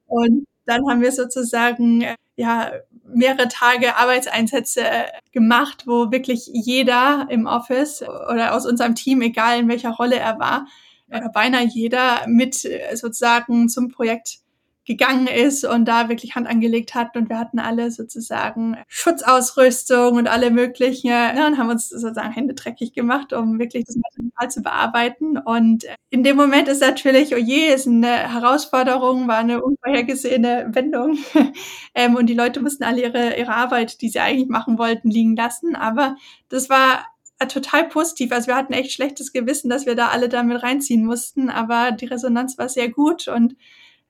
und 0.07 0.45
dann 0.65 0.81
haben 0.89 1.01
wir 1.01 1.11
sozusagen 1.11 2.01
äh, 2.01 2.15
ja 2.35 2.71
mehrere 3.03 3.47
Tage 3.47 3.95
Arbeitseinsätze 3.95 4.81
äh, 4.81 5.05
gemacht, 5.31 5.87
wo 5.87 6.11
wirklich 6.11 6.49
jeder 6.53 7.27
im 7.29 7.47
Office 7.47 8.03
oder 8.03 8.53
aus 8.53 8.65
unserem 8.65 8.95
Team, 8.95 9.21
egal 9.21 9.59
in 9.59 9.67
welcher 9.67 9.91
Rolle 9.91 10.17
er 10.17 10.39
war, 10.39 10.67
oder 11.09 11.29
beinahe 11.29 11.65
jeder 11.65 12.27
mit 12.27 12.69
sozusagen 12.93 13.67
zum 13.67 13.89
Projekt 13.89 14.41
gegangen 14.89 15.27
ist 15.27 15.65
und 15.65 15.85
da 15.85 16.09
wirklich 16.09 16.33
Hand 16.33 16.47
angelegt 16.47 16.95
hat 16.95 17.15
und 17.15 17.29
wir 17.29 17.37
hatten 17.37 17.59
alle 17.59 17.91
sozusagen 17.91 18.75
Schutzausrüstung 18.87 20.17
und 20.17 20.27
alle 20.27 20.49
möglichen 20.49 21.09
ja, 21.09 21.45
und 21.45 21.59
haben 21.59 21.69
uns 21.69 21.89
sozusagen 21.89 22.31
Hände 22.31 22.55
dreckig 22.55 22.93
gemacht, 22.93 23.31
um 23.31 23.59
wirklich 23.59 23.85
das 23.85 23.97
Material 23.97 24.49
zu 24.49 24.63
bearbeiten. 24.63 25.37
Und 25.37 25.85
in 26.09 26.23
dem 26.23 26.35
Moment 26.37 26.67
ist 26.67 26.81
natürlich, 26.81 27.35
oh 27.35 27.37
je, 27.37 27.67
ist 27.71 27.85
eine 27.85 28.33
Herausforderung, 28.33 29.27
war 29.27 29.37
eine 29.37 29.63
unvorhergesehene 29.63 30.69
Wendung. 30.73 31.19
Ähm, 31.95 32.15
und 32.15 32.27
die 32.27 32.35
Leute 32.35 32.61
mussten 32.61 32.83
alle 32.83 33.01
ihre, 33.01 33.37
ihre 33.37 33.53
Arbeit, 33.53 34.01
die 34.01 34.09
sie 34.09 34.19
eigentlich 34.19 34.47
machen 34.47 34.77
wollten, 34.77 35.09
liegen 35.09 35.35
lassen, 35.35 35.75
aber 35.75 36.15
das 36.47 36.69
war 36.69 37.05
total 37.47 37.89
positiv. 37.89 38.31
Also 38.31 38.47
wir 38.47 38.55
hatten 38.55 38.73
echt 38.73 38.91
schlechtes 38.91 39.33
Gewissen, 39.33 39.69
dass 39.69 39.85
wir 39.85 39.95
da 39.95 40.09
alle 40.09 40.29
damit 40.29 40.61
reinziehen 40.61 41.03
mussten, 41.03 41.49
aber 41.49 41.91
die 41.91 42.05
Resonanz 42.05 42.57
war 42.57 42.69
sehr 42.69 42.89
gut 42.89 43.27
und 43.27 43.55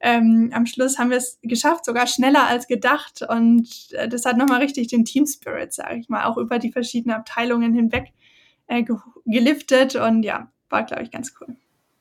ähm, 0.01 0.51
am 0.53 0.65
Schluss 0.65 0.97
haben 0.97 1.09
wir 1.09 1.17
es 1.17 1.39
geschafft, 1.41 1.85
sogar 1.85 2.07
schneller 2.07 2.47
als 2.47 2.67
gedacht. 2.67 3.21
Und 3.27 3.67
äh, 3.91 4.07
das 4.07 4.25
hat 4.25 4.37
nochmal 4.37 4.61
richtig 4.61 4.87
den 4.87 5.05
Team 5.05 5.25
Spirit, 5.25 5.73
sage 5.73 5.97
ich 5.97 6.09
mal, 6.09 6.25
auch 6.25 6.37
über 6.37 6.59
die 6.59 6.71
verschiedenen 6.71 7.17
Abteilungen 7.17 7.73
hinweg 7.73 8.13
äh, 8.67 8.83
ge 8.83 8.95
geliftet. 9.25 9.95
Und 9.95 10.23
ja, 10.23 10.51
war, 10.69 10.83
glaube 10.83 11.03
ich, 11.03 11.11
ganz 11.11 11.33
cool. 11.39 11.55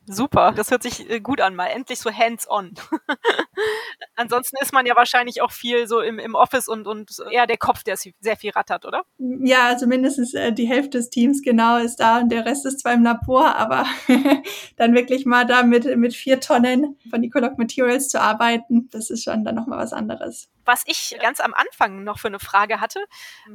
Super, 0.06 0.52
das 0.52 0.70
hört 0.70 0.82
sich 0.82 1.10
äh, 1.10 1.20
gut 1.20 1.40
an, 1.40 1.54
mal 1.54 1.66
endlich 1.66 1.98
so 1.98 2.10
hands-on. 2.10 2.74
Ansonsten 4.18 4.56
ist 4.60 4.72
man 4.72 4.84
ja 4.84 4.96
wahrscheinlich 4.96 5.42
auch 5.42 5.52
viel 5.52 5.86
so 5.86 6.00
im, 6.00 6.18
im 6.18 6.34
Office 6.34 6.66
und, 6.66 6.88
und 6.88 7.08
eher 7.30 7.46
der 7.46 7.56
Kopf, 7.56 7.84
der 7.84 7.96
sehr 7.96 8.36
viel 8.36 8.50
rattert, 8.50 8.84
oder? 8.84 9.04
Ja, 9.18 9.66
also 9.66 9.86
mindestens 9.86 10.34
äh, 10.34 10.52
die 10.52 10.66
Hälfte 10.66 10.98
des 10.98 11.10
Teams 11.10 11.40
genau 11.40 11.76
ist 11.76 12.00
da 12.00 12.18
und 12.18 12.28
der 12.30 12.44
Rest 12.44 12.66
ist 12.66 12.80
zwar 12.80 12.94
im 12.94 13.04
Labor, 13.04 13.54
aber 13.54 13.86
dann 14.76 14.94
wirklich 14.96 15.24
mal 15.24 15.46
da 15.46 15.62
mit, 15.62 15.84
mit 15.96 16.16
vier 16.16 16.40
Tonnen 16.40 16.98
von 17.08 17.22
Ecoloc 17.22 17.58
Materials 17.58 18.08
zu 18.08 18.20
arbeiten, 18.20 18.88
das 18.90 19.10
ist 19.10 19.22
schon 19.22 19.44
dann 19.44 19.54
nochmal 19.54 19.78
was 19.78 19.92
anderes. 19.92 20.50
Was 20.64 20.82
ich 20.86 21.16
ganz 21.22 21.38
am 21.38 21.54
Anfang 21.54 22.02
noch 22.02 22.18
für 22.18 22.26
eine 22.26 22.40
Frage 22.40 22.80
hatte, 22.80 22.98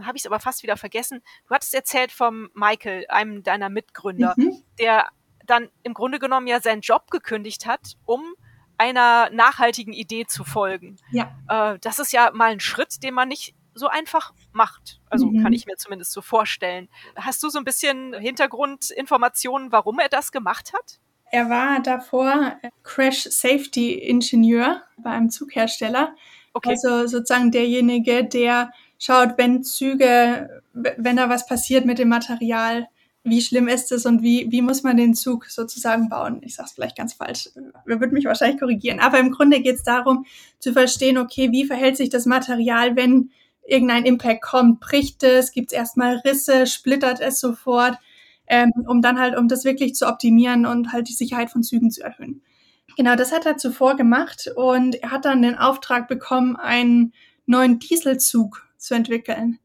habe 0.02 0.16
ich 0.16 0.24
es 0.24 0.28
aber 0.28 0.40
fast 0.40 0.64
wieder 0.64 0.78
vergessen. 0.78 1.22
Du 1.50 1.56
hattest 1.56 1.76
erzählt 1.76 2.14
vom 2.14 2.50
Michael, 2.54 3.06
einem 3.10 3.44
deiner 3.44 3.68
Mitgründer, 3.68 4.34
mhm. 4.38 4.64
der 4.80 5.10
dann 5.46 5.70
im 5.84 5.94
Grunde 5.94 6.20
genommen 6.20 6.48
ja 6.48 6.62
seinen 6.62 6.80
Job 6.80 7.12
gekündigt 7.12 7.66
hat, 7.66 7.98
um 8.06 8.34
einer 8.84 9.30
nachhaltigen 9.32 9.94
Idee 9.94 10.26
zu 10.26 10.44
folgen. 10.44 10.98
Ja. 11.12 11.32
Äh, 11.48 11.80
das 11.80 12.00
ist 12.00 12.12
ja 12.12 12.32
mal 12.34 12.52
ein 12.52 12.60
Schritt, 12.60 13.02
den 13.02 13.14
man 13.14 13.30
nicht 13.30 13.56
so 13.74 13.88
einfach 13.88 14.34
macht. 14.52 15.00
Also 15.10 15.28
mhm. 15.28 15.42
kann 15.42 15.54
ich 15.54 15.66
mir 15.66 15.78
zumindest 15.78 16.12
so 16.12 16.22
vorstellen. 16.22 16.90
Hast 17.16 17.42
du 17.44 17.50
so 17.50 17.60
ein 17.60 17.64
bisschen 17.64 18.14
Hintergrundinformationen, 18.14 19.72
warum 19.72 20.00
er 20.00 20.10
das 20.10 20.34
gemacht 20.34 20.74
hat? 20.74 21.00
Er 21.32 21.50
war 21.50 21.80
davor 21.82 22.58
Crash 22.84 23.24
Safety 23.24 23.94
Ingenieur 23.94 24.84
bei 24.98 25.12
einem 25.12 25.30
Zughersteller. 25.30 26.14
Okay. 26.52 26.72
Also 26.72 27.08
sozusagen 27.08 27.52
derjenige, 27.52 28.26
der 28.26 28.72
schaut, 29.00 29.38
wenn 29.38 29.64
Züge, 29.64 30.62
wenn 30.74 31.16
da 31.16 31.30
was 31.30 31.48
passiert 31.48 31.86
mit 31.86 32.00
dem 32.00 32.10
Material, 32.10 32.88
wie 33.24 33.42
schlimm 33.42 33.68
ist 33.70 33.92
es 33.92 34.06
und 34.06 34.22
wie, 34.22 34.52
wie 34.52 34.62
muss 34.62 34.84
man 34.84 34.98
den 34.98 35.14
Zug 35.14 35.46
sozusagen 35.46 36.10
bauen? 36.10 36.42
Ich 36.44 36.56
sage 36.56 36.68
es 36.68 36.74
vielleicht 36.74 36.98
ganz 36.98 37.14
falsch. 37.14 37.50
Wer 37.86 38.02
wird 38.02 38.12
mich 38.12 38.26
wahrscheinlich 38.26 38.60
korrigieren. 38.60 39.00
Aber 39.00 39.20
im 39.20 39.32
Grunde 39.32 39.62
geht 39.62 39.78
es 39.78 39.84
darum 39.84 40.26
zu 40.60 40.74
verstehen, 40.74 41.18
okay, 41.18 41.52
wie 41.52 41.66
verhält 41.66 41.96
sich 41.96 42.10
das 42.10 42.26
Material, 42.26 42.98
wenn 42.98 43.32
irgendein 43.66 44.06
Impact 44.06 44.42
kommt? 44.42 44.82
Bricht 44.82 45.24
es? 45.24 45.52
Gibt 45.52 45.72
es 45.72 45.78
erstmal 45.78 46.18
Risse? 46.18 46.68
Splittert 46.68 47.22
es 47.22 47.40
sofort? 47.40 47.98
Ähm, 48.46 48.72
um 48.88 49.02
dann 49.02 49.20
halt, 49.20 49.38
um 49.38 49.48
das 49.48 49.64
wirklich 49.64 49.96
zu 49.96 50.06
optimieren 50.08 50.66
und 50.66 50.92
halt 50.92 51.08
die 51.08 51.14
Sicherheit 51.14 51.50
von 51.50 51.64
Zügen 51.64 51.92
zu 51.92 52.04
erhöhen. 52.04 52.42
Genau, 52.98 53.16
das 53.16 53.32
hat 53.32 53.46
er 53.46 53.56
zuvor 53.56 53.96
gemacht 53.96 54.52
und 54.56 54.96
er 54.96 55.12
hat 55.12 55.24
dann 55.24 55.42
den 55.42 55.58
Auftrag 55.58 56.10
bekommen, 56.10 56.58
einen 56.58 57.14
neuen 57.46 57.80
Dieselzug 57.80 58.68
zu 58.78 58.96
entwickeln. 58.96 59.60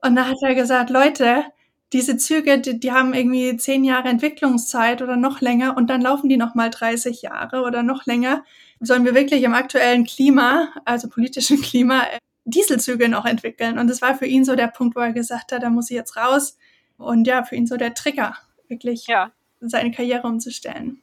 Und 0.00 0.16
da 0.16 0.26
hat 0.26 0.38
er 0.40 0.54
gesagt, 0.54 0.88
Leute, 0.88 1.44
diese 1.92 2.16
Züge, 2.16 2.58
die, 2.58 2.78
die 2.78 2.92
haben 2.92 3.14
irgendwie 3.14 3.56
zehn 3.56 3.84
Jahre 3.84 4.08
Entwicklungszeit 4.08 5.00
oder 5.02 5.16
noch 5.16 5.40
länger 5.40 5.76
und 5.76 5.88
dann 5.88 6.02
laufen 6.02 6.28
die 6.28 6.36
noch 6.36 6.54
mal 6.54 6.70
30 6.70 7.22
Jahre 7.22 7.62
oder 7.62 7.82
noch 7.82 8.06
länger. 8.06 8.44
Sollen 8.80 9.04
wir 9.04 9.14
wirklich 9.14 9.42
im 9.42 9.54
aktuellen 9.54 10.04
Klima, 10.04 10.68
also 10.84 11.08
politischen 11.08 11.60
Klima, 11.62 12.06
Dieselzüge 12.44 13.08
noch 13.08 13.24
entwickeln? 13.24 13.78
Und 13.78 13.88
das 13.88 14.02
war 14.02 14.16
für 14.16 14.26
ihn 14.26 14.44
so 14.44 14.54
der 14.54 14.68
Punkt, 14.68 14.96
wo 14.96 15.00
er 15.00 15.12
gesagt 15.12 15.52
hat, 15.52 15.62
da 15.62 15.70
muss 15.70 15.90
ich 15.90 15.96
jetzt 15.96 16.16
raus. 16.16 16.56
Und 16.98 17.26
ja, 17.26 17.44
für 17.44 17.56
ihn 17.56 17.66
so 17.66 17.76
der 17.76 17.94
Trigger, 17.94 18.36
wirklich 18.68 19.06
ja. 19.06 19.32
seine 19.60 19.90
Karriere 19.90 20.26
umzustellen. 20.26 21.00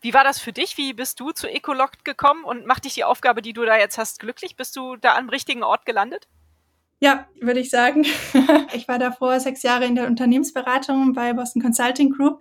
Wie 0.00 0.12
war 0.12 0.24
das 0.24 0.38
für 0.38 0.52
dich? 0.52 0.76
Wie 0.76 0.92
bist 0.92 1.18
du 1.20 1.30
zu 1.30 1.48
Ecoloct 1.48 2.04
gekommen 2.04 2.44
und 2.44 2.66
macht 2.66 2.84
dich 2.84 2.94
die 2.94 3.04
Aufgabe, 3.04 3.42
die 3.42 3.52
du 3.52 3.64
da 3.64 3.78
jetzt 3.78 3.96
hast, 3.96 4.20
glücklich? 4.20 4.56
Bist 4.56 4.76
du 4.76 4.96
da 4.96 5.16
am 5.16 5.28
richtigen 5.28 5.62
Ort 5.62 5.86
gelandet? 5.86 6.28
Ja, 7.00 7.26
würde 7.40 7.60
ich 7.60 7.70
sagen. 7.70 8.04
ich 8.74 8.88
war 8.88 8.98
davor 8.98 9.38
sechs 9.40 9.62
Jahre 9.62 9.84
in 9.84 9.94
der 9.94 10.06
Unternehmensberatung 10.06 11.12
bei 11.12 11.32
Boston 11.34 11.62
Consulting 11.62 12.10
Group. 12.10 12.40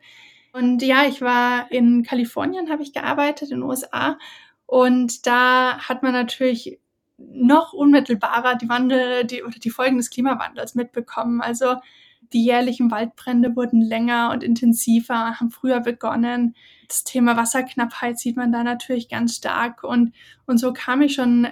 Und 0.53 0.82
ja, 0.82 1.06
ich 1.06 1.22
war 1.22 1.70
in 1.72 2.03
Kalifornien, 2.03 2.70
habe 2.70 2.82
ich 2.82 2.93
gearbeitet, 2.93 3.51
in 3.51 3.60
den 3.60 3.64
USA. 3.64 4.18
Und 4.66 5.28
da 5.28 5.80
hat 5.80 6.03
man 6.03 6.14
natürlich 6.14 6.80
noch 7.18 7.74
unmittelbarer 7.74 8.56
die 8.56 8.70
Wandel, 8.70 9.26
die, 9.26 9.43
oder 9.43 9.60
die 9.60 9.70
Folgen 9.70 9.97
des 9.97 10.10
Klimawandels 10.10 10.76
mitbekommen. 10.76 11.41
Also 11.41 11.76
die 12.34 12.43
jährlichen 12.43 12.91
Waldbrände 12.91 13.56
wurden 13.56 13.82
länger 13.82 14.32
und 14.32 14.43
intensiver, 14.43 15.39
haben 15.39 15.51
früher 15.51 15.82
begonnen. 15.82 16.56
Das 16.88 17.03
Thema 17.03 17.38
Wasserknappheit 17.38 18.18
sieht 18.20 18.38
man 18.38 18.51
da 18.51 18.64
natürlich 18.64 19.10
ganz 19.10 19.36
stark. 19.36 19.84
Und, 19.84 20.14
und 20.45 20.58
so 20.58 20.74
kam 20.74 21.01
ich 21.01 21.14
schon 21.14 21.47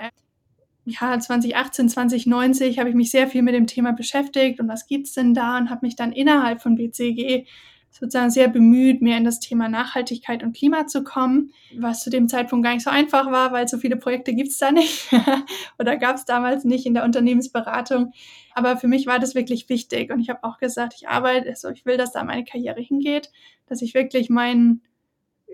ja, 0.86 1.18
2018, 1.18 1.90
2090 1.90 2.80
habe 2.80 2.90
ich 2.90 2.96
mich 2.96 3.12
sehr 3.12 3.28
viel 3.28 3.42
mit 3.42 3.54
dem 3.54 3.68
Thema 3.68 3.94
beschäftigt 3.94 4.60
und 4.60 4.68
was 4.68 4.86
gibt's 4.88 5.14
denn 5.14 5.34
da 5.34 5.58
und 5.58 5.70
habe 5.70 5.86
mich 5.86 5.96
dann 5.96 6.12
innerhalb 6.12 6.62
von 6.62 6.76
BCG 6.76 7.46
sozusagen 7.94 8.32
sehr 8.32 8.48
bemüht, 8.48 9.02
mehr 9.02 9.18
in 9.18 9.24
das 9.24 9.40
Thema 9.40 9.70
Nachhaltigkeit 9.70 10.42
und 10.42 10.56
Klima 10.58 10.88
zu 10.88 11.04
kommen, 11.04 11.54
was 11.78 12.04
zu 12.04 12.10
dem 12.10 12.28
Zeitpunkt 12.28 12.66
gar 12.66 12.74
nicht 12.74 12.84
so 12.84 12.90
einfach 12.90 13.32
war, 13.32 13.52
weil 13.52 13.68
so 13.68 13.78
viele 13.78 13.98
Projekte 13.98 14.34
gibt's 14.34 14.58
da 14.58 14.72
nicht 14.72 15.10
oder 15.80 15.96
gab 15.98 16.16
es 16.16 16.26
damals 16.26 16.66
nicht 16.66 16.88
in 16.88 16.96
der 16.96 17.04
Unternehmensberatung. 17.04 18.12
Aber 18.56 18.78
für 18.78 18.88
mich 18.88 19.06
war 19.06 19.20
das 19.20 19.36
wirklich 19.36 19.70
wichtig 19.70 20.12
und 20.12 20.20
ich 20.20 20.30
habe 20.30 20.44
auch 20.44 20.58
gesagt, 20.58 20.96
ich 20.98 21.08
arbeite, 21.08 21.48
also 21.48 21.70
ich 21.70 21.86
will, 21.86 21.98
dass 21.98 22.12
da 22.12 22.24
meine 22.24 22.44
Karriere 22.44 22.82
hingeht, 22.82 23.32
dass 23.68 23.84
ich 23.84 23.94
wirklich 23.94 24.30
meinen 24.30 24.82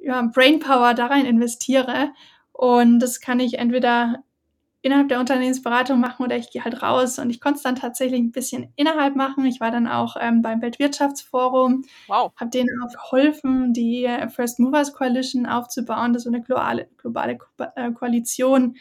ja, 0.02 0.22
Brainpower 0.22 0.94
da 0.94 1.08
rein 1.08 1.26
investiere 1.26 2.14
und 2.54 3.00
das 3.00 3.20
kann 3.20 3.42
ich 3.42 3.60
entweder 3.60 4.24
innerhalb 4.82 5.10
der 5.10 5.20
Unternehmensberatung 5.20 6.00
machen 6.00 6.24
oder 6.24 6.38
ich 6.38 6.52
gehe 6.52 6.64
halt 6.64 6.82
raus. 6.82 7.20
Und 7.20 7.30
ich 7.30 7.42
konnte 7.42 7.58
es 7.58 7.64
dann 7.64 7.76
tatsächlich 7.76 8.20
ein 8.20 8.32
bisschen 8.32 8.72
innerhalb 8.76 9.16
machen. 9.16 9.46
Ich 9.46 9.60
war 9.60 9.72
dann 9.72 9.88
auch 9.88 10.16
ähm, 10.20 10.42
beim 10.42 10.62
Weltwirtschaftsforum, 10.62 11.84
wow. 12.08 12.32
habe 12.36 12.50
denen 12.50 12.70
auch 12.84 12.94
geholfen, 12.94 13.74
die 13.74 14.06
äh, 14.06 14.30
First 14.30 14.60
Movers 14.60 14.94
Coalition 14.94 15.46
aufzubauen. 15.46 16.14
Das 16.14 16.24
ist 16.24 16.28
eine 16.28 16.42
globale, 16.42 16.88
globale 16.98 17.38
Ko 17.38 17.46
äh, 17.76 17.92
Koalition, 17.92 18.78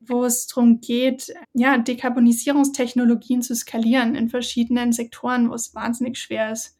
wo 0.00 0.24
es 0.24 0.46
darum 0.46 0.80
geht, 0.80 1.34
ja, 1.52 1.76
Dekarbonisierungstechnologien 1.76 3.42
zu 3.42 3.54
skalieren 3.54 4.14
in 4.14 4.30
verschiedenen 4.30 4.92
Sektoren, 4.92 5.50
wo 5.50 5.54
es 5.54 5.74
wahnsinnig 5.74 6.18
schwer 6.18 6.52
ist 6.52 6.77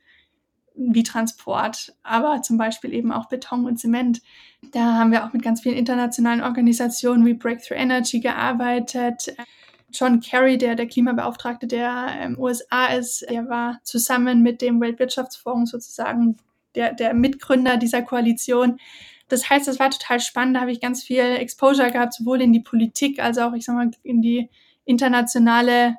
wie 0.79 1.03
Transport, 1.03 1.95
aber 2.03 2.43
zum 2.43 2.57
Beispiel 2.57 2.95
eben 2.95 3.13
auch 3.13 3.27
Beton 3.29 3.67
und 3.67 3.79
Zement. 3.79 4.23
Da 4.73 4.95
haben 4.95 5.13
wir 5.13 5.25
auch 5.25 5.33
mit 5.33 5.43
ganz 5.43 5.61
vielen 5.61 5.77
internationalen 5.77 6.43
Organisationen 6.43 7.27
wie 7.27 7.35
Breakthrough 7.35 7.79
Energy 7.79 8.21
gearbeitet. 8.21 9.35
John 9.93 10.21
Kerry, 10.21 10.59
der 10.59 10.75
der 10.75 10.87
Klimabeauftragte 10.87 11.67
der 11.67 12.09
ähm, 12.21 12.39
USA 12.39 12.87
ist, 12.87 13.29
der 13.29 13.49
war 13.49 13.81
zusammen 13.83 14.43
mit 14.43 14.61
dem 14.61 14.81
Weltwirtschaftsforum 14.81 15.67
sozusagen 15.67 16.37
der, 16.75 16.93
der 16.93 17.15
Mitgründer 17.15 17.77
dieser 17.77 18.03
Koalition. 18.03 18.79
Das 19.29 19.49
heißt, 19.49 19.69
es 19.69 19.79
war 19.79 19.91
total 19.91 20.21
spannend. 20.21 20.57
Da 20.57 20.61
habe 20.61 20.73
ich 20.73 20.81
ganz 20.81 21.03
viel 21.03 21.21
Exposure 21.21 21.91
gehabt, 21.91 22.15
sowohl 22.15 22.43
in 22.43 22.53
die 22.53 22.61
Politik 22.61 23.21
als 23.21 23.39
auch, 23.39 23.53
ich 23.55 23.65
sag 23.65 23.75
mal, 23.75 23.91
in 24.03 24.23
die 24.23 24.51
internationale 24.85 25.97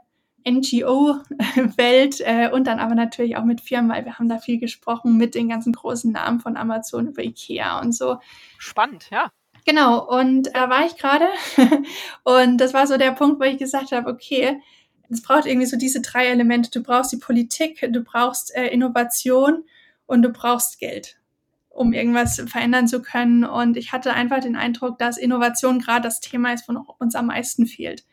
NGO-Welt 0.47 2.21
äh, 2.21 2.49
und 2.51 2.67
dann 2.67 2.79
aber 2.79 2.95
natürlich 2.95 3.37
auch 3.37 3.43
mit 3.43 3.61
Firmen, 3.61 3.91
weil 3.91 4.05
wir 4.05 4.17
haben 4.17 4.29
da 4.29 4.37
viel 4.37 4.59
gesprochen 4.59 5.17
mit 5.17 5.35
den 5.35 5.49
ganzen 5.49 5.73
großen 5.73 6.11
Namen 6.11 6.39
von 6.39 6.57
Amazon 6.57 7.07
über 7.07 7.23
Ikea 7.23 7.79
und 7.79 7.93
so. 7.93 8.19
Spannend, 8.57 9.09
ja. 9.11 9.31
Genau, 9.65 10.07
und 10.07 10.49
da 10.53 10.69
war 10.69 10.85
ich 10.85 10.95
gerade 10.95 11.27
und 12.23 12.57
das 12.57 12.73
war 12.73 12.87
so 12.87 12.97
der 12.97 13.11
Punkt, 13.11 13.39
wo 13.39 13.43
ich 13.43 13.57
gesagt 13.57 13.91
habe, 13.91 14.09
okay, 14.09 14.61
es 15.09 15.21
braucht 15.21 15.45
irgendwie 15.45 15.67
so 15.67 15.77
diese 15.77 16.01
drei 16.01 16.27
Elemente. 16.27 16.69
Du 16.71 16.83
brauchst 16.83 17.11
die 17.11 17.17
Politik, 17.17 17.87
du 17.91 18.01
brauchst 18.01 18.55
äh, 18.55 18.67
Innovation 18.67 19.63
und 20.05 20.21
du 20.21 20.29
brauchst 20.29 20.79
Geld 20.79 21.19
um 21.69 21.93
irgendwas 21.93 22.41
verändern 22.47 22.89
zu 22.89 23.01
können. 23.01 23.45
Und 23.45 23.77
ich 23.77 23.93
hatte 23.93 24.13
einfach 24.13 24.41
den 24.41 24.57
Eindruck, 24.57 24.97
dass 24.97 25.17
Innovation 25.17 25.79
gerade 25.79 26.01
das 26.01 26.19
Thema 26.19 26.51
ist, 26.51 26.67
wo 26.67 26.73
uns 26.97 27.15
am 27.15 27.27
meisten 27.27 27.67
fehlt 27.67 28.03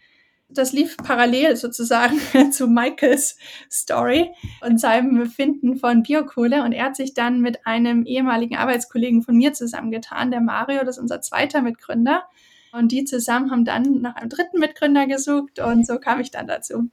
das 0.48 0.72
lief 0.72 0.96
parallel 0.96 1.56
sozusagen 1.56 2.20
zu 2.52 2.68
Michaels 2.68 3.36
Story 3.70 4.32
und 4.60 4.80
seinem 4.80 5.18
Befinden 5.18 5.76
von 5.76 6.02
Biokohle. 6.02 6.62
Und 6.62 6.72
er 6.72 6.86
hat 6.86 6.96
sich 6.96 7.14
dann 7.14 7.40
mit 7.40 7.66
einem 7.66 8.04
ehemaligen 8.06 8.56
Arbeitskollegen 8.56 9.22
von 9.22 9.36
mir 9.36 9.52
zusammengetan, 9.52 10.30
der 10.30 10.40
Mario, 10.40 10.80
das 10.84 10.96
ist 10.96 11.02
unser 11.02 11.20
zweiter 11.20 11.62
Mitgründer. 11.62 12.24
Und 12.72 12.92
die 12.92 13.04
zusammen 13.04 13.50
haben 13.50 13.64
dann 13.64 14.00
nach 14.02 14.16
einem 14.16 14.28
dritten 14.28 14.58
Mitgründer 14.58 15.06
gesucht 15.06 15.58
und 15.60 15.86
so 15.86 15.98
kam 15.98 16.20
ich 16.20 16.30
dann 16.30 16.46
dazu. 16.46 16.90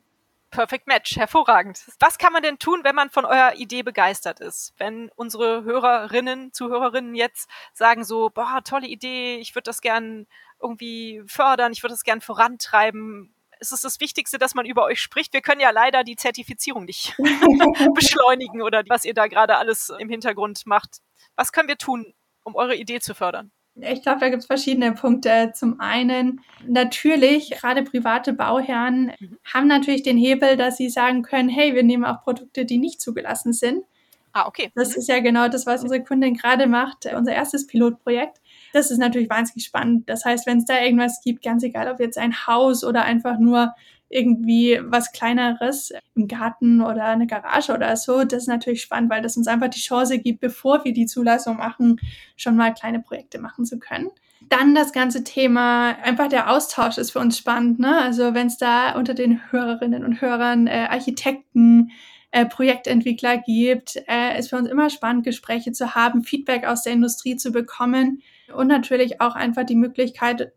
Perfect 0.49 0.87
Match, 0.87 1.17
hervorragend. 1.17 1.83
Was 1.99 2.19
kann 2.19 2.31
man 2.31 2.43
denn 2.43 2.59
tun, 2.59 2.81
wenn 2.83 2.93
man 2.95 3.09
von 3.09 3.25
eurer 3.25 3.55
Idee 3.55 3.81
begeistert 3.81 4.39
ist? 4.39 4.73
Wenn 4.77 5.09
unsere 5.15 5.63
Hörerinnen, 5.63 6.53
Zuhörerinnen 6.53 7.15
jetzt 7.15 7.49
sagen 7.73 8.03
so, 8.03 8.29
boah, 8.29 8.61
tolle 8.63 8.85
Idee, 8.85 9.37
ich 9.37 9.55
würde 9.55 9.63
das 9.63 9.81
gern 9.81 10.27
irgendwie 10.61 11.23
fördern, 11.25 11.71
ich 11.71 11.81
würde 11.81 11.93
das 11.93 12.03
gern 12.03 12.21
vorantreiben 12.21 13.33
ist 13.59 13.71
es 13.71 13.81
das 13.81 13.99
Wichtigste, 13.99 14.37
dass 14.37 14.55
man 14.55 14.65
über 14.65 14.83
euch 14.83 15.01
spricht. 15.01 15.33
Wir 15.33 15.41
können 15.41 15.61
ja 15.61 15.71
leider 15.71 16.03
die 16.03 16.15
Zertifizierung 16.15 16.85
nicht 16.85 17.15
beschleunigen 17.95 18.61
oder 18.61 18.83
was 18.87 19.05
ihr 19.05 19.13
da 19.13 19.27
gerade 19.27 19.57
alles 19.57 19.91
im 19.97 20.09
Hintergrund 20.09 20.65
macht. 20.65 20.97
Was 21.35 21.51
können 21.51 21.67
wir 21.67 21.77
tun, 21.77 22.13
um 22.43 22.55
eure 22.55 22.75
Idee 22.75 22.99
zu 22.99 23.15
fördern? 23.15 23.51
Ich 23.75 24.03
glaube, 24.03 24.19
da 24.19 24.29
gibt 24.29 24.41
es 24.41 24.45
verschiedene 24.45 24.93
Punkte. 24.93 25.51
Zum 25.55 25.79
einen 25.79 26.41
natürlich, 26.67 27.49
gerade 27.49 27.83
private 27.83 28.33
Bauherren 28.33 29.13
mhm. 29.19 29.39
haben 29.51 29.67
natürlich 29.67 30.03
den 30.03 30.17
Hebel, 30.17 30.57
dass 30.57 30.77
sie 30.77 30.89
sagen 30.89 31.23
können, 31.23 31.49
hey, 31.49 31.73
wir 31.73 31.83
nehmen 31.83 32.05
auch 32.05 32.21
Produkte, 32.21 32.65
die 32.65 32.77
nicht 32.77 33.01
zugelassen 33.01 33.51
sind. 33.51 33.83
Ah, 34.31 34.47
okay. 34.47 34.71
Das 34.75 34.89
mhm. 34.89 34.95
ist 34.97 35.09
ja 35.09 35.19
genau 35.19 35.47
das, 35.47 35.65
was 35.65 35.81
unsere 35.81 36.03
Kundin 36.03 36.35
gerade 36.35 36.67
macht, 36.67 37.05
unser 37.15 37.33
erstes 37.33 37.65
Pilotprojekt. 37.65 38.41
Das 38.73 38.89
ist 38.89 38.97
natürlich 38.97 39.29
wahnsinnig 39.29 39.65
spannend. 39.65 40.09
Das 40.09 40.25
heißt, 40.25 40.47
wenn 40.47 40.57
es 40.57 40.65
da 40.65 40.81
irgendwas 40.81 41.21
gibt, 41.23 41.43
ganz 41.43 41.63
egal, 41.63 41.89
ob 41.89 41.99
jetzt 41.99 42.17
ein 42.17 42.47
Haus 42.47 42.83
oder 42.83 43.03
einfach 43.03 43.37
nur 43.37 43.73
irgendwie 44.09 44.79
was 44.83 45.11
kleineres 45.11 45.91
im 46.15 46.27
Garten 46.27 46.81
oder 46.81 47.05
eine 47.05 47.27
Garage 47.27 47.71
oder 47.71 47.95
so, 47.95 48.23
das 48.23 48.43
ist 48.43 48.47
natürlich 48.47 48.81
spannend, 48.81 49.11
weil 49.11 49.21
das 49.21 49.37
uns 49.37 49.47
einfach 49.47 49.69
die 49.69 49.79
Chance 49.79 50.17
gibt, 50.19 50.41
bevor 50.41 50.83
wir 50.85 50.93
die 50.93 51.05
Zulassung 51.05 51.57
machen, 51.57 51.99
schon 52.35 52.55
mal 52.55 52.73
kleine 52.73 52.99
Projekte 52.99 53.39
machen 53.39 53.65
zu 53.65 53.77
können. 53.77 54.09
Dann 54.49 54.73
das 54.73 54.91
ganze 54.91 55.23
Thema, 55.23 55.95
einfach 56.03 56.27
der 56.27 56.51
Austausch 56.51 56.97
ist 56.97 57.11
für 57.11 57.19
uns 57.19 57.37
spannend. 57.37 57.79
Ne? 57.79 57.95
Also 57.95 58.33
wenn 58.33 58.47
es 58.47 58.57
da 58.57 58.95
unter 58.95 59.13
den 59.13 59.51
Hörerinnen 59.51 60.03
und 60.03 60.19
Hörern 60.19 60.65
äh, 60.65 60.87
Architekten, 60.89 61.91
äh, 62.31 62.47
Projektentwickler 62.47 63.37
gibt, 63.37 63.97
äh, 64.07 64.37
ist 64.39 64.49
für 64.49 64.57
uns 64.57 64.67
immer 64.67 64.89
spannend, 64.89 65.23
Gespräche 65.23 65.71
zu 65.71 65.93
haben, 65.93 66.23
Feedback 66.23 66.65
aus 66.65 66.81
der 66.81 66.93
Industrie 66.93 67.35
zu 67.35 67.51
bekommen 67.51 68.23
und 68.53 68.67
natürlich 68.67 69.21
auch 69.21 69.35
einfach 69.35 69.65
die 69.65 69.75
Möglichkeit, 69.75 70.53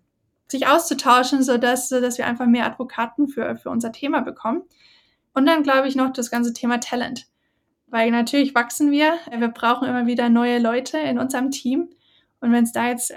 sich 0.48 0.66
auszutauschen, 0.66 1.42
sodass, 1.42 1.88
sodass 1.88 2.18
wir 2.18 2.26
einfach 2.26 2.46
mehr 2.46 2.66
Advokaten 2.66 3.28
für, 3.28 3.56
für 3.56 3.70
unser 3.70 3.92
Thema 3.92 4.20
bekommen. 4.20 4.62
Und 5.34 5.46
dann 5.46 5.62
glaube 5.62 5.88
ich 5.88 5.96
noch 5.96 6.12
das 6.12 6.30
ganze 6.30 6.52
Thema 6.52 6.78
Talent. 6.78 7.26
Weil 7.88 8.10
natürlich 8.10 8.54
wachsen 8.54 8.90
wir, 8.90 9.14
wir 9.30 9.48
brauchen 9.48 9.88
immer 9.88 10.06
wieder 10.06 10.28
neue 10.28 10.58
Leute 10.58 10.98
in 10.98 11.18
unserem 11.18 11.50
Team. 11.50 11.90
Und 12.40 12.52
wenn 12.52 12.64
es 12.64 12.72
da 12.72 12.88
jetzt 12.88 13.14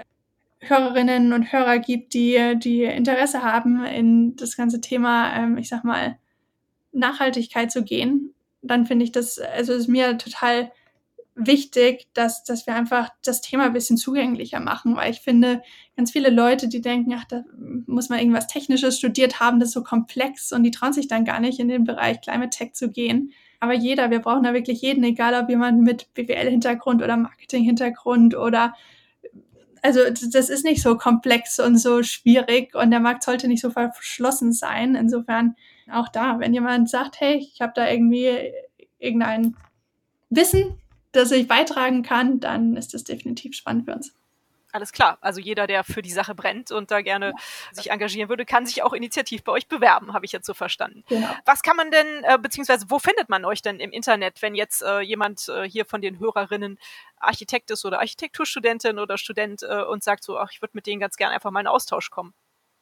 Hörerinnen 0.60 1.32
und 1.32 1.52
Hörer 1.52 1.78
gibt, 1.78 2.14
die, 2.14 2.54
die 2.58 2.84
Interesse 2.84 3.42
haben, 3.42 3.84
in 3.84 4.36
das 4.36 4.56
ganze 4.56 4.80
Thema, 4.80 5.34
ähm, 5.34 5.56
ich 5.56 5.68
sag 5.68 5.84
mal, 5.84 6.18
Nachhaltigkeit 6.92 7.72
zu 7.72 7.82
gehen, 7.82 8.34
dann 8.62 8.86
finde 8.86 9.04
ich 9.04 9.12
das, 9.12 9.38
also 9.38 9.72
ist 9.72 9.88
mir 9.88 10.18
total 10.18 10.70
wichtig, 11.46 12.08
dass, 12.14 12.44
dass 12.44 12.66
wir 12.66 12.74
einfach 12.74 13.10
das 13.24 13.40
Thema 13.40 13.64
ein 13.64 13.72
bisschen 13.72 13.96
zugänglicher 13.96 14.60
machen, 14.60 14.96
weil 14.96 15.10
ich 15.10 15.20
finde, 15.20 15.62
ganz 15.96 16.10
viele 16.12 16.30
Leute, 16.30 16.68
die 16.68 16.80
denken, 16.80 17.14
ach, 17.16 17.24
da 17.24 17.44
muss 17.86 18.08
man 18.08 18.18
irgendwas 18.18 18.46
Technisches 18.46 18.98
studiert 18.98 19.40
haben, 19.40 19.60
das 19.60 19.70
ist 19.70 19.74
so 19.74 19.82
komplex 19.82 20.52
und 20.52 20.62
die 20.62 20.70
trauen 20.70 20.92
sich 20.92 21.08
dann 21.08 21.24
gar 21.24 21.40
nicht 21.40 21.58
in 21.58 21.68
den 21.68 21.84
Bereich 21.84 22.20
Climate 22.20 22.50
Tech 22.50 22.72
zu 22.74 22.90
gehen. 22.90 23.32
Aber 23.60 23.74
jeder, 23.74 24.10
wir 24.10 24.20
brauchen 24.20 24.42
da 24.42 24.54
wirklich 24.54 24.80
jeden, 24.80 25.04
egal 25.04 25.34
ob 25.34 25.50
jemand 25.50 25.82
mit 25.82 26.12
BWL-Hintergrund 26.14 27.02
oder 27.02 27.16
Marketing-Hintergrund 27.16 28.34
oder 28.34 28.74
also 29.82 30.00
das 30.04 30.50
ist 30.50 30.64
nicht 30.64 30.82
so 30.82 30.96
komplex 30.96 31.58
und 31.58 31.78
so 31.78 32.02
schwierig 32.02 32.74
und 32.74 32.90
der 32.90 33.00
Markt 33.00 33.22
sollte 33.22 33.48
nicht 33.48 33.62
so 33.62 33.70
verschlossen 33.70 34.52
sein. 34.52 34.94
Insofern 34.94 35.56
auch 35.90 36.08
da, 36.08 36.38
wenn 36.38 36.54
jemand 36.54 36.90
sagt, 36.90 37.20
hey, 37.20 37.36
ich 37.36 37.60
habe 37.60 37.72
da 37.74 37.88
irgendwie 37.88 38.52
irgendein 38.98 39.56
Wissen, 40.28 40.78
das 41.12 41.30
ich 41.30 41.48
beitragen 41.48 42.02
kann, 42.02 42.40
dann 42.40 42.76
ist 42.76 42.94
das 42.94 43.04
definitiv 43.04 43.54
spannend 43.54 43.86
für 43.86 43.94
uns. 43.94 44.14
Alles 44.72 44.92
klar. 44.92 45.18
Also 45.20 45.40
jeder, 45.40 45.66
der 45.66 45.84
für 45.84 46.02
die 46.02 46.10
Sache 46.12 46.34
brennt 46.34 46.70
und 46.70 46.90
da 46.90 47.00
gerne 47.00 47.32
sich 47.72 47.90
engagieren 47.90 48.28
würde, 48.28 48.44
kann 48.44 48.66
sich 48.66 48.82
auch 48.82 48.92
initiativ 48.92 49.42
bei 49.42 49.52
euch 49.52 49.66
bewerben, 49.66 50.12
habe 50.12 50.24
ich 50.24 50.32
jetzt 50.32 50.46
so 50.46 50.54
verstanden. 50.54 51.02
Genau. 51.08 51.28
Was 51.44 51.62
kann 51.62 51.76
man 51.76 51.90
denn, 51.90 52.06
äh, 52.22 52.38
beziehungsweise 52.38 52.86
wo 52.88 52.98
findet 52.98 53.28
man 53.28 53.44
euch 53.44 53.62
denn 53.62 53.80
im 53.80 53.90
Internet, 53.90 54.42
wenn 54.42 54.54
jetzt 54.54 54.82
äh, 54.82 55.00
jemand 55.00 55.48
äh, 55.48 55.68
hier 55.68 55.84
von 55.84 56.00
den 56.00 56.20
Hörerinnen 56.20 56.78
Architekt 57.18 57.70
ist 57.70 57.84
oder 57.84 57.98
Architekturstudentin 57.98 58.98
oder 58.98 59.18
Student 59.18 59.62
äh, 59.62 59.82
und 59.82 60.04
sagt 60.04 60.22
so, 60.22 60.38
ach, 60.38 60.50
ich 60.52 60.62
würde 60.62 60.72
mit 60.74 60.86
denen 60.86 61.00
ganz 61.00 61.16
gerne 61.16 61.34
einfach 61.34 61.50
mal 61.50 61.60
in 61.60 61.66
Austausch 61.66 62.10
kommen? 62.10 62.32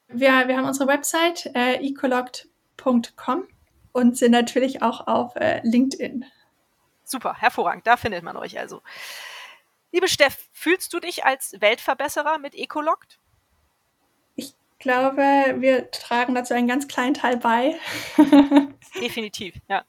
Wir, 0.09 0.49
wir 0.49 0.57
haben 0.57 0.67
unsere 0.67 0.89
Website 0.89 1.51
äh, 1.55 1.77
ecologt.com 1.77 3.49
und 3.93 4.17
sind 4.17 4.33
natürlich 4.33 4.83
auch 4.83 5.07
auf 5.07 5.37
äh, 5.37 5.61
LinkedIn. 5.65 6.25
Super, 7.09 7.35
hervorragend. 7.35 7.87
Da 7.87 7.97
findet 7.97 8.23
man 8.23 8.37
euch 8.37 8.59
also. 8.59 8.83
Liebe 9.93 10.09
Steff, 10.09 10.47
fühlst 10.53 10.93
du 10.93 11.01
dich 11.01 11.25
als 11.25 11.57
Weltverbesserer 11.59 12.37
mit 12.39 12.55
Ecologt? 12.55 13.19
Ich 14.37 14.55
glaube, 14.79 15.57
wir 15.57 15.91
tragen 15.91 16.35
dazu 16.35 16.53
einen 16.53 16.69
ganz 16.69 16.87
kleinen 16.87 17.15
Teil 17.15 17.39
bei. 17.39 17.79
Definitiv, 19.01 19.55
ja. 19.69 19.85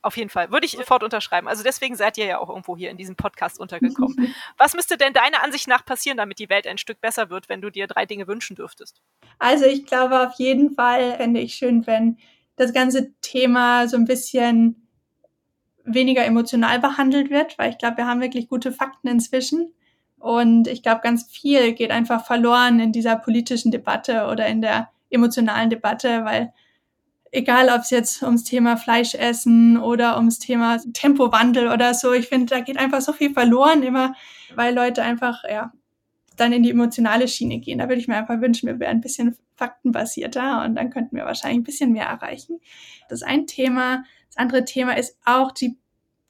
Auf 0.00 0.16
jeden 0.16 0.30
Fall. 0.30 0.50
Würde 0.50 0.64
ich 0.64 0.72
sofort 0.72 1.02
unterschreiben. 1.02 1.46
Also 1.46 1.62
deswegen 1.62 1.94
seid 1.94 2.16
ihr 2.16 2.24
ja 2.24 2.38
auch 2.38 2.48
irgendwo 2.48 2.74
hier 2.74 2.90
in 2.90 2.96
diesem 2.96 3.16
Podcast 3.16 3.60
untergekommen. 3.60 4.34
Was 4.56 4.74
müsste 4.74 4.96
denn 4.96 5.12
deiner 5.12 5.42
Ansicht 5.42 5.68
nach 5.68 5.84
passieren, 5.84 6.16
damit 6.16 6.38
die 6.38 6.48
Welt 6.48 6.66
ein 6.66 6.78
Stück 6.78 7.02
besser 7.02 7.28
wird, 7.28 7.50
wenn 7.50 7.60
du 7.60 7.68
dir 7.68 7.86
drei 7.86 8.06
Dinge 8.06 8.26
wünschen 8.26 8.56
dürftest? 8.56 9.02
Also 9.38 9.66
ich 9.66 9.84
glaube 9.84 10.26
auf 10.26 10.34
jeden 10.38 10.74
Fall 10.74 11.16
fände 11.18 11.40
ich 11.40 11.54
schön, 11.54 11.86
wenn 11.86 12.18
das 12.56 12.72
ganze 12.72 13.12
Thema 13.20 13.88
so 13.88 13.96
ein 13.96 14.04
bisschen 14.06 14.83
weniger 15.84 16.24
emotional 16.24 16.80
behandelt 16.80 17.30
wird, 17.30 17.58
weil 17.58 17.70
ich 17.70 17.78
glaube, 17.78 17.98
wir 17.98 18.06
haben 18.06 18.20
wirklich 18.20 18.48
gute 18.48 18.72
Fakten 18.72 19.08
inzwischen. 19.08 19.72
Und 20.18 20.68
ich 20.68 20.82
glaube, 20.82 21.02
ganz 21.02 21.30
viel 21.30 21.72
geht 21.72 21.90
einfach 21.90 22.24
verloren 22.24 22.80
in 22.80 22.92
dieser 22.92 23.16
politischen 23.16 23.70
Debatte 23.70 24.26
oder 24.26 24.46
in 24.46 24.62
der 24.62 24.88
emotionalen 25.10 25.70
Debatte, 25.70 26.24
weil 26.24 26.52
egal 27.30 27.68
ob 27.68 27.80
es 27.80 27.90
jetzt 27.90 28.22
ums 28.22 28.44
Thema 28.44 28.76
Fleisch 28.76 29.14
essen 29.14 29.76
oder 29.76 30.16
ums 30.16 30.38
Thema 30.38 30.78
Tempowandel 30.92 31.68
oder 31.68 31.92
so, 31.92 32.12
ich 32.12 32.28
finde, 32.28 32.46
da 32.46 32.60
geht 32.60 32.78
einfach 32.78 33.00
so 33.00 33.12
viel 33.12 33.32
verloren 33.32 33.82
immer, 33.82 34.14
weil 34.54 34.74
Leute 34.74 35.02
einfach, 35.02 35.42
ja, 35.48 35.72
dann 36.36 36.52
in 36.52 36.62
die 36.62 36.70
emotionale 36.70 37.28
Schiene 37.28 37.58
gehen. 37.58 37.78
Da 37.78 37.88
würde 37.88 38.00
ich 38.00 38.08
mir 38.08 38.16
einfach 38.16 38.40
wünschen, 38.40 38.66
wir 38.66 38.80
wären 38.80 38.98
ein 38.98 39.00
bisschen 39.00 39.36
faktenbasierter 39.56 40.64
und 40.64 40.74
dann 40.74 40.90
könnten 40.90 41.16
wir 41.16 41.24
wahrscheinlich 41.24 41.60
ein 41.60 41.64
bisschen 41.64 41.92
mehr 41.92 42.06
erreichen. 42.06 42.60
Das 43.08 43.20
ist 43.22 43.26
ein 43.26 43.46
Thema. 43.46 44.04
Das 44.34 44.42
andere 44.42 44.64
Thema 44.64 44.96
ist 44.96 45.16
auch 45.24 45.52
die, 45.52 45.76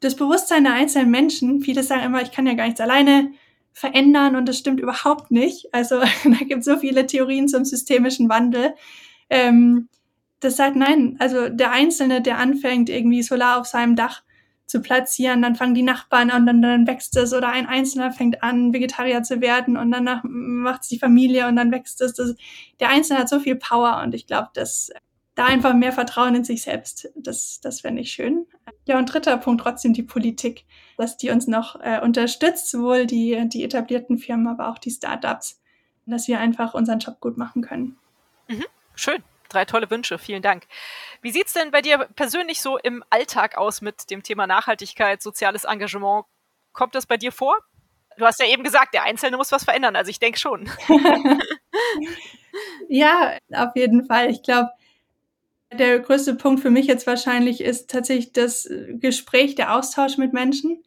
das 0.00 0.14
Bewusstsein 0.14 0.64
der 0.64 0.74
einzelnen 0.74 1.10
Menschen. 1.10 1.62
Viele 1.62 1.82
sagen 1.82 2.02
immer, 2.02 2.20
ich 2.20 2.32
kann 2.32 2.46
ja 2.46 2.52
gar 2.52 2.66
nichts 2.66 2.80
alleine 2.80 3.32
verändern 3.72 4.36
und 4.36 4.46
das 4.46 4.58
stimmt 4.58 4.80
überhaupt 4.80 5.30
nicht. 5.30 5.72
Also 5.72 6.00
da 6.24 6.44
gibt 6.46 6.60
es 6.60 6.66
so 6.66 6.76
viele 6.76 7.06
Theorien 7.06 7.48
zum 7.48 7.64
systemischen 7.64 8.28
Wandel. 8.28 8.74
Ähm, 9.30 9.88
das 10.40 10.56
sagt 10.56 10.76
nein, 10.76 11.16
also 11.18 11.48
der 11.48 11.70
Einzelne, 11.70 12.20
der 12.20 12.38
anfängt, 12.38 12.90
irgendwie 12.90 13.22
Solar 13.22 13.58
auf 13.58 13.66
seinem 13.66 13.96
Dach 13.96 14.22
zu 14.66 14.80
platzieren, 14.80 15.40
dann 15.40 15.56
fangen 15.56 15.74
die 15.74 15.82
Nachbarn 15.82 16.30
an 16.30 16.48
und 16.48 16.62
dann, 16.62 16.86
wächst 16.86 17.16
es 17.16 17.32
oder 17.32 17.48
ein 17.48 17.66
Einzelner 17.66 18.12
fängt 18.12 18.42
an, 18.42 18.72
Vegetarier 18.74 19.22
zu 19.22 19.40
werden 19.40 19.76
und 19.78 19.90
danach 19.90 20.22
macht 20.24 20.82
es 20.82 20.88
die 20.88 20.98
Familie 20.98 21.48
und 21.48 21.56
dann 21.56 21.72
wächst 21.72 22.02
es. 22.02 22.14
Das, 22.14 22.34
der 22.80 22.90
Einzelne 22.90 23.20
hat 23.20 23.28
so 23.30 23.40
viel 23.40 23.56
Power 23.56 24.02
und 24.02 24.14
ich 24.14 24.26
glaube, 24.26 24.48
dass 24.52 24.90
da 25.34 25.46
einfach 25.46 25.74
mehr 25.74 25.92
Vertrauen 25.92 26.34
in 26.34 26.44
sich 26.44 26.62
selbst, 26.62 27.08
das, 27.16 27.60
das 27.60 27.80
fände 27.80 28.02
ich 28.02 28.12
schön. 28.12 28.46
Ja, 28.84 28.98
und 28.98 29.12
dritter 29.12 29.36
Punkt 29.36 29.62
trotzdem 29.62 29.92
die 29.92 30.02
Politik, 30.02 30.64
dass 30.96 31.16
die 31.16 31.30
uns 31.30 31.46
noch 31.46 31.80
äh, 31.80 32.00
unterstützt, 32.00 32.70
sowohl 32.70 33.06
die, 33.06 33.48
die 33.48 33.64
etablierten 33.64 34.18
Firmen, 34.18 34.46
aber 34.46 34.68
auch 34.68 34.78
die 34.78 34.90
Startups, 34.90 35.60
dass 36.06 36.28
wir 36.28 36.38
einfach 36.38 36.74
unseren 36.74 36.98
Job 36.98 37.20
gut 37.20 37.36
machen 37.36 37.62
können. 37.62 37.96
Mhm, 38.48 38.64
schön 38.94 39.22
drei 39.54 39.64
tolle 39.64 39.90
Wünsche. 39.90 40.18
Vielen 40.18 40.42
Dank. 40.42 40.66
Wie 41.22 41.30
sieht 41.30 41.46
es 41.46 41.52
denn 41.54 41.70
bei 41.70 41.80
dir 41.80 42.08
persönlich 42.16 42.60
so 42.60 42.76
im 42.78 43.02
Alltag 43.10 43.56
aus 43.56 43.80
mit 43.80 44.10
dem 44.10 44.22
Thema 44.22 44.46
Nachhaltigkeit, 44.46 45.22
soziales 45.22 45.64
Engagement? 45.64 46.26
Kommt 46.72 46.94
das 46.94 47.06
bei 47.06 47.16
dir 47.16 47.32
vor? 47.32 47.56
Du 48.16 48.24
hast 48.24 48.40
ja 48.40 48.46
eben 48.46 48.62
gesagt, 48.62 48.94
der 48.94 49.04
Einzelne 49.04 49.36
muss 49.36 49.52
was 49.52 49.64
verändern. 49.64 49.96
Also 49.96 50.10
ich 50.10 50.18
denke 50.18 50.38
schon. 50.38 50.68
ja, 52.88 53.38
auf 53.52 53.74
jeden 53.74 54.06
Fall. 54.06 54.30
Ich 54.30 54.42
glaube, 54.42 54.70
der 55.78 55.98
größte 56.00 56.34
Punkt 56.34 56.60
für 56.60 56.70
mich 56.70 56.86
jetzt 56.86 57.06
wahrscheinlich 57.06 57.60
ist 57.60 57.90
tatsächlich 57.90 58.32
das 58.32 58.68
Gespräch, 58.88 59.54
der 59.54 59.74
Austausch 59.76 60.18
mit 60.18 60.32
Menschen 60.32 60.82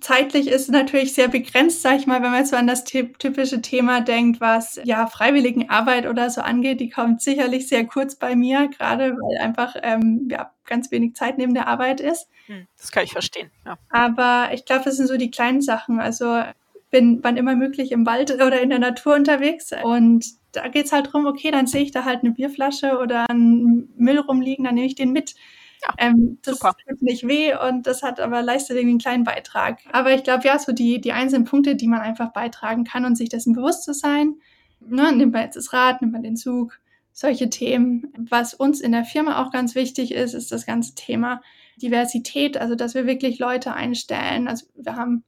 zeitlich 0.00 0.48
ist 0.48 0.68
natürlich 0.68 1.14
sehr 1.14 1.28
begrenzt, 1.28 1.82
sag 1.82 1.96
ich 1.96 2.06
mal, 2.06 2.22
wenn 2.22 2.32
man 2.32 2.44
so 2.44 2.56
an 2.56 2.66
das 2.66 2.84
typische 2.84 3.62
Thema 3.62 4.00
denkt, 4.00 4.40
was 4.40 4.80
ja 4.84 5.06
Freiwilligenarbeit 5.06 6.06
oder 6.06 6.28
so 6.28 6.40
angeht, 6.40 6.80
die 6.80 6.90
kommt 6.90 7.22
sicherlich 7.22 7.68
sehr 7.68 7.86
kurz 7.86 8.16
bei 8.16 8.34
mir, 8.34 8.68
gerade 8.68 9.12
weil 9.12 9.38
einfach 9.38 9.76
ähm, 9.82 10.28
ja 10.30 10.50
ganz 10.64 10.90
wenig 10.90 11.14
Zeit 11.14 11.38
neben 11.38 11.54
der 11.54 11.68
Arbeit 11.68 12.00
ist. 12.00 12.28
Hm, 12.46 12.66
das 12.76 12.90
kann 12.90 13.04
ich 13.04 13.12
verstehen. 13.12 13.50
Ja. 13.64 13.78
Aber 13.88 14.50
ich 14.52 14.64
glaube, 14.64 14.84
das 14.84 14.96
sind 14.96 15.06
so 15.06 15.16
die 15.16 15.30
kleinen 15.30 15.62
Sachen. 15.62 16.00
Also 16.00 16.42
bin 16.90 17.20
wann 17.22 17.36
immer 17.36 17.54
möglich 17.54 17.92
im 17.92 18.06
Wald 18.06 18.32
oder 18.32 18.60
in 18.60 18.70
der 18.70 18.78
Natur 18.80 19.14
unterwegs 19.14 19.70
und 19.84 20.24
da 20.56 20.68
geht's 20.68 20.92
halt 20.92 21.12
drum, 21.12 21.26
okay, 21.26 21.50
dann 21.50 21.66
sehe 21.66 21.82
ich 21.82 21.92
da 21.92 22.04
halt 22.04 22.22
eine 22.22 22.32
Bierflasche 22.32 22.98
oder 22.98 23.28
einen 23.28 23.92
Müll 23.96 24.18
rumliegen, 24.18 24.64
dann 24.64 24.74
nehme 24.74 24.86
ich 24.86 24.94
den 24.94 25.12
mit. 25.12 25.34
Ja, 25.82 25.94
ähm, 25.98 26.38
das 26.42 26.58
super. 26.58 26.74
tut 26.88 27.02
nicht 27.02 27.28
weh 27.28 27.54
und 27.54 27.86
das 27.86 28.02
hat 28.02 28.18
aber 28.18 28.42
leistet 28.42 28.76
irgendwie 28.76 28.92
einen 28.92 28.98
kleinen 28.98 29.24
Beitrag. 29.24 29.80
Aber 29.92 30.14
ich 30.14 30.24
glaube, 30.24 30.44
ja, 30.46 30.58
so 30.58 30.72
die, 30.72 31.00
die 31.00 31.12
einzelnen 31.12 31.44
Punkte, 31.44 31.76
die 31.76 31.86
man 31.86 32.00
einfach 32.00 32.32
beitragen 32.32 32.84
kann 32.84 33.04
und 33.04 33.16
sich 33.16 33.28
dessen 33.28 33.52
bewusst 33.52 33.84
zu 33.84 33.92
sein. 33.92 34.36
Ne, 34.80 35.12
nimmt 35.12 35.32
man 35.32 35.42
jetzt 35.42 35.56
das 35.56 35.72
Rad, 35.72 36.00
nimmt 36.00 36.12
man 36.12 36.22
den 36.22 36.36
Zug, 36.36 36.78
solche 37.12 37.50
Themen. 37.50 38.12
Was 38.16 38.54
uns 38.54 38.80
in 38.80 38.92
der 38.92 39.04
Firma 39.04 39.42
auch 39.42 39.50
ganz 39.50 39.74
wichtig 39.74 40.12
ist, 40.12 40.34
ist 40.34 40.50
das 40.52 40.64
ganze 40.64 40.94
Thema 40.94 41.42
Diversität, 41.76 42.56
also 42.56 42.74
dass 42.74 42.94
wir 42.94 43.06
wirklich 43.06 43.38
Leute 43.38 43.74
einstellen. 43.74 44.48
Also 44.48 44.66
wir 44.74 44.96
haben 44.96 45.24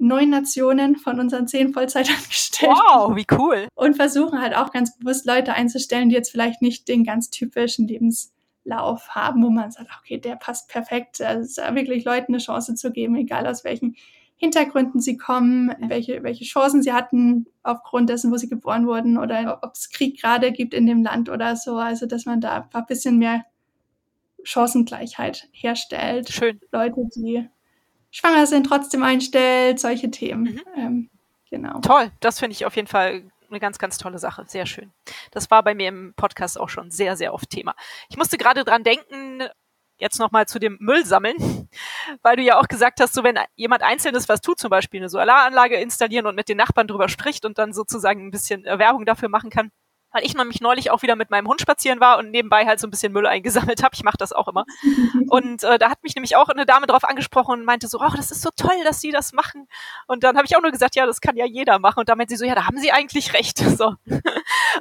neun 0.00 0.30
Nationen 0.30 0.96
von 0.96 1.20
unseren 1.20 1.46
zehn 1.46 1.72
Vollzeitangestellten. 1.72 2.76
Wow, 2.76 3.14
wie 3.16 3.26
cool. 3.32 3.68
Und 3.74 3.96
versuchen 3.96 4.40
halt 4.40 4.56
auch 4.56 4.72
ganz 4.72 4.96
bewusst 4.96 5.26
Leute 5.26 5.54
einzustellen, 5.54 6.08
die 6.08 6.14
jetzt 6.14 6.30
vielleicht 6.30 6.62
nicht 6.62 6.88
den 6.88 7.04
ganz 7.04 7.30
typischen 7.30 7.86
Lebens 7.86 8.32
Lauf 8.64 9.10
haben, 9.10 9.42
wo 9.42 9.50
man 9.50 9.70
sagt, 9.70 9.90
okay, 9.98 10.18
der 10.18 10.36
passt 10.36 10.68
perfekt. 10.68 11.20
Also 11.20 11.62
wirklich 11.74 12.04
Leuten 12.04 12.34
eine 12.34 12.42
Chance 12.42 12.74
zu 12.74 12.92
geben, 12.92 13.16
egal 13.16 13.46
aus 13.46 13.64
welchen 13.64 13.96
Hintergründen 14.36 15.00
sie 15.00 15.16
kommen, 15.16 15.74
welche, 15.88 16.22
welche 16.22 16.44
Chancen 16.44 16.82
sie 16.82 16.92
hatten 16.92 17.46
aufgrund 17.62 18.08
dessen, 18.08 18.32
wo 18.32 18.36
sie 18.36 18.48
geboren 18.48 18.86
wurden 18.86 19.18
oder 19.18 19.60
ob 19.62 19.72
es 19.74 19.90
Krieg 19.90 20.20
gerade 20.20 20.52
gibt 20.52 20.72
in 20.72 20.86
dem 20.86 21.02
Land 21.02 21.28
oder 21.28 21.56
so. 21.56 21.76
Also, 21.76 22.06
dass 22.06 22.24
man 22.24 22.40
da 22.40 22.68
ein 22.72 22.86
bisschen 22.86 23.18
mehr 23.18 23.44
Chancengleichheit 24.42 25.48
herstellt. 25.52 26.30
Schön. 26.30 26.58
Leute, 26.72 27.02
die 27.14 27.48
schwanger 28.10 28.46
sind, 28.46 28.66
trotzdem 28.66 29.02
einstellt, 29.02 29.80
solche 29.80 30.10
Themen. 30.10 30.54
Mhm. 30.54 30.62
Ähm, 30.76 31.10
genau. 31.50 31.80
Toll, 31.80 32.10
das 32.20 32.38
finde 32.38 32.52
ich 32.52 32.66
auf 32.66 32.76
jeden 32.76 32.88
Fall 32.88 33.24
eine 33.50 33.60
ganz, 33.60 33.78
ganz 33.78 33.98
tolle 33.98 34.18
Sache. 34.18 34.44
Sehr 34.46 34.66
schön. 34.66 34.92
Das 35.30 35.50
war 35.50 35.62
bei 35.62 35.74
mir 35.74 35.88
im 35.88 36.14
Podcast 36.14 36.58
auch 36.58 36.68
schon 36.68 36.90
sehr, 36.90 37.16
sehr 37.16 37.34
oft 37.34 37.50
Thema. 37.50 37.74
Ich 38.08 38.16
musste 38.16 38.38
gerade 38.38 38.64
dran 38.64 38.84
denken, 38.84 39.42
jetzt 39.98 40.18
nochmal 40.18 40.46
zu 40.46 40.58
dem 40.58 40.76
Müll 40.80 41.04
sammeln, 41.04 41.36
weil 42.22 42.36
du 42.36 42.42
ja 42.42 42.58
auch 42.58 42.68
gesagt 42.68 43.00
hast, 43.00 43.14
so 43.14 43.22
wenn 43.22 43.38
jemand 43.54 43.82
Einzelnes 43.82 44.28
was 44.28 44.40
tut, 44.40 44.58
zum 44.58 44.70
Beispiel 44.70 45.00
eine 45.00 45.08
Solaranlage 45.08 45.76
installieren 45.76 46.26
und 46.26 46.34
mit 46.34 46.48
den 46.48 46.56
Nachbarn 46.56 46.88
drüber 46.88 47.08
spricht 47.08 47.44
und 47.44 47.58
dann 47.58 47.72
sozusagen 47.72 48.26
ein 48.26 48.30
bisschen 48.30 48.64
Werbung 48.64 49.04
dafür 49.04 49.28
machen 49.28 49.50
kann, 49.50 49.70
weil 50.12 50.24
ich 50.24 50.34
nämlich 50.34 50.60
neulich 50.60 50.90
auch 50.90 51.02
wieder 51.02 51.16
mit 51.16 51.30
meinem 51.30 51.46
Hund 51.46 51.60
spazieren 51.60 52.00
war 52.00 52.18
und 52.18 52.30
nebenbei 52.30 52.66
halt 52.66 52.80
so 52.80 52.86
ein 52.86 52.90
bisschen 52.90 53.12
Müll 53.12 53.26
eingesammelt 53.26 53.82
habe. 53.82 53.94
Ich 53.94 54.02
mache 54.02 54.16
das 54.18 54.32
auch 54.32 54.48
immer. 54.48 54.64
Und 55.30 55.62
äh, 55.62 55.78
da 55.78 55.90
hat 55.90 56.02
mich 56.02 56.14
nämlich 56.14 56.36
auch 56.36 56.48
eine 56.48 56.66
Dame 56.66 56.86
drauf 56.86 57.04
angesprochen 57.04 57.60
und 57.60 57.64
meinte 57.64 57.86
so, 57.86 58.00
oh, 58.00 58.10
das 58.16 58.30
ist 58.30 58.42
so 58.42 58.50
toll, 58.56 58.74
dass 58.84 59.00
Sie 59.00 59.10
das 59.12 59.32
machen. 59.32 59.68
Und 60.06 60.24
dann 60.24 60.36
habe 60.36 60.46
ich 60.46 60.56
auch 60.56 60.62
nur 60.62 60.72
gesagt, 60.72 60.96
ja, 60.96 61.06
das 61.06 61.20
kann 61.20 61.36
ja 61.36 61.46
jeder 61.46 61.78
machen. 61.78 62.00
Und 62.00 62.08
da 62.08 62.16
meinte 62.16 62.34
sie 62.34 62.38
so, 62.38 62.44
ja, 62.44 62.54
da 62.54 62.66
haben 62.66 62.78
Sie 62.78 62.92
eigentlich 62.92 63.34
recht. 63.34 63.60
So. 63.80 63.94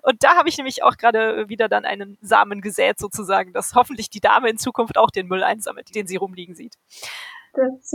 Und 0.02 0.24
da 0.24 0.36
habe 0.36 0.50
ich 0.50 0.58
nämlich 0.58 0.84
auch 0.84 0.98
gerade 0.98 1.48
wieder 1.48 1.70
dann 1.70 1.86
einen 1.86 2.18
Samen 2.22 2.60
gesät 2.60 3.00
sozusagen, 3.00 3.54
dass 3.54 3.76
hoffentlich 3.76 4.10
die 4.10 4.20
Dame 4.20 4.50
in 4.50 4.58
Zukunft 4.58 4.98
auch 4.98 5.10
den 5.10 5.28
Müll 5.28 5.44
einsammelt, 5.44 5.94
den 5.96 6.06
sie 6.08 6.18
rumliegen 6.18 6.56
sieht. 6.56 6.76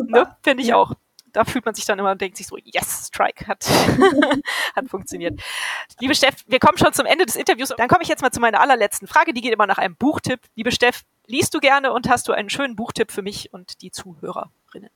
Ne? 0.07 0.37
Finde 0.43 0.63
ich 0.63 0.69
ja. 0.71 0.77
auch 0.77 0.95
da 1.35 1.45
fühlt 1.45 1.65
man 1.67 1.75
sich 1.75 1.85
dann 1.85 1.99
immer 1.99 2.13
und 2.13 2.21
denkt 2.21 2.37
sich 2.37 2.47
so, 2.47 2.57
yes, 2.57 3.09
Strike 3.09 3.47
hat, 3.47 3.67
hat 4.77 4.89
funktioniert. 4.89 5.41
Liebe 6.01 6.15
Steff, 6.15 6.37
wir 6.47 6.61
kommen 6.61 6.79
schon 6.79 6.93
zum 6.93 7.07
Ende 7.07 7.27
des 7.27 7.37
Interviews. 7.37 7.75
Dann 7.77 7.89
komme 7.89 8.03
ich 8.03 8.09
jetzt 8.09 8.23
mal 8.23 8.31
zu 8.31 8.41
meiner 8.41 8.61
allerletzten 8.61 9.09
Frage. 9.09 9.35
Die 9.35 9.41
geht 9.41 9.53
immer 9.53 9.67
nach 9.67 9.79
einem 9.79 9.97
Buchtipp. 9.97 10.41
Liebe 10.55 10.71
Steff, 10.71 11.03
liest 11.27 11.53
du 11.53 11.59
gerne 11.59 11.93
und 11.93 12.09
hast 12.09 12.29
du 12.29 12.33
einen 12.33 12.51
schönen 12.51 12.77
Buchtipp 12.77 13.11
für 13.11 13.23
mich 13.23 13.53
und 13.53 13.83
die 13.83 13.91
Zuhörerinnen? 13.91 14.91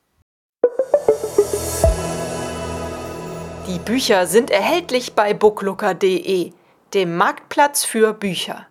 Die 3.67 3.79
Bücher 3.79 4.25
sind 4.25 4.49
erhältlich 4.49 5.13
bei 5.13 5.33
booklooker.de, 5.33 6.53
dem 6.93 7.17
Marktplatz 7.17 7.83
für 7.83 8.13
Bücher. 8.13 8.67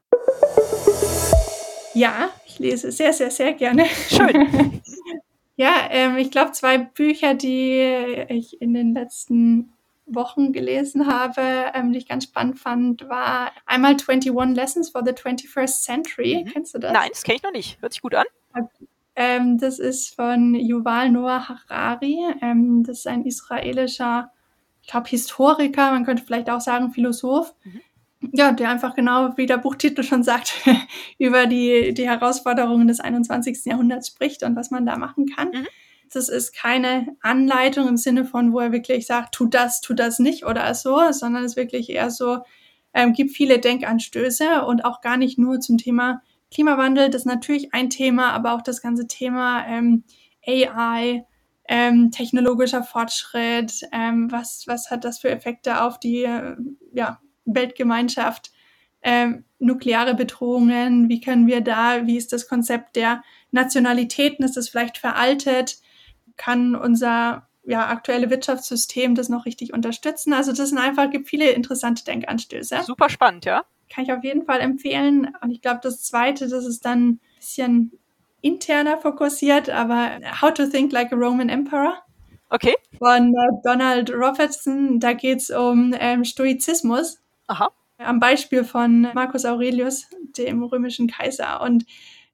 Ja, 1.93 2.31
ich 2.47 2.59
lese 2.59 2.91
sehr, 2.91 3.13
sehr, 3.13 3.31
sehr 3.31 3.53
gerne. 3.53 3.87
Schön. 4.09 4.81
Ja, 5.59 5.89
ähm, 5.91 6.17
ich 6.19 6.31
glaube, 6.31 6.53
zwei 6.53 6.79
Bücher, 6.79 7.35
die 7.35 7.81
ich 8.29 8.63
in 8.63 8.75
den 8.75 8.95
letzten 8.95 9.73
Wochen 10.07 10.53
gelesen 10.53 11.09
habe, 11.09 11.43
ähm, 11.75 11.93
die 11.93 11.99
ich 11.99 12.07
ganz 12.07 12.25
spannend 12.25 12.61
fand, 12.61 13.09
war 13.09 13.51
einmal 13.67 13.97
21 13.97 14.33
Lessons 14.55 14.91
for 14.91 15.03
the 15.05 15.11
21st 15.11 15.83
Century. 15.83 16.45
Mhm. 16.45 16.53
Kennst 16.53 16.75
du 16.75 16.79
das? 16.79 16.93
Nein, 16.93 17.09
das 17.11 17.25
kenne 17.25 17.37
ich 17.39 17.43
noch 17.43 17.51
nicht. 17.51 17.83
Hört 17.83 17.93
sich 17.93 18.03
gut 18.03 18.15
an. 18.15 18.27
Ähm, 19.17 19.59
das 19.59 19.81
ist 19.81 20.15
von 20.15 20.55
Yuval 20.55 21.11
Noah 21.11 21.49
Harari. 21.49 22.21
Ähm, 22.41 22.85
das 22.85 22.99
ist 22.99 23.07
ein 23.09 23.25
israelischer, 23.25 24.31
ich 24.81 24.89
glaube, 24.89 25.09
Historiker, 25.09 25.91
man 25.91 26.05
könnte 26.07 26.23
vielleicht 26.23 26.51
auch 26.51 26.61
sagen 26.61 26.93
Philosoph. 26.93 27.53
Mhm 27.65 27.81
ja, 28.33 28.53
der 28.53 28.71
einfach 28.71 28.95
genau, 28.95 29.37
wie 29.37 29.47
der 29.47 29.59
Buchtitel 29.59 30.03
schon 30.03 30.23
sagt, 30.23 30.55
über 31.19 31.47
die, 31.47 31.95
die 31.95 32.09
Herausforderungen 32.09 32.89
des 32.89 33.01
21. 33.01 33.65
Jahrhunderts 33.65 34.09
spricht 34.09 34.43
und 34.43 34.57
was 34.57 34.71
man 34.71 34.87
da 34.87 34.97
machen 34.97 35.27
kann. 35.27 35.51
Mhm. 35.51 35.67
Das 36.13 36.29
ist 36.29 36.55
keine 36.55 37.17
Anleitung 37.21 37.87
im 37.87 37.97
Sinne 37.97 38.25
von, 38.25 38.53
wo 38.53 38.61
er 38.61 38.73
wirklich 38.73 39.07
sagt, 39.07 39.35
tu 39.35 39.47
das, 39.47 39.81
tu 39.81 39.95
das 39.95 40.19
nicht 40.19 40.47
oder 40.47 40.75
so, 40.75 41.13
sondern 41.13 41.45
es 41.45 41.53
ist 41.53 41.57
wirklich 41.57 41.91
eher 41.91 42.11
so, 42.11 42.39
ähm, 42.95 43.13
gibt 43.13 43.33
viele 43.33 43.59
Denkanstöße 43.59 44.65
und 44.65 44.85
auch 44.85 45.01
gar 45.01 45.17
nicht 45.17 45.39
nur 45.39 45.61
zum 45.61 45.77
Thema 45.77 46.23
Klimawandel. 46.51 47.11
Das 47.11 47.23
ist 47.23 47.27
natürlich 47.27 47.75
ein 47.75 47.91
Thema, 47.91 48.33
aber 48.33 48.55
auch 48.55 48.63
das 48.63 48.81
ganze 48.81 49.07
Thema 49.07 49.67
ähm, 49.67 50.05
AI, 50.47 51.27
ähm, 51.69 52.11
technologischer 52.11 52.83
Fortschritt, 52.83 53.83
ähm, 53.93 54.33
was, 54.33 54.65
was 54.67 54.91
hat 54.91 55.05
das 55.05 55.19
für 55.19 55.31
Effekte 55.31 55.83
auf 55.83 56.01
die, 56.01 56.25
äh, 56.25 56.57
ja, 56.95 57.21
Weltgemeinschaft. 57.55 58.53
Ähm, 59.03 59.45
nukleare 59.59 60.15
Bedrohungen, 60.15 61.09
wie 61.09 61.21
können 61.21 61.47
wir 61.47 61.61
da, 61.61 62.07
wie 62.07 62.17
ist 62.17 62.33
das 62.33 62.49
Konzept 62.49 62.97
der 62.97 63.23
Nationalitäten, 63.51 64.45
ist 64.45 64.57
das 64.57 64.69
vielleicht 64.69 64.99
veraltet, 64.99 65.79
kann 66.37 66.75
unser 66.75 67.49
ja, 67.65 67.89
aktuelle 67.89 68.31
Wirtschaftssystem 68.31 69.15
das 69.15 69.29
noch 69.29 69.45
richtig 69.45 69.73
unterstützen. 69.73 70.33
Also 70.33 70.53
das 70.53 70.71
sind 70.71 70.79
einfach, 70.79 71.11
gibt 71.11 71.29
viele 71.29 71.51
interessante 71.51 72.05
Denkanstöße. 72.05 72.83
Super 72.85 73.11
spannend, 73.11 73.45
ja. 73.45 73.65
Kann 73.93 74.05
ich 74.05 74.13
auf 74.13 74.25
jeden 74.25 74.45
Fall 74.45 74.61
empfehlen. 74.61 75.33
Und 75.43 75.51
ich 75.51 75.61
glaube, 75.61 75.81
das 75.83 76.03
Zweite, 76.03 76.49
das 76.49 76.65
ist 76.65 76.85
dann 76.85 77.09
ein 77.09 77.21
bisschen 77.37 77.93
interner 78.41 78.99
fokussiert, 78.99 79.69
aber 79.69 80.19
How 80.41 80.55
to 80.55 80.67
Think 80.67 80.93
Like 80.93 81.13
a 81.13 81.17
Roman 81.17 81.49
Emperor. 81.49 81.95
Okay. 82.51 82.75
Von 82.99 83.35
äh, 83.35 83.61
Donald 83.65 84.11
Robertson. 84.11 85.01
Da 85.01 85.13
geht 85.13 85.41
es 85.41 85.51
um 85.51 85.95
ähm, 85.99 86.25
Stoizismus. 86.25 87.21
Aha. 87.49 87.71
Am 87.99 88.21
Beispiel 88.21 88.63
von 88.63 89.09
Marcus 89.15 89.45
Aurelius, 89.45 90.07
dem 90.37 90.63
römischen 90.63 91.09
Kaiser. 91.09 91.61
Und 91.63 91.85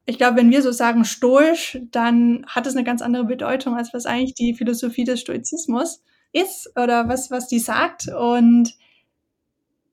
ich 0.05 0.19
glaube, 0.19 0.37
wenn 0.37 0.51
wir 0.51 0.61
so 0.61 0.73
sagen 0.73 1.05
stoisch, 1.05 1.79
dann 1.91 2.45
hat 2.49 2.67
es 2.67 2.75
eine 2.75 2.85
ganz 2.85 3.01
andere 3.01 3.25
Bedeutung, 3.25 3.75
als 3.77 3.95
was 3.95 4.05
eigentlich 4.05 4.35
die 4.35 4.55
Philosophie 4.55 5.05
des 5.05 5.21
Stoizismus 5.21 6.03
ist 6.33 6.71
oder 6.77 7.09
was, 7.09 7.31
was 7.31 7.49
die 7.49 7.61
sagt. 7.61 8.09
Und 8.09 8.75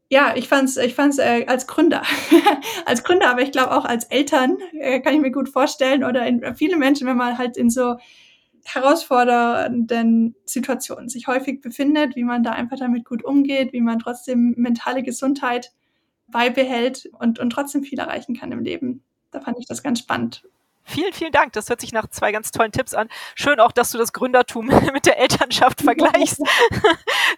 ja, 0.09 0.35
ich 0.35 0.49
fand's, 0.49 0.75
ich 0.75 0.93
fand's 0.93 1.19
äh, 1.19 1.45
als 1.47 1.67
Gründer, 1.67 2.01
als 2.85 3.03
Gründer, 3.03 3.29
aber 3.29 3.41
ich 3.43 3.53
glaube 3.53 3.71
auch 3.73 3.85
als 3.85 4.03
Eltern 4.05 4.57
äh, 4.73 4.99
kann 4.99 5.13
ich 5.13 5.21
mir 5.21 5.31
gut 5.31 5.47
vorstellen 5.47 6.03
oder 6.03 6.25
in, 6.27 6.53
viele 6.55 6.75
Menschen, 6.75 7.07
wenn 7.07 7.15
man 7.15 7.37
halt 7.37 7.55
in 7.55 7.69
so 7.69 7.95
herausfordernden 8.65 10.35
Situationen 10.45 11.09
sich 11.09 11.27
häufig 11.27 11.61
befindet, 11.61 12.15
wie 12.15 12.23
man 12.23 12.43
da 12.43 12.51
einfach 12.51 12.77
damit 12.77 13.05
gut 13.05 13.23
umgeht, 13.23 13.73
wie 13.73 13.81
man 13.81 13.99
trotzdem 13.99 14.53
mentale 14.57 15.03
Gesundheit 15.03 15.73
beibehält 16.27 17.09
und, 17.19 17.39
und 17.39 17.49
trotzdem 17.49 17.83
viel 17.83 17.99
erreichen 17.99 18.35
kann 18.35 18.51
im 18.51 18.63
Leben. 18.63 19.03
Da 19.31 19.41
fand 19.41 19.59
ich 19.59 19.65
das 19.65 19.83
ganz 19.83 19.99
spannend. 19.99 20.43
Vielen, 20.83 21.13
vielen 21.13 21.31
Dank. 21.31 21.53
Das 21.53 21.69
hört 21.69 21.79
sich 21.79 21.93
nach 21.93 22.07
zwei 22.07 22.31
ganz 22.31 22.51
tollen 22.51 22.71
Tipps 22.71 22.93
an. 22.93 23.07
Schön 23.35 23.59
auch, 23.59 23.71
dass 23.71 23.91
du 23.91 23.97
das 23.97 24.13
Gründertum 24.13 24.65
mit 24.93 25.05
der 25.05 25.19
Elternschaft 25.19 25.81
vergleichst. 25.81 26.41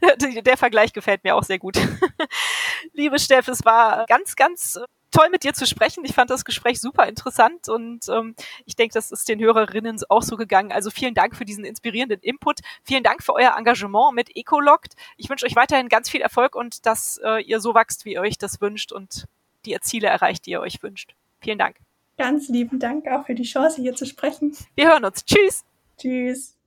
der 0.45 0.57
Vergleich 0.57 0.93
gefällt 0.93 1.23
mir 1.23 1.35
auch 1.35 1.43
sehr 1.43 1.59
gut. 1.59 1.77
Liebe 2.91 3.19
Steff, 3.19 3.47
es 3.47 3.63
war 3.65 4.05
ganz, 4.07 4.35
ganz 4.35 4.79
toll 5.13 5.29
mit 5.29 5.43
dir 5.43 5.53
zu 5.53 5.65
sprechen. 5.65 6.03
Ich 6.03 6.13
fand 6.13 6.29
das 6.29 6.43
Gespräch 6.43 6.81
super 6.81 7.07
interessant 7.07 7.69
und 7.69 8.09
ähm, 8.09 8.35
ich 8.65 8.75
denke, 8.75 8.93
das 8.93 9.11
ist 9.11 9.29
den 9.29 9.39
Hörerinnen 9.39 9.99
auch 10.09 10.23
so 10.23 10.35
gegangen. 10.35 10.71
Also 10.71 10.89
vielen 10.89 11.13
Dank 11.13 11.35
für 11.35 11.45
diesen 11.45 11.63
inspirierenden 11.63 12.19
Input. 12.21 12.59
Vielen 12.83 13.03
Dank 13.03 13.23
für 13.23 13.33
euer 13.33 13.55
Engagement 13.57 14.15
mit 14.15 14.35
Ecologt. 14.35 14.95
Ich 15.17 15.29
wünsche 15.29 15.45
euch 15.45 15.55
weiterhin 15.55 15.87
ganz 15.87 16.09
viel 16.09 16.21
Erfolg 16.21 16.55
und 16.55 16.85
dass 16.85 17.19
äh, 17.23 17.41
ihr 17.43 17.59
so 17.59 17.75
wächst, 17.75 18.05
wie 18.05 18.13
ihr 18.13 18.21
euch 18.21 18.37
das 18.37 18.59
wünscht 18.59 18.91
und 18.91 19.27
die 19.65 19.77
Ziele 19.81 20.07
erreicht, 20.07 20.45
die 20.45 20.51
ihr 20.51 20.61
euch 20.61 20.81
wünscht. 20.83 21.15
Vielen 21.39 21.59
Dank. 21.59 21.77
Ganz 22.17 22.49
lieben 22.49 22.79
Dank 22.79 23.07
auch 23.07 23.25
für 23.25 23.35
die 23.35 23.43
Chance, 23.43 23.81
hier 23.81 23.95
zu 23.95 24.05
sprechen. 24.05 24.55
Wir 24.75 24.87
hören 24.87 25.05
uns. 25.05 25.25
Tschüss. 25.25 25.63
Tschüss. 25.97 26.57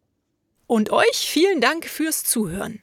Und 0.66 0.90
euch 0.90 1.16
vielen 1.16 1.60
Dank 1.60 1.84
fürs 1.84 2.24
Zuhören. 2.24 2.82